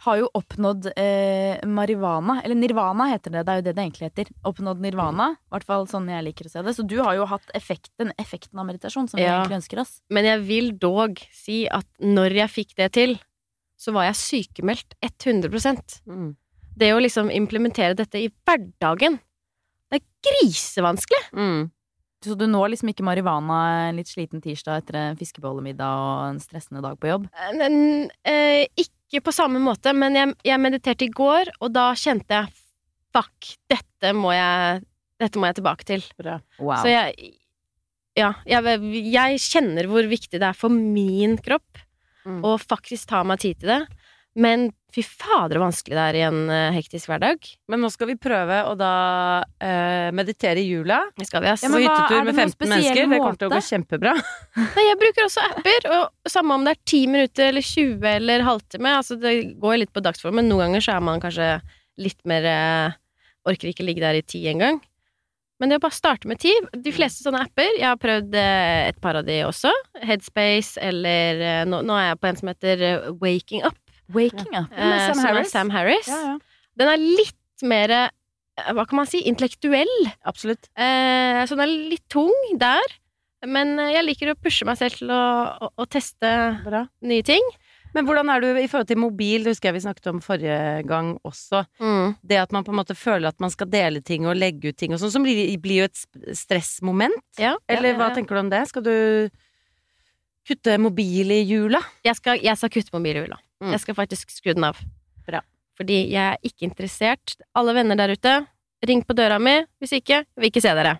har 0.04 0.16
jo 0.18 0.26
oppnådd 0.36 0.90
eh, 0.98 1.62
marivana, 1.64 2.42
eller 2.44 2.58
nirvana 2.58 3.06
heter 3.14 3.32
det, 3.32 3.44
det 3.46 3.52
er 3.54 3.60
jo 3.62 3.64
det 3.68 3.74
det 3.78 3.84
egentlig 3.86 4.10
heter. 4.10 4.32
Oppnådd 4.44 4.82
nirvana, 4.84 5.30
i 5.38 5.54
hvert 5.54 5.64
fall 5.64 5.86
sånn 5.88 6.10
jeg 6.12 6.26
liker 6.26 6.44
å 6.44 6.50
se 6.52 6.62
det. 6.66 6.74
Så 6.76 6.84
du 6.86 6.98
har 7.00 7.14
jo 7.16 7.24
hatt 7.30 7.48
effekten, 7.56 8.12
effekten 8.20 8.58
av 8.60 8.66
meditasjon, 8.68 9.08
som 9.08 9.16
vi 9.16 9.24
egentlig 9.46 9.62
ønsker 9.62 9.80
oss. 9.80 10.02
Men 10.10 10.24
jeg 10.28 10.42
vil 10.44 10.70
dog 10.76 11.16
si 11.32 11.62
at 11.72 11.86
når 12.04 12.36
jeg 12.42 12.50
fikk 12.58 12.74
det 12.76 12.92
til, 12.92 13.16
så 13.78 13.92
var 13.94 14.10
jeg 14.10 14.20
sykemeldt 14.20 14.92
100 15.00 16.02
Mm. 16.04 16.36
Det 16.76 16.92
å 16.92 17.00
liksom 17.00 17.30
implementere 17.32 17.96
dette 17.96 18.20
i 18.20 18.28
hverdagen, 18.46 19.18
det 19.90 20.02
er 20.02 20.06
grisevanskelig. 20.22 21.24
Mm. 21.32 21.70
Så 22.24 22.34
du 22.34 22.46
når 22.50 22.72
liksom 22.72 22.90
ikke 22.90 23.04
marihuana 23.06 23.58
en 23.88 23.98
litt 24.00 24.10
sliten 24.10 24.42
tirsdag 24.42 24.82
etter 24.82 24.98
en 24.98 25.18
fiskebollemiddag 25.18 26.00
og 26.02 26.22
en 26.32 26.40
stressende 26.42 26.82
dag 26.82 26.98
på 26.98 27.10
jobb? 27.12 27.28
Men, 27.54 28.10
eh, 28.26 28.66
ikke 28.74 29.22
på 29.28 29.34
samme 29.34 29.60
måte, 29.62 29.94
men 29.94 30.18
jeg, 30.18 30.34
jeg 30.50 30.62
mediterte 30.62 31.06
i 31.06 31.12
går, 31.14 31.52
og 31.62 31.72
da 31.76 31.92
kjente 31.94 32.40
jeg 32.40 32.50
fuck, 33.14 33.52
dette 33.70 34.14
må 34.18 34.32
jeg, 34.34 34.82
dette 35.22 35.38
må 35.38 35.46
jeg 35.48 35.60
tilbake 35.60 35.86
til. 35.86 36.02
Wow. 36.58 36.80
Så 36.82 36.90
jeg 36.92 37.34
Ja, 38.18 38.32
jeg, 38.50 38.80
jeg 39.14 39.38
kjenner 39.38 39.86
hvor 39.86 40.02
viktig 40.10 40.40
det 40.42 40.48
er 40.48 40.56
for 40.58 40.74
min 40.74 41.36
kropp 41.38 41.84
Mm. 42.28 42.42
å 42.44 42.56
faktisk 42.60 43.08
ta 43.08 43.22
meg 43.24 43.40
tid 43.40 43.60
til 43.62 43.70
det. 43.72 43.80
Men 44.38 44.68
fy 44.94 45.02
fader 45.02 45.58
så 45.58 45.62
vanskelig 45.62 45.96
det 45.96 46.02
er 46.02 46.16
i 46.16 46.22
en 46.28 46.38
eh, 46.52 46.74
hektisk 46.76 47.10
hverdag. 47.10 47.44
Men 47.70 47.82
nå 47.82 47.90
skal 47.92 48.08
vi 48.12 48.16
prøve 48.20 48.60
å 48.70 48.74
da 48.78 48.92
uh, 49.44 50.08
meditere 50.16 50.62
i 50.62 50.68
jula. 50.68 51.00
Det 51.18 51.26
skal 51.28 51.42
vi, 51.44 51.50
ass. 51.52 51.64
Ja, 51.66 51.70
men 51.72 51.82
hva- 51.82 51.96
hyttetur 51.96 52.18
er 52.18 52.28
med 52.28 52.36
noen 52.38 52.44
15 52.44 52.54
spesiell 52.54 52.70
mennesker. 52.70 53.10
Det 53.10 53.18
kommer 53.20 53.40
til 53.40 53.50
å 53.50 53.52
gå 53.52 53.62
kjempebra. 53.68 54.12
Nei, 54.76 54.84
jeg 54.86 55.00
bruker 55.02 55.26
også 55.26 55.46
apper, 55.50 55.88
og 55.96 56.30
samme 56.32 56.56
om 56.56 56.66
det 56.68 56.76
er 56.76 56.80
10 56.84 57.10
minutter 57.14 57.50
eller 57.52 57.66
20 57.66 58.06
eller 58.14 58.46
halvtime. 58.46 58.92
Altså, 59.00 59.18
det 59.20 59.34
går 59.64 59.80
litt 59.82 59.92
på 59.96 60.04
dagsform, 60.06 60.38
men 60.40 60.48
noen 60.50 60.68
ganger 60.68 60.86
så 60.86 60.94
er 60.94 61.04
man 61.10 61.24
kanskje 61.24 61.50
litt 61.98 62.20
mer 62.30 62.46
uh, 62.46 62.96
Orker 63.48 63.70
ikke 63.70 63.84
ligge 63.86 64.02
der 64.02 64.18
i 64.18 64.24
ti 64.26 64.42
engang. 64.50 64.80
Men 65.58 65.70
det 65.72 65.78
å 65.78 65.82
bare 65.82 65.96
starte 65.96 66.28
med 66.30 66.38
ti 66.38 66.52
De 66.84 66.92
fleste 66.94 67.24
sånne 67.24 67.40
apper 67.46 67.78
Jeg 67.80 67.86
har 67.88 67.96
prøvd 67.98 68.36
et 68.38 68.98
par 69.02 69.16
av 69.18 69.24
de 69.26 69.40
også. 69.46 69.72
Headspace 70.04 70.78
eller 70.84 71.64
nå, 71.66 71.80
nå 71.82 71.96
er 71.98 72.10
jeg 72.10 72.20
på 72.20 72.28
en 72.28 72.38
som 72.38 72.50
heter 72.52 72.84
Waking 73.18 73.64
Up. 73.66 73.78
Waking 74.14 74.54
up. 74.56 74.70
Med 74.72 75.02
Sam 75.08 75.24
Harris. 75.24 75.50
Sam 75.52 75.70
Harris. 75.74 76.08
Den 76.78 76.92
er 76.92 77.02
litt 77.02 77.64
mer 77.66 77.92
eh, 77.96 78.72
Hva 78.74 78.84
kan 78.88 79.00
man 79.02 79.08
si? 79.10 79.20
Intellektuell. 79.28 79.90
Absolutt. 80.28 80.70
Eh, 80.78 81.42
så 81.46 81.58
den 81.58 81.64
er 81.66 81.74
litt 81.94 82.06
tung 82.12 82.34
der. 82.58 82.96
Men 83.46 83.76
eh, 83.78 83.92
jeg 83.96 84.06
liker 84.06 84.32
å 84.32 84.38
pushe 84.38 84.66
meg 84.68 84.78
selv 84.80 84.98
til 85.00 85.12
å, 85.14 85.22
å, 85.68 85.72
å 85.76 85.88
teste 85.90 86.30
Bra. 86.64 86.86
nye 87.06 87.26
ting. 87.26 87.44
Men 87.94 88.04
hvordan 88.04 88.28
er 88.30 88.42
du 88.44 88.48
i 88.60 88.66
forhold 88.68 88.88
til 88.90 89.00
mobil? 89.00 89.44
Det 89.44 89.54
husker 89.54 89.70
jeg 89.70 89.78
vi 89.78 89.84
snakket 89.86 90.10
om 90.10 90.18
forrige 90.22 90.58
gang 90.86 91.14
også. 91.26 91.62
Det 92.20 92.36
at 92.36 92.52
man 92.52 92.66
på 92.66 92.74
en 92.74 92.76
måte 92.82 92.96
føler 92.98 93.30
at 93.30 93.38
man 93.40 93.50
skal 93.50 93.70
dele 93.72 94.02
ting 94.04 94.26
og 94.28 94.36
legge 94.36 94.72
ut 94.74 94.76
ting 94.78 94.92
og 94.92 95.00
sånn, 95.00 95.14
som 95.14 95.24
blir, 95.24 95.40
blir 95.62 95.80
jo 95.82 95.88
et 95.88 96.36
stressmoment. 96.36 97.16
Ja, 97.40 97.54
Eller 97.64 97.94
ja, 97.94 97.98
hva 97.98 98.10
ja. 98.10 98.18
tenker 98.18 98.36
du 98.36 98.42
om 98.42 98.50
det? 98.52 98.60
Skal 98.68 98.84
du 98.84 98.94
kutte 100.48 100.76
mobil 100.80 101.32
i 101.32 101.40
jula? 101.48 101.80
Jeg 102.04 102.20
skal, 102.20 102.40
jeg 102.44 102.60
skal 102.60 102.72
kutte 102.76 102.92
mobilhula. 102.94 103.40
Mm. 103.62 103.72
Jeg 103.74 103.82
skal 103.82 103.96
faktisk 103.98 104.30
skru 104.30 104.52
den 104.54 104.66
av. 104.68 104.78
Bra. 105.26 105.40
Fordi 105.78 105.98
jeg 106.12 106.34
er 106.36 106.38
ikke 106.46 106.66
interessert. 106.68 107.36
Alle 107.58 107.74
venner 107.76 107.98
der 107.98 108.14
ute, 108.14 108.34
ring 108.86 109.02
på 109.06 109.16
døra 109.18 109.38
mi. 109.42 109.56
Hvis 109.82 109.96
ikke, 109.98 110.22
jeg 110.22 110.38
vil 110.42 110.50
ikke 110.52 110.62
se 110.64 110.74
dere. 110.78 110.98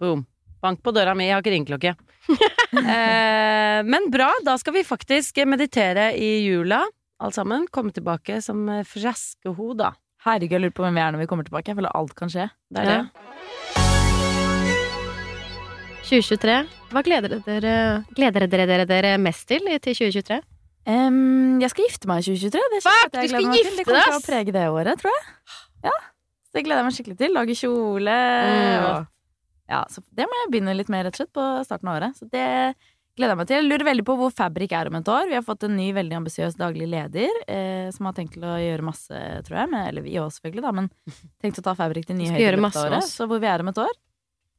Boom. 0.00 0.26
Bank 0.62 0.82
på 0.82 0.92
døra 0.96 1.14
mi, 1.14 1.28
jeg 1.28 1.36
har 1.36 1.44
ikke 1.44 1.54
ringeklokke. 1.54 1.94
eh, 2.82 3.80
men 3.86 4.08
bra, 4.10 4.32
da 4.44 4.56
skal 4.58 4.74
vi 4.74 4.82
faktisk 4.86 5.38
meditere 5.46 6.10
i 6.18 6.30
jula, 6.48 6.80
alt 7.22 7.36
sammen. 7.38 7.68
Komme 7.70 7.94
tilbake 7.94 8.40
som 8.44 8.66
eh, 8.72 8.82
friske 8.88 9.52
ho, 9.54 9.70
da. 9.78 9.92
Herregud, 10.26 10.56
jeg 10.56 10.64
lurer 10.64 10.74
på 10.74 10.82
hvem 10.82 10.98
vi 10.98 11.04
er 11.04 11.14
når 11.14 11.22
vi 11.22 11.28
kommer 11.30 11.46
tilbake. 11.46 11.70
Jeg 11.70 11.78
føler 11.78 11.94
alt 11.94 12.16
kan 12.18 12.32
skje. 12.32 12.48
Det 12.72 12.82
er 12.82 12.90
Ja. 12.90 12.98
det. 13.06 13.22
2023. 16.06 16.56
Hva 16.94 17.02
gleder 17.02 17.32
dere, 17.42 17.72
gleder 18.14 18.46
dere, 18.46 18.66
dere, 18.70 18.84
dere 18.86 19.16
mest 19.18 19.46
til 19.50 19.64
til 19.82 19.94
2023? 19.94 20.38
Em, 20.86 21.58
jeg 21.62 21.72
skal 21.72 21.88
gifte 21.88 22.08
meg 22.10 22.22
i 22.22 22.26
2023. 22.30 22.64
Det 22.70 22.80
jeg 22.80 23.30
du 23.30 23.34
skal 23.34 23.46
gifte 23.56 23.76
deg? 23.76 23.78
Det 23.78 23.86
kommer 23.88 24.06
til 24.06 24.18
å 24.20 24.26
prege 24.26 24.52
det 24.54 24.66
året, 24.70 25.00
tror 25.02 25.10
jeg. 25.16 25.24
Ja, 25.88 25.94
så 26.46 26.58
det 26.58 26.64
gleder 26.66 26.82
jeg 26.82 26.88
meg 26.88 26.96
skikkelig 26.98 27.18
til. 27.22 27.34
Lage 27.34 27.56
kjole 27.58 28.16
Mm. 28.16 28.84
og 28.90 29.06
Ja, 29.68 29.80
så 29.90 29.98
det 30.14 30.28
må 30.30 30.36
jeg 30.44 30.50
begynne 30.52 30.76
litt 30.78 30.88
med, 30.94 31.02
rett 31.08 31.16
og 31.16 31.24
slett, 31.24 31.32
på 31.34 31.44
starten 31.66 31.88
av 31.90 31.96
året. 31.98 32.14
Så 32.20 32.28
det 32.30 32.44
gleder 33.18 33.32
jeg 33.34 33.38
meg 33.40 33.48
til. 33.50 33.56
Jeg 33.58 33.66
lurer 33.66 33.84
veldig 33.88 34.04
på 34.06 34.14
hvor 34.20 34.30
Fabrik 34.30 34.70
er 34.78 34.86
om 34.86 34.94
et 35.00 35.08
år. 35.10 35.26
Vi 35.26 35.34
har 35.34 35.42
fått 35.42 35.64
en 35.66 35.74
ny, 35.74 35.88
veldig 35.96 36.20
ambisiøs 36.20 36.54
daglig 36.60 36.86
leder 36.86 37.32
eh, 37.50 37.90
som 37.90 38.06
har 38.06 38.14
tenkt 38.14 38.36
til 38.36 38.44
å 38.46 38.54
gjøre 38.62 38.86
masse, 38.86 39.22
tror 39.48 39.58
jeg. 39.58 39.70
Med, 39.74 39.88
eller 39.90 40.06
vi 40.06 40.14
òg, 40.22 40.30
selvfølgelig, 40.36 40.62
da, 40.68 40.72
men 40.78 40.90
tenkt 41.42 41.58
å 41.58 41.66
ta 41.66 41.74
Fabrik 41.74 42.06
til 42.06 42.14
nye 42.20 42.30
høyder. 42.30 42.60
med 42.62 42.78
året. 42.78 43.08
Så 43.10 43.26
hvor 43.26 43.42
vi 43.42 43.50
er 43.50 43.64
om 43.66 43.72
et 43.74 43.82
år, 43.82 43.90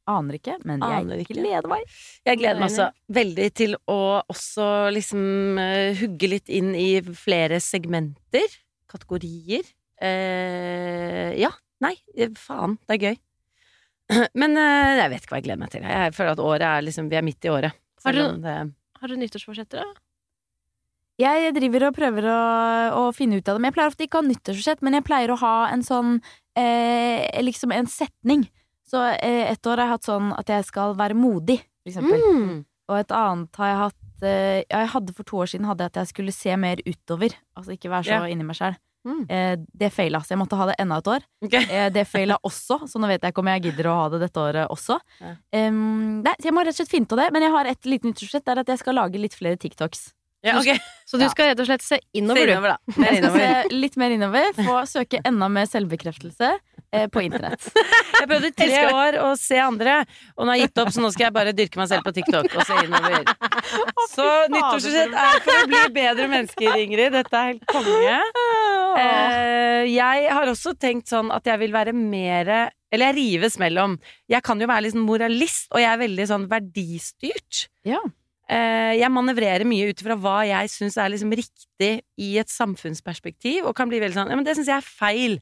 aner 0.08 0.38
ikke. 0.38 0.56
Men 0.68 0.82
Aner 0.86 1.18
jeg 1.20 1.26
ikke. 1.26 1.36
gleder 1.40 1.68
meg. 1.70 1.84
Jeg 2.26 2.40
gleder 2.40 2.60
meg 2.60 2.68
altså 2.70 2.88
veldig 3.18 3.48
til 3.60 3.76
å 3.90 3.98
også 4.32 4.68
liksom 4.96 5.60
uh, 5.60 5.92
hugge 6.00 6.30
litt 6.34 6.52
inn 6.52 6.72
i 6.78 6.88
flere 7.16 7.60
segmenter. 7.64 8.58
Kategorier. 8.88 9.68
Uh, 10.00 11.32
ja. 11.38 11.52
Nei, 11.84 11.94
eh, 12.16 12.32
faen. 12.34 12.74
Det 12.88 12.96
er 12.96 13.04
gøy. 13.12 13.18
Men 14.40 14.56
uh, 14.58 14.96
jeg 15.04 15.12
vet 15.12 15.22
ikke 15.22 15.36
hva 15.36 15.40
jeg 15.42 15.46
gleder 15.46 15.62
meg 15.62 15.72
til. 15.76 15.86
Jeg 15.86 16.16
føler 16.16 16.34
at 16.34 16.42
året 16.42 16.66
er 16.72 16.84
liksom 16.88 17.10
Vi 17.12 17.20
er 17.20 17.26
midt 17.26 17.44
i 17.46 17.52
året. 17.54 17.78
Har 18.04 18.16
du- 18.16 18.38
det 18.42 18.58
Har 18.98 19.08
du 19.08 19.16
nyttårsforsetter, 19.20 19.84
da? 19.84 20.02
Jeg 21.18 21.50
driver 21.56 21.88
og 21.88 21.96
prøver 21.96 22.28
å, 22.30 22.40
å 22.94 23.02
finne 23.14 23.40
ut 23.40 23.48
av 23.50 23.56
det. 23.56 23.62
Men 23.62 23.72
jeg 23.72 23.74
pleier 23.74 23.90
ofte 23.90 24.06
ikke 24.06 24.20
å 24.20 24.22
ha 24.22 24.28
nyttårsforsett, 24.28 24.84
men 24.86 24.94
jeg 24.94 25.06
pleier 25.08 25.32
å 25.34 25.38
ha 25.40 25.54
en 25.74 25.82
sånn 25.82 26.12
eh, 26.54 27.26
Liksom 27.42 27.74
en 27.74 27.90
setning. 27.90 28.44
Så 28.88 29.02
eh, 29.18 29.44
et 29.52 29.68
år 29.68 29.76
har 29.82 29.86
jeg 29.86 29.94
hatt 29.96 30.08
sånn 30.08 30.32
at 30.38 30.50
jeg 30.52 30.66
skal 30.68 30.96
være 30.98 31.16
modig, 31.18 31.60
for 31.84 31.92
eksempel. 31.92 32.24
Mm. 32.24 32.58
Og 32.88 32.96
et 33.02 33.12
annet 33.12 33.60
har 33.60 33.68
jeg 33.72 33.80
hatt 33.82 34.22
eh, 34.24 34.58
ja, 34.64 34.78
Jeg 34.80 34.90
hadde 34.94 35.14
For 35.16 35.28
to 35.28 35.40
år 35.44 35.50
siden 35.52 35.66
hadde 35.68 35.84
jeg 35.84 35.92
at 35.92 35.98
jeg 36.02 36.12
skulle 36.14 36.34
se 36.34 36.54
mer 36.56 36.80
utover. 36.86 37.34
Altså 37.58 37.74
ikke 37.76 37.92
være 37.92 38.08
så 38.08 38.20
Ja. 38.22 38.28
inni 38.32 38.46
meg 38.48 38.56
sjæl. 38.56 38.78
Mm. 39.08 39.20
Eh, 39.30 39.54
det 39.78 39.88
faila, 39.94 40.20
så 40.20 40.34
jeg 40.34 40.40
måtte 40.40 40.56
ha 40.58 40.66
det 40.68 40.74
enda 40.82 40.98
et 40.98 41.10
år. 41.14 41.24
Okay. 41.44 41.64
Eh, 41.78 41.88
det 41.94 42.04
faila 42.08 42.38
også, 42.44 42.80
så 42.90 43.00
nå 43.00 43.08
vet 43.08 43.22
jeg 43.22 43.32
ikke 43.32 43.44
om 43.44 43.50
jeg 43.52 43.64
gidder 43.68 43.88
å 43.92 43.96
ha 44.00 44.08
det 44.12 44.20
dette 44.24 44.42
året 44.42 44.72
også. 44.74 44.98
Ja. 45.22 45.34
Um, 45.68 46.20
nei, 46.24 46.34
så 46.40 46.48
jeg 46.50 46.56
må 46.56 46.64
rett 46.66 46.74
og 46.74 46.80
slett 46.80 46.92
finne 46.92 47.08
ut 47.08 47.14
av 47.16 47.22
det. 47.22 47.28
Men 47.36 47.46
jeg 47.46 47.54
har 47.54 47.70
et 47.70 47.88
lite 47.88 48.08
nyttårsforsett, 48.08 48.44
det 48.44 48.54
er 48.54 48.62
at 48.64 48.72
jeg 48.74 48.82
skal 48.82 48.98
lage 48.98 49.20
litt 49.22 49.36
flere 49.38 49.60
TikToks. 49.60 50.08
Ja, 50.46 50.58
okay. 50.58 50.78
Så 51.08 51.18
du 51.20 51.26
skal 51.32 51.52
rett 51.52 51.62
og 51.62 51.68
slett 51.70 51.84
se 51.84 52.00
innover, 52.16 52.44
se 52.46 52.56
innover. 52.56 52.76
Jeg 52.96 53.20
skal 53.22 53.38
se 53.38 53.76
litt 53.76 53.96
mer 54.00 54.16
innover, 54.16 54.50
få 54.58 54.80
søke 54.90 55.22
enda 55.28 55.48
mer 55.52 55.70
selvbekreftelse 55.70 56.52
på 57.12 57.22
internett. 57.24 57.66
Jeg 58.18 58.28
prøvde 58.30 58.50
tre 58.56 58.80
år 58.88 59.18
å 59.22 59.32
se 59.38 59.58
andre, 59.60 60.00
og 60.34 60.46
nå 60.46 60.52
har 60.52 60.58
jeg 60.58 60.68
gitt 60.68 60.80
opp, 60.82 60.90
så 60.94 61.02
nå 61.04 61.10
skal 61.14 61.28
jeg 61.28 61.34
bare 61.36 61.52
dyrke 61.54 61.78
meg 61.78 61.90
selv 61.90 62.06
på 62.06 62.12
TikTok 62.16 62.48
og 62.56 62.64
se 62.66 62.78
innover. 62.82 63.28
Så 64.10 64.26
nyttårsforsett 64.50 65.14
er 65.22 65.42
for 65.44 65.60
å 65.60 65.68
bli 65.70 65.82
bedre 65.94 66.26
mennesker, 66.32 66.78
Ingrid. 66.82 67.12
Dette 67.14 67.38
er 67.38 67.52
helt 67.52 67.66
konge. 67.70 68.16
Eh, 68.98 69.84
jeg 69.92 70.28
har 70.32 70.50
også 70.50 70.74
tenkt 70.80 71.10
sånn 71.12 71.30
at 71.34 71.46
jeg 71.46 71.60
vil 71.60 71.74
være 71.74 71.92
mer 71.94 72.48
Eller 72.90 73.10
jeg 73.12 73.18
rives 73.18 73.58
mellom. 73.60 73.98
Jeg 74.32 74.40
kan 74.46 74.60
jo 74.60 74.66
være 74.70 74.86
litt 74.86 74.94
sånn 74.96 75.04
moralist, 75.04 75.68
og 75.74 75.82
jeg 75.82 75.90
er 75.92 76.00
veldig 76.00 76.26
sånn 76.30 76.46
verdistyrt. 76.48 77.66
Ja. 77.86 78.00
Eh, 78.48 78.94
jeg 78.96 79.12
manøvrerer 79.12 79.68
mye 79.68 79.90
ut 79.90 80.00
ifra 80.00 80.16
hva 80.16 80.38
jeg 80.48 80.70
syns 80.72 80.96
er 80.96 81.12
liksom 81.12 81.34
riktig 81.36 81.90
i 82.16 82.30
et 82.40 82.48
samfunnsperspektiv, 82.48 83.68
og 83.68 83.76
kan 83.76 83.92
bli 83.92 84.00
veldig 84.00 84.16
sånn 84.16 84.32
Ja, 84.32 84.38
men 84.40 84.48
det 84.48 84.56
syns 84.56 84.72
jeg 84.72 84.80
er 84.80 84.88
feil. 84.88 85.36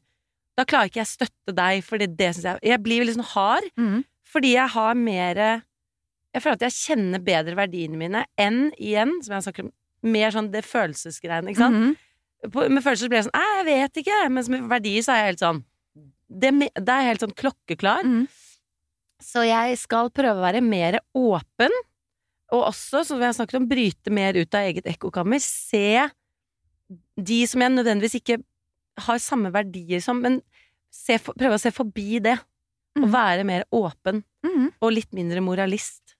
Da 0.56 0.64
klarer 0.64 0.90
ikke 0.90 1.02
jeg 1.02 1.12
støtte 1.12 1.54
deg, 1.56 1.82
for 1.84 2.00
det 2.00 2.14
det 2.16 2.32
syns 2.34 2.48
jeg 2.48 2.70
Jeg 2.72 2.82
blir 2.84 3.02
veldig 3.02 3.16
sånn 3.18 3.30
hard, 3.34 3.68
mm. 3.76 3.98
fordi 4.32 4.54
jeg 4.54 4.72
har 4.76 4.98
mer 4.98 5.42
Jeg 5.42 6.42
føler 6.42 6.58
at 6.58 6.66
jeg 6.68 6.76
kjenner 6.78 7.24
bedre 7.24 7.58
verdiene 7.58 8.00
mine 8.00 8.24
enn 8.40 8.70
igjen, 8.76 9.18
som 9.24 9.36
jeg 9.36 9.46
snakker 9.48 9.68
om, 9.68 9.72
mer 10.06 10.34
sånn 10.34 10.50
det 10.52 10.62
følelsesgreiene, 10.66 11.52
ikke 11.52 11.64
sant? 11.64 11.80
Mhm. 11.80 11.94
På, 12.52 12.66
med 12.68 12.84
følelser 12.84 13.08
blir 13.10 13.22
jeg 13.22 13.26
sånn 13.26 13.38
Æ, 13.40 13.46
jeg 13.58 13.66
vet 13.66 14.00
ikke. 14.02 14.18
Mens 14.30 14.50
med 14.52 14.66
verdier 14.70 15.02
så 15.02 15.14
er 15.14 15.22
jeg 15.22 15.30
helt 15.32 15.42
sånn 15.42 15.62
det, 16.26 16.50
det 16.58 16.90
er 16.90 17.02
jeg 17.02 17.10
helt 17.12 17.24
sånn 17.24 17.36
klokkeklar. 17.38 18.06
Mm. 18.06 18.26
Så 19.22 19.44
jeg 19.46 19.78
skal 19.80 20.10
prøve 20.14 20.40
å 20.40 20.44
være 20.44 20.62
mer 20.64 20.98
åpen, 21.16 21.72
og 22.54 22.68
også, 22.68 23.02
som 23.06 23.18
vi 23.18 23.26
har 23.26 23.34
snakket 23.34 23.60
om, 23.60 23.68
bryte 23.70 24.12
mer 24.14 24.36
ut 24.38 24.54
av 24.54 24.68
eget 24.68 24.86
ekkokammer. 24.90 25.40
Se 25.42 26.04
de 27.16 27.38
som 27.50 27.62
jeg 27.64 27.74
nødvendigvis 27.74 28.20
ikke 28.20 28.38
har 28.98 29.18
samme 29.18 29.52
verdier 29.52 30.00
som, 30.02 30.20
men 30.22 30.40
se, 30.92 31.18
for- 31.18 31.34
prøve 31.34 31.54
å 31.58 31.60
se 31.60 31.70
forbi 31.70 32.20
det. 32.22 32.38
Og 32.96 33.02
Mhm. 33.04 33.12
være 33.12 33.44
mer 33.44 33.64
åpen, 33.72 34.22
Mm. 34.44 34.72
og 34.80 34.92
litt 34.92 35.12
mindre 35.12 35.40
moralist. 35.44 36.14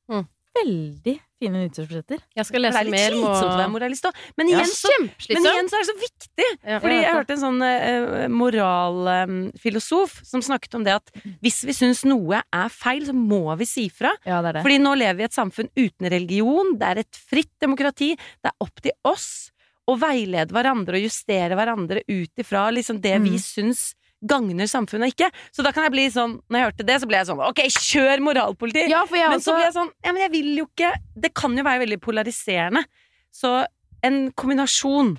Veldig 0.56 1.20
fine 1.40 1.52
nyttårsforsetter. 1.68 2.18
Jeg 2.34 2.44
skal 2.46 2.62
For 2.64 2.70
det 2.72 2.76
er 2.80 2.84
litt 2.84 2.90
mer 2.92 3.10
slitsomt 3.12 3.52
å 3.52 3.58
være 3.60 3.70
moralist 3.72 4.04
òg. 4.08 4.14
Men, 4.38 4.48
Ja, 4.48 4.56
men 4.56 4.64
igjen 4.64 5.68
så 5.68 5.76
er 5.76 5.82
det 5.84 5.88
så 5.88 5.96
viktig! 6.00 6.46
Ja, 6.64 6.78
Fordi 6.80 6.96
jeg 7.02 7.12
hørte 7.12 7.30
en 7.30 7.42
sånn 7.42 7.60
uh, 7.60 8.28
moralfilosof 8.32 10.24
som 10.24 10.40
snakket 10.44 10.74
om 10.78 10.84
det 10.86 10.94
at 10.96 11.10
hvis 11.44 11.62
vi 11.68 11.72
syns 11.76 12.04
noe 12.08 12.40
er 12.52 12.68
feil, 12.72 13.04
så 13.08 13.12
må 13.16 13.56
vi 13.58 13.64
si 13.68 13.88
fra. 13.92 14.12
Ja, 14.26 14.40
det 14.42 14.48
er 14.48 14.52
det. 14.58 14.64
Fordi 14.66 14.78
nå 14.82 14.94
lever 14.96 15.16
vi 15.20 15.22
i 15.26 15.28
et 15.30 15.36
samfunn 15.36 15.68
uten 15.76 16.10
religion, 16.12 16.72
det 16.78 16.88
er 16.88 16.98
et 17.04 17.20
fritt 17.30 17.52
demokrati, 17.62 18.14
det 18.16 18.52
er 18.52 18.56
opp 18.60 18.80
til 18.84 18.92
oss 19.04 19.50
å 19.87 19.95
veilede 20.01 20.53
hverandre 20.55 20.99
og 20.99 21.07
justere 21.07 21.55
hverandre 21.59 22.03
ut 22.09 22.43
ifra 22.43 22.66
liksom 22.74 23.01
det 23.01 23.14
vi 23.22 23.37
Mm. 23.37 23.43
syns 23.43 23.95
gagner 24.26 24.66
samfunnet 24.66 25.12
ikke. 25.12 25.28
Så 25.53 25.62
da 25.62 25.70
kan 25.72 25.84
jeg 25.84 25.93
bli 25.93 26.07
sånn, 26.11 26.41
når 26.51 26.59
jeg 26.59 26.66
hørte 26.66 26.87
det, 26.87 26.97
så 27.01 27.07
ble 27.07 27.16
jeg 27.20 27.26
sånn 27.28 27.43
ok, 27.47 27.61
kjør 27.70 28.22
moralpoliti! 28.24 28.89
Ja, 28.91 29.05
men 29.11 29.37
også... 29.37 29.45
Så 29.53 29.55
ble 29.55 29.64
jeg 29.68 29.74
sånn 29.76 29.91
Ja, 30.05 30.12
men 30.12 30.22
jeg 30.22 30.32
vil 30.32 30.49
jo 30.57 30.64
ikke 30.66 30.93
Det 31.14 31.34
kan 31.34 31.57
jo 31.57 31.62
være 31.62 31.84
veldig 31.84 32.01
polariserende. 32.01 32.84
Så 33.30 33.66
en 34.03 34.32
kombinasjon. 34.32 35.18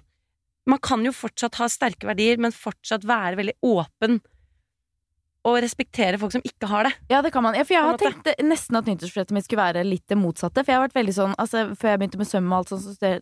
Man 0.68 0.80
kan 0.80 1.04
jo 1.06 1.12
fortsatt 1.16 1.56
ha 1.62 1.68
sterke 1.72 2.08
verdier, 2.10 2.38
men 2.38 2.52
fortsatt 2.52 3.06
være 3.08 3.38
veldig 3.40 3.56
åpen. 3.64 4.20
Og 5.48 5.58
respektere 5.64 6.20
folk 6.20 6.34
som 6.36 6.44
ikke 6.44 6.68
har 6.68 6.90
det. 6.90 6.94
Ja, 7.14 7.22
det 7.24 7.32
kan 7.32 7.46
man. 7.46 7.56
Ja, 7.56 7.64
for 7.64 7.78
jeg 7.78 7.86
har 7.86 7.98
tenkt 8.02 8.28
nesten 8.44 8.76
at 8.80 8.90
nyttårsforsettet 8.90 9.32
mitt 9.38 9.46
skulle 9.48 9.64
være 9.64 9.86
litt 9.88 10.04
det 10.12 10.18
motsatte. 10.20 10.60
For 10.66 10.74
jeg 10.74 10.80
har 10.82 10.88
vært 10.88 10.98
veldig 11.00 11.16
sånn, 11.16 11.36
altså 11.40 11.64
Før 11.80 11.94
jeg 11.94 12.00
begynte 12.02 12.20
med 12.20 12.28
søm 12.28 12.52
og 12.52 12.58
alt 12.60 12.74
så 12.74 12.80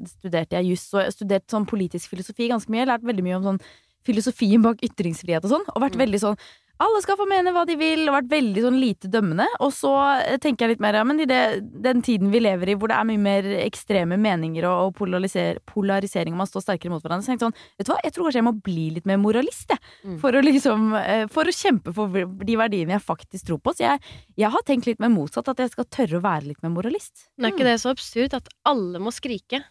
studerte 0.09 0.57
jeg 0.57 0.71
juss 0.73 0.87
og 0.95 1.03
jeg 1.03 1.11
har 1.11 1.15
studert 1.19 1.47
sånn 1.53 1.67
politisk 1.69 2.09
filosofi 2.15 2.49
ganske 2.49 2.71
mye. 2.73 2.81
Jeg 2.81 2.87
har 2.87 2.97
lært 2.97 3.05
veldig 3.11 3.25
mye 3.27 3.37
om 3.37 3.49
sånn 3.51 3.61
filosofien 4.05 4.61
bak 4.65 4.81
ytringsfrihet 4.85 5.45
og 5.45 5.51
sånn. 5.53 5.65
Og 5.75 5.81
vært 5.81 5.95
Mm. 5.97 6.03
veldig 6.05 6.19
sånn 6.21 6.37
alle 6.83 6.99
skal 7.03 7.15
få 7.15 7.25
mene 7.29 7.53
hva 7.55 7.63
de 7.67 7.77
vil, 7.79 8.01
og 8.05 8.17
vært 8.17 8.31
veldig 8.33 8.63
sånn 8.65 8.79
lite 8.81 9.09
dømmende. 9.11 9.45
Og 9.63 9.71
så 9.75 9.91
eh, 10.25 10.37
tenker 10.43 10.65
jeg 10.65 10.75
litt 10.75 10.83
mer 10.83 10.97
ja, 10.99 11.05
men 11.07 11.21
i 11.23 11.27
det, 11.29 11.39
den 11.85 12.01
tiden 12.03 12.33
vi 12.33 12.41
lever 12.43 12.73
i, 12.73 12.75
hvor 12.79 12.91
det 12.91 12.97
er 12.97 13.07
mye 13.07 13.21
mer 13.21 13.47
ekstreme 13.61 14.17
meninger 14.19 14.67
og, 14.67 14.89
og 14.89 14.97
polariser, 14.99 15.61
polarisering, 15.71 16.35
og 16.35 16.43
man 16.43 16.49
står 16.51 16.65
sterkere 16.65 16.91
mot 16.91 17.05
hverandre, 17.05 17.23
så 17.23 17.31
tenkte 17.31 17.47
jeg 17.47 17.53
sånn 17.53 17.79
Vet 17.79 17.87
du 17.87 17.93
hva, 17.93 17.99
jeg 18.03 18.15
tror 18.15 18.27
kanskje 18.27 18.41
jeg 18.41 18.47
må 18.49 18.55
bli 18.67 18.85
litt 18.97 19.07
mer 19.09 19.21
moralist, 19.23 19.71
jeg. 19.71 19.93
Mm. 20.03 20.19
For 20.23 20.35
å 20.35 20.43
liksom 20.43 20.91
eh, 20.99 21.23
For 21.31 21.47
å 21.47 21.55
kjempe 21.55 21.95
for 21.95 22.19
de 22.51 22.59
verdiene 22.59 22.97
jeg 22.97 23.05
faktisk 23.05 23.49
tror 23.49 23.63
på. 23.63 23.75
Så 23.77 23.87
jeg, 23.87 24.13
jeg 24.39 24.51
har 24.51 24.67
tenkt 24.67 24.89
litt 24.89 25.01
mer 25.03 25.13
motsatt, 25.13 25.47
at 25.51 25.63
jeg 25.63 25.71
skal 25.73 25.87
tørre 25.87 26.19
å 26.19 26.25
være 26.25 26.51
litt 26.51 26.61
mer 26.65 26.75
moralist. 26.75 27.29
Men 27.39 27.49
er 27.49 27.55
ikke 27.55 27.67
det 27.67 27.79
så 27.83 27.95
absurd 27.95 28.35
at 28.35 28.51
alle 28.67 28.99
må 28.99 29.15
skrike? 29.15 29.63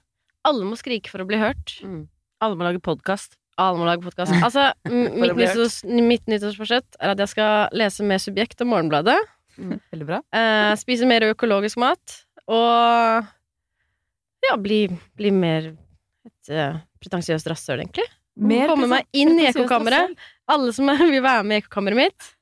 Alle 0.44 0.66
må 0.68 0.76
skrike 0.80 1.12
for 1.12 1.24
å 1.24 1.28
bli 1.28 1.40
hørt. 1.40 1.78
Alle 2.44 2.56
må 2.56 2.66
lage 2.66 2.82
podkast. 2.84 3.36
Alle 3.60 3.78
må 3.78 3.86
lage 3.86 4.02
podkast. 4.02 4.34
Altså, 4.46 4.70
mitt, 4.90 5.36
nyttårs, 5.38 5.78
mitt 5.84 6.26
nyttårsforsett 6.30 6.98
er 7.00 7.14
at 7.14 7.22
jeg 7.22 7.32
skal 7.34 7.74
lese 7.76 8.06
mer 8.06 8.22
Subjekt 8.22 8.62
og 8.64 8.70
Morgenbladet. 8.72 9.16
Veldig 9.56 10.08
bra. 10.08 10.20
Eh, 10.34 10.72
spise 10.80 11.06
mer 11.06 11.28
økologisk 11.28 11.78
mat. 11.82 12.18
Og 12.50 13.30
ja, 14.44 14.56
bli, 14.60 14.84
bli 15.16 15.30
mer 15.32 15.70
et 15.70 16.52
uh, 16.52 16.80
pretensiøst 17.00 17.48
rasshøl, 17.48 17.84
egentlig. 17.84 18.06
Mer 18.34 18.68
Komme 18.72 18.90
meg 18.90 19.06
inn 19.16 19.38
i 19.38 19.46
ekkokammeret. 19.48 20.16
Alle 20.50 20.74
som 20.76 20.90
vil 20.90 21.22
være 21.24 21.46
med 21.46 21.60
i 21.60 21.62
ekkokammeret 21.62 22.00
mitt, 22.02 22.32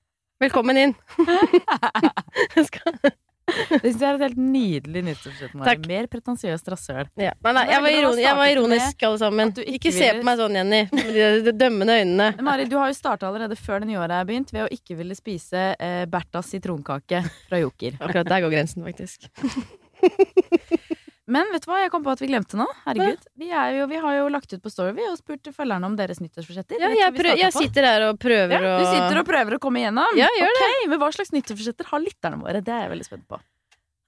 velkommen 0.43 0.81
inn. 0.81 0.97
Det 3.73 3.81
synes 3.83 4.01
jeg 4.03 4.09
er 4.09 4.19
et 4.19 4.25
helt 4.27 4.41
nydelig 4.41 5.03
nyttårsforsett. 5.09 5.87
Mer 5.91 6.09
pretensiøst 6.13 6.71
rasshøl. 6.73 7.11
ja. 7.21 7.33
Nei, 7.45 7.53
nei, 7.57 7.65
jeg 7.71 7.83
var, 7.83 7.89
veldig 7.89 8.23
jeg 8.25 8.39
var 8.39 8.53
ironisk, 8.55 9.05
alle 9.09 9.21
sammen. 9.23 9.53
ikke 9.59 9.77
Ikke, 9.77 9.93
se 9.97 10.11
på 10.19 10.27
meg 10.29 10.41
sånn, 10.41 10.59
Jenny. 10.61 10.83
Med 10.93 11.13
de, 11.17 11.29
de 11.49 11.55
dømmende 11.65 11.99
øynene. 12.01 12.29
Mari, 12.45 12.67
du 12.71 12.77
har 12.81 12.93
jo 12.93 12.97
starta 12.99 13.29
allerede 13.29 13.59
før 13.59 13.83
det 13.83 13.91
nye 13.93 14.01
året 14.03 14.17
er 14.21 14.29
begynt 14.29 14.53
ved 14.55 14.67
å 14.67 14.71
ikke 14.73 14.97
ville 15.01 15.17
spise 15.19 15.73
eh, 15.77 16.03
Berthas 16.11 16.51
sitronkake 16.55 17.25
fra 17.49 17.63
Joker. 17.63 17.99
Akkurat 18.01 18.31
der 18.33 18.45
går 18.47 18.57
grensen, 18.57 18.87
faktisk. 18.87 19.29
Men 21.33 21.49
vet 21.55 21.65
du 21.65 21.71
hva, 21.71 21.79
jeg 21.81 21.93
kom 21.93 22.03
på 22.05 22.13
at 22.13 22.21
vi 22.21 22.29
glemte 22.29 22.59
noe. 22.61 22.69
Herregud. 22.85 23.23
Vi, 23.41 23.49
jo, 23.49 23.87
vi 23.89 24.01
har 24.03 24.17
jo 24.19 24.27
lagt 24.33 24.53
ut 24.53 24.63
på 24.63 24.73
Story 24.73 24.93
vi 24.97 25.07
og 25.09 25.17
spurt 25.21 25.49
følgerne 25.55 25.89
om 25.89 25.95
deres 25.99 26.21
nyttårsforsetter. 26.21 26.81
Ja, 26.83 26.91
jeg, 26.97 27.15
prøv, 27.17 27.33
jeg 27.41 27.55
sitter 27.57 27.89
der 27.89 28.07
og 28.11 28.21
prøver 28.23 28.57
ja, 28.59 28.75
å 28.77 28.83
Du 28.83 28.89
sitter 28.91 29.23
og 29.23 29.29
prøver 29.29 29.57
å 29.57 29.61
komme 29.63 29.81
igjennom? 29.83 30.19
Ja, 30.19 30.29
gjør 30.37 30.53
Ok, 30.53 30.85
Men 30.93 31.01
hva 31.01 31.09
slags 31.17 31.33
nyttårsforsetter 31.35 31.89
har 31.89 32.05
lytterne 32.05 32.41
våre? 32.43 32.61
Det 32.65 32.75
er 32.75 32.85
jeg 32.85 32.93
veldig 32.93 33.09
spent 33.09 33.27
på. 33.31 33.41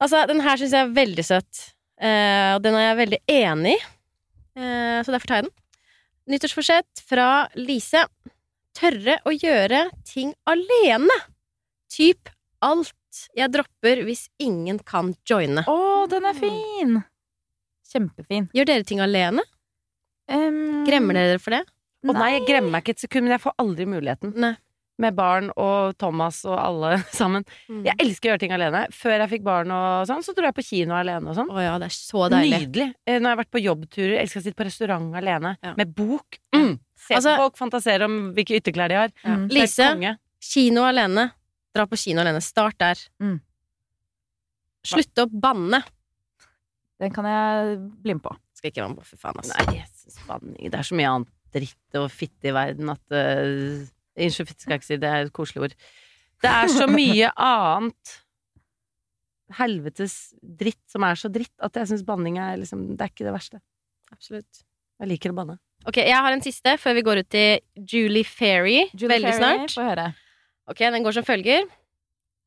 Altså, 0.05 0.25
den 0.29 0.43
her 0.45 0.61
syns 0.61 0.77
jeg 0.77 0.89
er 0.89 0.95
veldig 1.01 1.25
søt. 1.25 1.65
og 2.05 2.57
og 2.59 2.65
den 2.67 2.77
er 2.77 2.89
jeg 2.89 3.01
veldig 3.01 3.21
enig 3.39 3.77
i. 3.77 3.83
Uh, 4.55 5.01
så 5.03 5.15
derfor 5.15 5.31
tar 5.31 5.41
jeg 5.41 5.49
den. 5.49 5.55
Nyttårsforsett 6.35 7.05
fra 7.09 7.29
Lise. 7.59 8.05
Tørre 8.75 9.21
å 9.25 9.33
gjøre 9.35 9.87
ting 10.09 10.35
alene. 10.51 11.17
Typ 11.93 12.31
alt 12.65 12.95
jeg 13.37 13.53
dropper 13.55 14.03
hvis 14.07 14.27
ingen 14.43 14.81
kan 14.87 15.13
joine. 15.29 15.65
Å, 15.69 16.07
den 16.11 16.27
er 16.29 16.39
fin! 16.39 17.03
Kjempefin. 17.93 18.49
Gjør 18.57 18.67
dere 18.71 18.85
ting 18.89 19.01
alene? 19.05 19.43
Um, 20.31 20.85
Gremmer 20.89 21.15
dere 21.19 21.39
for 21.43 21.51
det? 21.59 21.63
Å 22.05 22.13
nei, 22.13 22.35
jeg 22.39 22.47
gremmer 22.49 22.71
meg 22.75 22.85
ikke 22.85 22.95
et 22.99 23.03
sekund, 23.07 23.25
men 23.27 23.33
jeg 23.37 23.43
får 23.45 23.55
aldri 23.63 23.87
muligheten. 23.89 24.35
Nei. 24.37 24.55
Med 25.03 25.17
barn 25.19 25.49
og 25.59 25.97
Thomas 25.99 26.37
og 26.47 26.55
alle 26.55 26.91
sammen. 27.19 27.43
Mm. 27.67 27.81
Jeg 27.89 27.97
elsker 28.05 28.29
å 28.29 28.33
gjøre 28.35 28.43
ting 28.45 28.53
alene. 28.55 28.85
Før 28.95 29.17
jeg 29.17 29.31
fikk 29.33 29.43
barn 29.47 29.73
og 29.75 30.05
sånn, 30.07 30.23
så 30.23 30.35
dro 30.37 30.47
jeg 30.47 30.55
på 30.55 30.63
kino 30.69 30.95
alene 30.95 31.33
og 31.33 31.35
sånn. 31.39 31.49
Å 31.51 31.65
ja, 31.65 31.73
det 31.83 31.89
er 31.91 31.97
så 31.97 32.29
deilig. 32.31 32.61
Nydelig. 32.69 32.87
Eh, 33.09 33.17
Når 33.19 33.27
jeg 33.27 33.33
har 33.35 33.41
vært 33.41 33.53
på 33.57 33.63
jobbturer, 33.65 34.15
elsker 34.21 34.41
å 34.41 34.45
sitte 34.45 34.61
på 34.61 34.69
restaurant 34.69 35.17
alene. 35.19 35.57
Ja. 35.67 35.73
Med 35.81 35.95
bok. 35.99 36.39
Mm. 36.55 36.77
Se 37.09 37.17
Altså- 37.19 37.35
på 37.35 37.43
folk, 37.49 37.57
fantasere 37.59 38.07
om 38.07 38.21
hvilke 38.37 38.61
ytterklær 38.61 38.93
de 38.95 39.01
har. 39.01 39.11
Ja. 39.25 39.35
Er 39.35 39.49
Lise, 39.59 39.89
konge. 39.97 40.15
kino 40.41 40.85
alene. 40.87 41.27
Dra 41.75 41.89
på 41.91 41.99
kino 41.99 42.23
alene. 42.23 42.41
Start 42.45 42.79
der. 42.79 43.03
Mm. 43.21 43.41
Slutt 44.85 45.25
å 45.25 45.27
banne. 45.27 45.81
Den 47.03 47.15
kan 47.15 47.27
jeg 47.27 47.79
bli 48.05 48.15
med 48.15 48.23
på. 48.25 48.35
Skal 48.55 48.71
ikke 48.71 48.83
være 48.85 48.93
med 48.93 49.01
på, 49.03 49.09
for 49.11 49.23
faen, 49.25 49.41
altså. 49.43 49.65
Nei, 49.67 50.19
banning 50.29 50.71
Det 50.71 50.79
er 50.79 50.87
så 50.87 50.99
mye 50.99 51.13
annet 51.17 51.33
dritt 51.55 51.99
og 52.01 52.11
fitte 52.11 52.51
i 52.51 52.55
verden 52.55 52.91
at 52.93 53.15
uh, 53.15 53.85
Unnskyld, 54.15 54.47
fitte 54.47 54.63
skal 54.63 54.77
jeg 54.77 54.83
ikke 54.83 54.89
si, 54.89 54.99
det 55.03 55.11
er 55.11 55.25
et 55.25 55.35
koselig 55.35 55.65
ord. 55.67 55.73
Det 56.45 56.51
er 56.51 56.71
så 56.71 56.87
mye 56.91 57.31
annet 57.51 58.15
helvetes 59.59 60.15
dritt 60.41 60.81
som 60.91 61.05
er 61.07 61.19
så 61.19 61.29
dritt 61.33 61.53
at 61.63 61.75
jeg 61.77 61.91
syns 61.91 62.05
banning 62.07 62.39
er 62.41 62.57
liksom 62.61 62.87
Det 62.95 63.03
er 63.03 63.11
ikke 63.13 63.27
det 63.27 63.35
verste. 63.35 63.61
Absolutt. 64.15 64.63
Jeg 65.03 65.11
liker 65.11 65.35
å 65.35 65.39
banne. 65.41 65.57
Ok, 65.85 65.99
jeg 66.01 66.17
har 66.17 66.33
en 66.33 66.45
siste 66.45 66.77
før 66.81 66.95
vi 66.97 67.05
går 67.05 67.23
ut 67.25 67.31
til 67.35 67.89
Julie 67.91 68.25
Ferry 68.25 68.85
veldig 68.95 69.35
snart. 69.35 69.75
Få 69.75 69.89
høre. 69.89 70.13
Ok, 70.71 70.81
den 70.81 71.05
går 71.05 71.19
som 71.19 71.27
følger. 71.27 71.67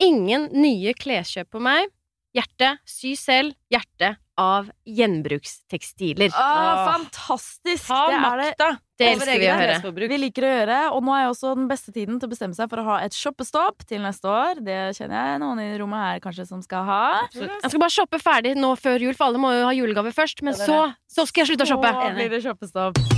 Ingen 0.02 0.48
nye 0.56 0.96
kleskjøp 0.98 1.52
på 1.54 1.62
meg. 1.62 1.92
Hjerte, 2.38 2.78
sy 2.88 3.12
selv. 3.20 3.58
Hjerte 3.74 4.16
av 4.38 4.70
gjenbrukstekstiler. 4.86 6.34
Å, 6.34 6.50
fantastisk! 6.94 7.88
Ha 7.90 8.04
det 8.08 8.18
er 8.18 8.24
makta! 8.24 8.70
Det 8.98 9.12
elsker 9.14 9.38
vi 9.38 9.50
å 9.52 9.58
høre. 9.60 10.08
vi 10.10 10.18
liker 10.18 10.46
å 10.46 10.52
gjøre. 10.52 10.78
Og 10.96 11.04
nå 11.06 11.14
er 11.14 11.26
jo 11.28 11.34
også 11.36 11.52
den 11.60 11.68
beste 11.70 11.94
tiden 11.94 12.18
til 12.18 12.30
å 12.30 12.32
bestemme 12.32 12.58
seg 12.58 12.72
for 12.72 12.82
å 12.82 12.88
ha 12.88 12.96
et 13.06 13.14
shoppestopp 13.14 13.86
til 13.90 14.02
neste 14.02 14.30
år. 14.32 14.64
Det 14.66 14.80
kjenner 14.98 15.34
jeg 15.34 15.44
noen 15.44 15.62
i 15.62 15.70
rommet 15.78 16.06
her 16.06 16.24
kanskje 16.24 16.48
som 16.50 16.64
skal 16.66 16.88
ha. 16.88 17.04
Jeg 17.36 17.70
skal 17.70 17.84
bare 17.84 17.94
shoppe 17.94 18.22
ferdig 18.22 18.56
nå 18.58 18.74
før 18.82 19.06
jul, 19.06 19.14
for 19.18 19.30
alle 19.30 19.42
må 19.42 19.54
jo 19.54 19.70
ha 19.70 19.76
julegave 19.78 20.16
først. 20.18 20.42
Men 20.46 20.58
så, 20.58 20.88
så 21.06 21.30
skal 21.30 21.46
jeg 21.46 21.54
slutte 21.54 21.70
å 21.70 21.74
shoppe. 21.76 21.94
Så 21.94 22.12
blir 22.18 22.34
det 22.34 22.44
shoppestopp. 22.46 23.17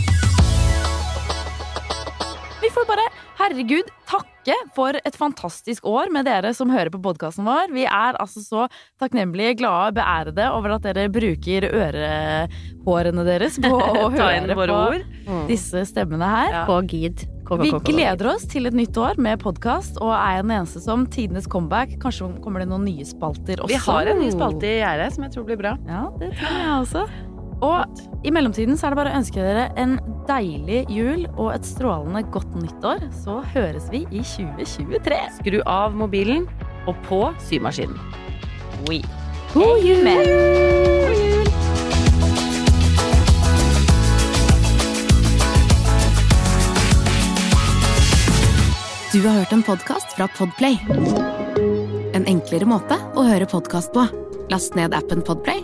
Vi 2.70 2.74
får 2.76 2.86
bare, 2.86 3.04
herregud, 3.40 3.88
takke 4.06 4.54
for 4.76 4.94
et 4.94 5.16
fantastisk 5.18 5.88
år 5.90 6.12
med 6.14 6.28
dere 6.30 6.52
som 6.54 6.70
hører 6.70 6.92
på 6.94 7.00
podkasten 7.02 7.48
vår. 7.48 7.72
Vi 7.74 7.88
er 7.90 8.18
altså 8.22 8.44
så 8.46 8.68
takknemlige, 9.02 9.56
glade, 9.58 9.96
beærede 9.98 10.46
over 10.54 10.76
at 10.76 10.86
dere 10.86 11.08
bruker 11.10 11.66
ørehårene 11.66 13.26
deres 13.26 13.58
på 13.64 13.72
å 14.04 14.12
høre 14.14 14.54
på 14.54 14.68
ord. 14.70 15.02
disse 15.50 15.82
stemmene 15.90 16.30
her. 16.30 16.52
Ja. 16.60 16.62
På 16.70 16.78
gid. 16.86 17.26
Vi 17.58 17.72
gleder 17.88 18.36
oss 18.36 18.46
til 18.46 18.70
et 18.70 18.78
nytt 18.78 18.94
år 19.02 19.18
med 19.18 19.42
podkast, 19.42 19.98
og 19.98 20.14
er 20.14 20.38
jeg 20.38 20.46
den 20.46 20.54
eneste 20.60 20.84
som 20.86 21.08
tidenes 21.10 21.50
comeback. 21.50 21.96
Kanskje 22.04 22.30
kommer 22.46 22.62
det 22.62 22.70
noen 22.70 22.86
nye 22.86 23.08
spalter 23.10 23.64
også. 23.66 23.74
Vi 23.74 23.82
har 23.88 24.14
en 24.14 24.22
ny 24.22 24.30
spalte 24.36 24.70
i 24.70 24.78
gjerdet 24.84 25.10
som 25.18 25.26
jeg 25.26 25.34
tror 25.34 25.50
blir 25.50 25.58
bra. 25.66 25.74
Ja, 25.90 26.06
det 26.22 26.36
tror 26.38 26.54
jeg 26.62 26.76
også. 26.76 27.08
Og 27.66 28.02
i 28.24 28.32
mellomtiden 28.32 28.78
så 28.80 28.88
er 28.88 28.94
det 28.94 29.00
bare 29.02 29.12
å 29.14 29.20
ønske 29.20 29.44
dere 29.44 29.68
en 29.80 29.98
deilig 30.30 30.86
jul 30.92 31.26
og 31.36 31.54
et 31.56 31.68
strålende 31.68 32.24
godt 32.34 32.56
nyttår. 32.60 33.08
Så 33.24 33.42
høres 33.56 33.90
vi 33.94 34.06
i 34.10 34.24
2023. 34.24 35.22
Skru 35.42 35.60
av 35.68 35.98
mobilen 35.98 36.48
og 36.88 36.96
på 37.10 37.26
symaskinen. 37.50 38.00
Oui. 38.88 39.04
God 39.54 39.84
jul! 39.84 40.06
God 40.06 40.30
jul! 40.30 40.60
Du 49.10 49.24
har 49.26 49.40
hørt 49.40 49.52
en 49.52 49.64
podkast 49.66 50.12
fra 50.14 50.28
Podplay. 50.38 50.78
En 52.14 52.28
enklere 52.30 52.68
måte 52.70 52.94
å 53.18 53.24
høre 53.26 53.48
podkast 53.50 53.90
på. 53.96 54.04
Last 54.54 54.78
ned 54.78 54.94
appen 54.94 55.24
Podplay, 55.26 55.64